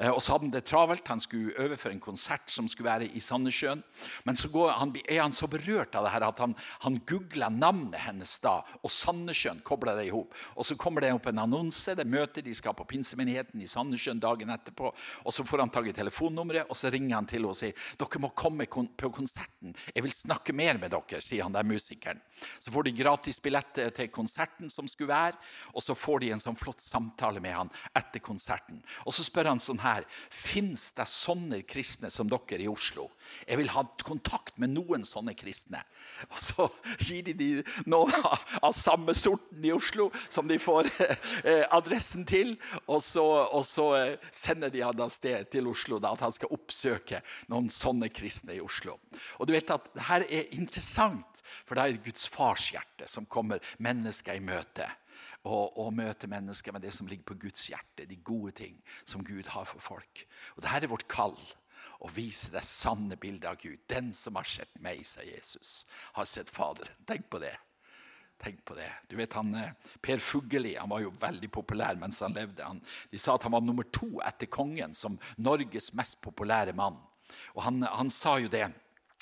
Eh, 0.00 0.08
og 0.08 0.22
så 0.22 0.34
hadde 0.34 0.48
han 0.48 0.54
det 0.54 0.64
travelt. 0.68 1.08
Han 1.12 1.20
skulle 1.20 1.54
øve 1.60 1.76
for 1.80 1.92
en 1.92 2.00
konsert 2.00 2.48
som 2.52 2.68
skulle 2.68 2.88
være 2.88 3.10
i 3.12 3.20
Sandnessjøen. 3.20 3.82
Men 4.24 4.38
så 4.38 4.48
han, 4.72 4.94
er 5.04 5.20
han 5.20 5.34
så 5.36 5.48
berørt 5.50 5.94
av 5.98 6.06
det 6.06 6.14
her 6.14 6.26
at 6.30 6.40
han, 6.40 6.54
han 6.86 7.00
googla 7.06 7.50
navnet 7.52 8.00
hennes 8.06 8.32
da, 8.42 8.60
og 8.80 8.92
Sandnessjøen 8.94 9.60
kobla 9.66 9.96
det 9.98 10.08
i. 10.08 10.12
Og 10.14 10.66
så 10.66 10.76
kommer 10.80 11.04
det 11.04 11.12
opp 11.14 11.28
en 11.30 11.42
annonse. 11.44 11.94
Det 11.96 12.08
møter 12.08 12.44
de 12.46 12.54
skal 12.56 12.76
på 12.78 12.88
pinsemenigheten 12.88 13.60
i 13.60 13.68
Sandnessjøen 13.70 14.22
dagen 14.22 14.52
etterpå. 14.54 14.92
Og 15.24 15.36
så 15.36 15.44
får 15.46 15.64
han 15.64 15.74
tak 15.74 15.90
i 15.90 15.96
telefonnummeret, 15.96 16.70
og 16.70 16.78
så 16.78 16.92
ringer 16.92 17.18
han 17.18 17.28
til 17.30 17.48
og 17.50 17.56
sier 17.58 17.76
dere 18.00 18.22
må 18.22 18.32
komme 18.36 18.66
på 18.66 19.10
konserten. 19.12 19.74
Jeg 19.94 20.04
vil 20.04 20.14
snakke 20.14 20.54
mer 20.56 20.80
med 20.80 20.92
dere, 20.94 21.20
sier 21.22 21.44
han 21.44 21.54
der 21.54 21.66
musikeren. 21.66 22.20
Så 22.58 22.72
får 22.72 22.86
de 22.86 22.96
gratisbillett 22.96 23.82
til 23.96 24.08
konserten 24.12 24.70
som 24.72 24.88
skulle 24.88 25.12
være, 25.12 25.36
og 25.74 25.84
så 25.84 25.96
får 25.96 26.22
de 26.22 26.30
en 26.32 26.42
sånn 26.42 26.56
flott 26.58 26.80
samtale 26.80 27.42
med 27.44 27.52
han 27.52 27.72
etter 27.96 28.22
konserten. 28.24 28.80
Og 29.04 29.12
så 29.14 29.24
spør 29.26 29.52
han 29.52 29.60
sånn 29.60 29.82
her 29.82 29.89
her. 29.98 30.06
Fins 30.30 30.90
det 30.96 31.06
sånne 31.10 31.62
kristne 31.68 32.10
som 32.12 32.28
dere 32.30 32.62
i 32.64 32.68
Oslo? 32.70 33.08
Jeg 33.46 33.60
vil 33.60 33.70
ha 33.74 33.84
kontakt 34.04 34.56
med 34.60 34.72
noen 34.74 35.04
sånne 35.06 35.34
kristne. 35.38 35.82
Og 36.28 36.38
så 36.40 36.66
gir 36.98 37.24
de, 37.26 37.34
dem 37.38 37.90
noen 37.90 38.14
av 38.60 38.74
samme 38.76 39.14
sorten 39.16 39.64
i 39.64 39.72
Oslo 39.74 40.08
som 40.28 40.48
de 40.50 40.58
får 40.60 40.88
eh, 41.48 41.64
adressen 41.70 42.26
til. 42.28 42.56
Og 42.86 43.02
så, 43.04 43.24
og 43.24 43.64
så 43.68 43.88
eh, 43.98 44.30
sender 44.34 44.72
de 44.72 44.84
han 44.84 45.04
av 45.04 45.12
sted 45.14 45.50
til 45.52 45.70
Oslo 45.70 46.00
da, 46.02 46.14
at 46.14 46.24
han 46.26 46.34
skal 46.34 46.54
oppsøke 46.56 47.22
noen 47.52 47.70
sånne 47.72 48.10
kristne 48.14 48.56
i 48.56 48.62
Oslo. 48.64 48.98
Og 49.38 49.48
du 49.48 49.54
vet 49.56 49.70
at 49.70 49.90
Dette 50.00 50.26
er 50.32 50.54
interessant, 50.56 51.42
for 51.64 51.76
det 51.76 51.84
er 51.84 52.02
Guds 52.04 52.26
fars 52.30 52.70
hjerte 52.74 53.08
som 53.10 53.28
kommer 53.30 53.62
mennesker 53.82 54.38
i 54.38 54.44
møte 54.44 54.88
og, 55.44 55.78
og 55.78 55.94
møte 55.96 56.28
mennesker 56.30 56.74
med 56.74 56.84
det 56.84 56.92
som 56.96 57.08
ligger 57.10 57.30
på 57.30 57.38
Guds 57.46 57.68
hjerte, 57.70 58.08
de 58.08 58.20
gode 58.24 58.52
ting 58.60 58.76
som 59.04 59.24
Gud 59.24 59.48
har 59.54 59.68
for 59.68 59.82
folk. 59.82 60.26
Og 60.56 60.62
Dette 60.64 60.84
er 60.86 60.92
vårt 60.92 61.08
kall. 61.10 61.38
Å 62.00 62.08
vise 62.16 62.48
det 62.52 62.62
sanne 62.64 63.16
bildet 63.20 63.48
av 63.50 63.58
Gud. 63.60 63.80
Den 63.90 64.14
som 64.16 64.38
har 64.40 64.48
sett 64.48 64.72
meg, 64.80 65.02
sa 65.04 65.24
Jesus, 65.24 65.84
har 66.16 66.28
sett 66.28 66.48
Faderen. 66.48 66.96
Tenk 67.08 67.28
på 67.32 67.40
det. 67.42 67.52
Tenk 68.40 68.62
på 68.64 68.76
det. 68.78 68.88
Du 69.08 69.18
vet, 69.18 69.32
han, 69.36 69.52
eh, 69.54 69.72
Per 70.00 70.18
Fugelli 70.24 70.74
han 70.78 70.88
var 70.88 71.02
jo 71.04 71.12
veldig 71.12 71.50
populær 71.52 71.98
mens 72.00 72.22
han 72.24 72.32
levde. 72.32 72.64
Han, 72.64 72.80
de 73.12 73.20
sa 73.20 73.34
at 73.36 73.44
han 73.44 73.52
var 73.52 73.60
nummer 73.60 73.84
to 73.92 74.08
etter 74.24 74.48
kongen 74.48 74.96
som 74.96 75.18
Norges 75.36 75.92
mest 75.92 76.22
populære 76.24 76.72
mann. 76.72 76.96
Og 77.54 77.62
han, 77.66 77.82
han 77.84 78.10
sa 78.10 78.38
jo 78.40 78.48
det 78.48 78.64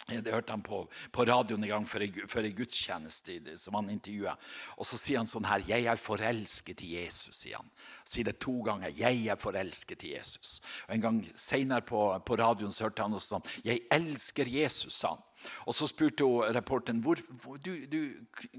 det 0.08 0.32
hørte 0.32 0.54
han 0.54 0.62
på, 0.64 0.80
på 1.12 1.24
radioen 1.28 1.64
en 1.64 1.68
gang 1.68 1.86
før 1.88 2.46
ei 2.46 2.52
gudstjeneste 2.56 3.56
som 3.60 3.76
han 3.76 3.90
intervjua. 3.92 4.32
Og 4.80 4.88
så 4.88 4.96
sier 4.96 5.20
han 5.20 5.28
sånn 5.28 5.44
her 5.44 5.60
'Jeg 5.60 5.84
er 5.84 6.00
forelsket 6.00 6.82
i 6.82 6.94
Jesus', 6.96 7.36
sier 7.36 7.56
han. 7.60 7.70
Sier 8.04 8.24
det 8.24 8.40
to 8.40 8.62
ganger. 8.64 8.88
'Jeg 8.88 9.28
er 9.28 9.36
forelsket 9.36 10.04
i 10.04 10.14
Jesus'. 10.16 10.60
Og 10.88 10.94
En 10.94 11.00
gang 11.00 11.30
seinere 11.34 11.82
på, 11.82 12.18
på 12.24 12.36
radioen 12.36 12.72
så 12.72 12.88
hørte 12.88 13.02
han 13.02 13.12
også 13.12 13.36
sånn 13.36 13.48
'Jeg 13.64 13.84
elsker 13.90 14.44
Jesus', 14.44 14.96
sa 14.96 15.08
han. 15.08 15.27
Og 15.66 15.74
Så 15.74 15.86
spurte 15.86 16.24
hun 16.24 16.54
reporteren 16.54 17.00
hvor, 17.00 17.20
hvor, 17.42 17.56
du, 17.56 17.72
du, 17.86 17.98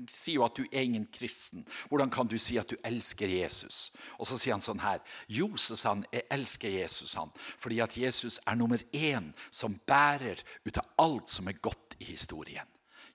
sier 0.10 0.40
jo 0.40 0.46
at 0.46 0.58
du 0.58 0.64
er 0.72 0.82
ingen 0.82 1.08
kristen. 1.14 1.68
Hvordan 1.90 2.10
kan 2.10 2.28
du 2.28 2.38
si 2.38 2.58
at 2.58 2.70
du 2.70 2.76
elsker 2.84 3.28
Jesus? 3.28 3.92
Og 4.18 4.28
Så 4.28 4.38
sier 4.38 4.56
han 4.56 4.64
sånn 4.64 4.84
her. 4.84 5.04
Jo, 5.28 5.52
sa 5.58 5.76
han, 5.90 6.06
jeg 6.14 6.28
elsker 6.32 6.70
Jesus 6.80 7.14
han, 7.20 7.32
fordi 7.60 7.80
at 7.84 7.98
Jesus 7.98 8.40
er 8.46 8.60
nummer 8.60 8.82
én 8.94 9.32
som 9.52 9.80
bærer 9.88 10.42
ut 10.66 10.78
av 10.78 10.92
alt 10.98 11.30
som 11.30 11.48
er 11.48 11.60
godt 11.62 11.98
i 12.00 12.12
historien. 12.14 12.68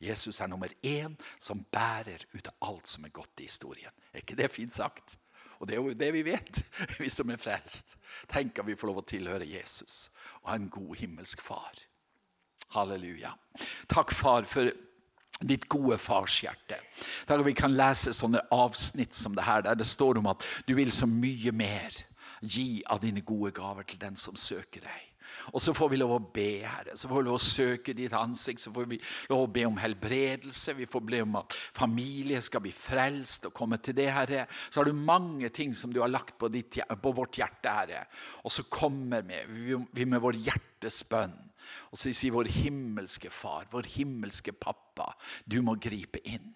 Jesus 0.04 0.40
er 0.40 0.50
nummer 0.50 0.68
én 0.82 1.14
som 1.40 1.64
bærer 1.72 2.26
ut 2.34 2.48
av 2.50 2.70
alt 2.70 2.90
som 2.90 3.04
er 3.06 3.14
godt 3.14 3.40
i 3.40 3.48
historien. 3.48 3.92
Er 4.12 4.20
ikke 4.20 4.36
det 4.36 4.52
fint 4.52 4.74
sagt? 4.74 5.16
Og 5.60 5.68
det 5.68 5.76
er 5.76 5.80
jo 5.80 5.96
det 5.96 6.10
vi 6.12 6.24
vet, 6.26 6.60
vi 7.02 7.08
som 7.08 7.30
er 7.30 7.40
frelst. 7.40 7.96
Tenk 8.28 8.58
at 8.58 8.68
vi 8.68 8.76
får 8.76 8.90
lov 8.90 9.00
å 9.00 9.08
tilhøre 9.08 9.48
Jesus 9.48 10.10
og 10.42 10.50
ha 10.50 10.58
en 10.58 10.70
god 10.72 10.96
himmelsk 11.00 11.40
far. 11.40 11.78
Halleluja. 12.74 13.32
Takk, 13.90 14.12
far, 14.14 14.48
for 14.50 14.70
ditt 15.44 15.68
gode 15.68 15.98
farshjerte. 16.00 16.78
Der 17.28 17.44
vi 17.46 17.54
kan 17.56 17.76
lese 17.76 18.14
sånne 18.16 18.42
avsnitt 18.54 19.16
som 19.16 19.34
det 19.36 19.46
her, 19.46 19.64
der 19.66 19.78
det 19.78 19.88
står 19.88 20.20
om 20.20 20.30
at 20.32 20.44
du 20.68 20.74
vil 20.78 20.92
så 20.94 21.08
mye 21.10 21.52
mer 21.54 21.96
gi 22.44 22.82
av 22.90 23.02
dine 23.04 23.24
gode 23.24 23.54
gaver 23.56 23.86
til 23.88 24.00
den 24.00 24.16
som 24.20 24.36
søker 24.36 24.84
deg. 24.84 25.10
Og 25.52 25.60
så 25.60 25.74
får 25.76 25.90
vi 25.92 25.98
lov 25.98 26.12
å 26.14 26.22
be, 26.32 26.64
Herre. 26.64 26.94
Så 26.96 27.08
får 27.10 27.20
vi 27.20 27.26
lov 27.26 27.36
å 27.36 27.42
søke 27.42 27.94
ditt 27.96 28.14
ansikt. 28.16 28.62
Så 28.62 28.72
får 28.72 28.86
vi 28.88 28.98
lov 29.28 29.42
å 29.44 29.50
be 29.52 29.66
om 29.68 29.76
helbredelse. 29.80 30.76
Vi 30.78 30.88
får 30.88 31.04
be 31.04 31.20
om 31.24 31.36
at 31.42 31.56
familie 31.76 32.40
skal 32.44 32.62
bli 32.64 32.72
frelst 32.72 33.50
og 33.50 33.56
komme 33.56 33.76
til 33.82 33.96
det, 33.98 34.08
Herre. 34.14 34.46
Så 34.70 34.80
har 34.80 34.88
du 34.88 34.96
mange 34.96 35.50
ting 35.54 35.74
som 35.76 35.92
du 35.92 36.00
har 36.00 36.12
lagt 36.12 36.38
på, 36.40 36.48
ditt, 36.52 36.78
på 36.80 37.14
vårt 37.16 37.40
hjerte, 37.40 37.74
Herre. 37.76 38.04
Og 38.44 38.54
så 38.54 38.64
kommer 38.72 39.26
vi 39.26 40.06
med 40.06 40.22
vår 40.24 40.40
hjertes 40.46 41.02
bønn 41.10 41.34
og 41.90 41.98
så 41.98 42.12
sier 42.12 42.34
vår 42.34 42.50
himmelske 42.56 43.30
far, 43.32 43.68
vår 43.72 43.88
himmelske 43.96 44.54
pappa, 44.56 45.12
du 45.44 45.60
må 45.62 45.76
gripe 45.80 46.22
inn. 46.28 46.52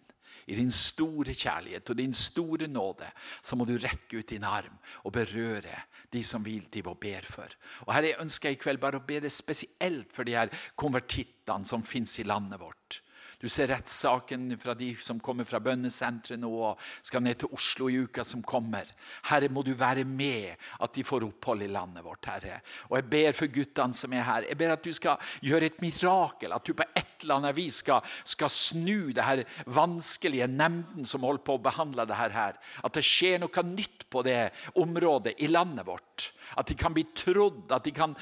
I 0.48 0.56
din 0.56 0.70
store 0.72 1.34
kjærlighet 1.36 1.90
og 1.92 1.98
din 1.98 2.14
store 2.16 2.70
nåde 2.72 3.08
så 3.44 3.56
må 3.56 3.66
du 3.68 3.74
rekke 3.76 4.22
ut 4.22 4.30
din 4.30 4.46
arm 4.48 4.78
og 5.04 5.12
berøre 5.12 5.82
de 6.08 6.22
som 6.24 6.44
vil 6.44 6.70
til 6.72 6.88
og 6.88 6.96
ber 7.02 7.26
for. 7.28 7.52
Og 7.84 7.92
Herre, 7.92 8.14
jeg 8.14 8.22
ønsker 8.22 8.54
i 8.54 8.60
kveld 8.60 8.80
bare 8.80 8.96
å 8.96 9.04
be 9.04 9.20
det 9.20 9.32
spesielt 9.34 10.14
for 10.14 10.24
de 10.24 10.38
her 10.38 10.52
konvertittene 10.80 11.68
som 11.68 11.84
finnes 11.84 12.16
i 12.22 12.24
landet 12.24 12.62
vårt. 12.62 13.02
Du 13.38 13.46
ser 13.48 13.68
rettssaken 13.70 14.50
fra 14.58 14.74
de 14.74 14.88
som 14.98 15.20
kommer 15.22 15.46
fra 15.46 15.60
bønnesenteret 15.62 16.40
nå 16.42 16.50
og 16.50 16.80
skal 17.06 17.22
ned 17.22 17.38
til 17.38 17.52
Oslo 17.54 17.86
i 17.86 18.00
uka 18.02 18.24
som 18.26 18.42
kommer. 18.42 18.88
Herre, 19.30 19.50
må 19.52 19.62
du 19.62 19.70
være 19.78 20.02
med 20.02 20.56
at 20.82 20.94
de 20.96 21.04
får 21.06 21.26
opphold 21.28 21.62
i 21.62 21.70
landet 21.70 22.02
vårt, 22.02 22.26
Herre. 22.26 22.58
Og 22.90 22.96
jeg 22.98 23.06
ber 23.12 23.36
for 23.38 23.52
guttene 23.54 23.94
som 23.94 24.16
er 24.16 24.26
her. 24.26 24.48
Jeg 24.50 24.58
ber 24.58 24.74
at 24.74 24.82
du 24.82 24.90
skal 24.96 25.30
gjøre 25.46 25.70
et 25.70 25.84
mirakel. 25.84 26.56
At 26.56 26.66
du 26.66 26.74
på 26.74 26.86
et 26.98 27.22
eller 27.22 27.38
annet 27.38 27.54
vis 27.58 27.78
skal, 27.84 28.02
skal 28.26 28.50
snu 28.50 29.12
det 29.14 29.26
her 29.26 29.44
vanskelige 29.70 30.50
nemnden 30.50 31.06
som 31.06 31.22
holder 31.26 31.46
på 31.46 31.58
å 31.58 31.62
behandle 31.62 32.08
det 32.10 32.18
her. 32.18 32.58
At 32.82 32.98
det 32.98 33.06
skjer 33.06 33.38
noe 33.42 33.66
nytt 33.70 34.08
på 34.10 34.24
det 34.26 34.50
området 34.82 35.36
i 35.38 35.50
landet 35.52 35.86
vårt. 35.86 36.32
At 36.56 36.70
de 36.70 36.74
kan 36.78 36.94
bli 36.96 37.04
trodd, 37.14 37.66
at 37.74 37.84
de 37.84 37.92
kan 37.92 38.14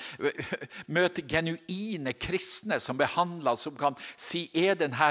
møte 0.90 1.22
genuine 1.28 2.12
kristne 2.18 2.80
som 2.82 2.98
behandler, 2.98 3.54
som 3.56 3.76
kan 3.78 3.96
si 4.18 4.48
er 4.52 4.74
den 4.74 4.96
her 4.98 5.05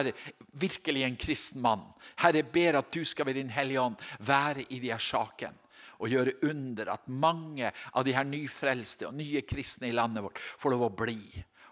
virkelig 0.59 1.03
en 1.03 1.19
kristen 1.19 1.61
mann. 1.61 1.83
Herre, 2.21 2.41
jeg 2.41 2.51
ber 2.53 2.79
at 2.79 2.91
du 2.93 3.03
skal 3.05 3.29
ved 3.29 3.39
Din 3.39 3.53
Hellige 3.53 3.81
Ånd 3.81 4.01
være 4.19 4.65
i 4.69 4.79
de 4.79 4.91
her 4.91 5.01
sakene 5.01 5.61
og 5.95 6.11
gjøre 6.11 6.33
under 6.43 6.89
at 6.91 7.07
mange 7.07 7.69
av 7.71 8.03
de 8.05 8.13
her 8.15 8.25
nyfrelste 8.27 9.07
og 9.07 9.15
nye 9.15 9.41
kristne 9.47 9.87
i 9.87 9.95
landet 9.95 10.25
vårt 10.25 10.41
får 10.59 10.73
lov 10.73 10.89
å 10.89 10.95
bli 11.03 11.19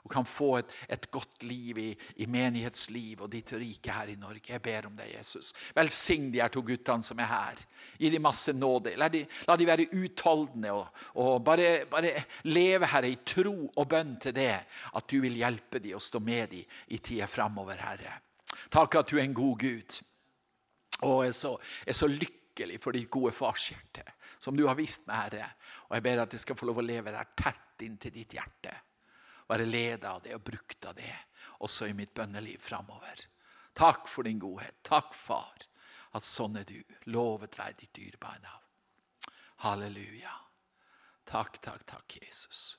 og 0.04 0.12
kan 0.12 0.26
få 0.28 0.58
et, 0.60 0.72
et 0.92 1.06
godt 1.12 1.46
liv 1.48 1.78
i, 1.80 1.90
i, 2.20 2.26
menighetsliv 2.28 3.22
og 3.24 3.30
ditt 3.32 3.54
rike 3.56 3.94
her 3.96 4.12
i 4.12 4.18
Norge. 4.20 4.52
Jeg 4.52 4.62
ber 4.64 4.90
om 4.90 4.98
deg, 5.00 5.14
Jesus. 5.16 5.54
Velsign 5.76 6.28
de 6.34 6.42
her 6.44 6.52
to 6.52 6.64
guttene 6.68 7.08
som 7.08 7.22
er 7.24 7.30
her. 7.32 7.64
Gi 8.02 8.12
dem 8.12 8.26
masse 8.26 8.52
nåde. 8.58 8.98
La 9.00 9.08
de, 9.14 9.24
la 9.48 9.56
de 9.60 9.70
være 9.70 9.88
utholdende 9.96 10.76
og, 10.76 11.06
og 11.24 11.38
bare, 11.48 11.86
bare, 11.92 12.12
leve 12.52 12.92
Herre, 12.92 13.14
i 13.14 13.22
tro 13.24 13.56
og 13.70 13.88
bønn 13.96 14.18
til 14.20 14.36
det, 14.36 14.52
at 14.92 15.10
du 15.10 15.18
vil 15.24 15.40
hjelpe 15.40 15.80
dem 15.80 15.96
og 15.96 16.04
stå 16.04 16.20
med 16.20 16.52
dem 16.52 16.78
i 16.92 17.00
tida 17.00 17.30
framover, 17.32 17.80
Herre. 17.88 18.20
Takk 18.74 19.00
at 19.00 19.10
du 19.10 19.18
er 19.18 19.24
en 19.24 19.40
god 19.40 19.58
Gud. 19.64 20.00
Og 21.08 21.20
jeg 21.24 21.32
er 21.32 21.38
så, 21.40 21.58
jeg 21.86 21.96
er 21.96 22.04
så 22.04 22.12
lykkelig 22.12 22.84
for 22.84 22.96
ditt 22.96 23.12
gode 23.12 23.32
farshjerte, 23.36 24.04
som 24.44 24.56
du 24.56 24.68
har 24.68 24.76
vist 24.76 25.08
meg, 25.08 25.30
Herre. 25.30 25.54
Og 25.88 25.96
jeg 25.96 26.12
ber 26.12 26.28
at 26.28 26.36
jeg 26.36 26.44
skal 26.44 26.60
få 26.60 26.68
lov 26.68 26.84
å 26.84 26.92
leve 26.92 27.16
der 27.16 27.38
tett 27.40 27.88
inntil 27.88 28.12
ditt 28.20 28.36
hjerte 28.36 28.82
være 29.54 29.70
ledet 29.70 30.10
av 30.10 30.22
det 30.26 30.34
og 30.36 30.44
brukt 30.50 30.90
av 30.90 30.98
det 30.98 31.14
også 31.64 31.88
i 31.88 31.96
mitt 31.98 32.14
bønneliv 32.14 32.60
framover. 32.60 33.26
Takk 33.74 34.08
for 34.12 34.28
din 34.28 34.40
godhet. 34.40 34.76
Takk, 34.86 35.14
far, 35.16 35.66
at 36.14 36.26
sånn 36.26 36.60
er 36.60 36.68
du. 36.68 36.80
Lovet 37.14 37.58
være 37.58 37.78
ditt 37.80 37.94
dyrebare 37.96 38.42
navn. 38.44 39.40
Halleluja. 39.64 40.34
Takk, 41.30 41.62
takk, 41.64 41.86
takk, 41.88 42.18
Jesus. 42.20 42.78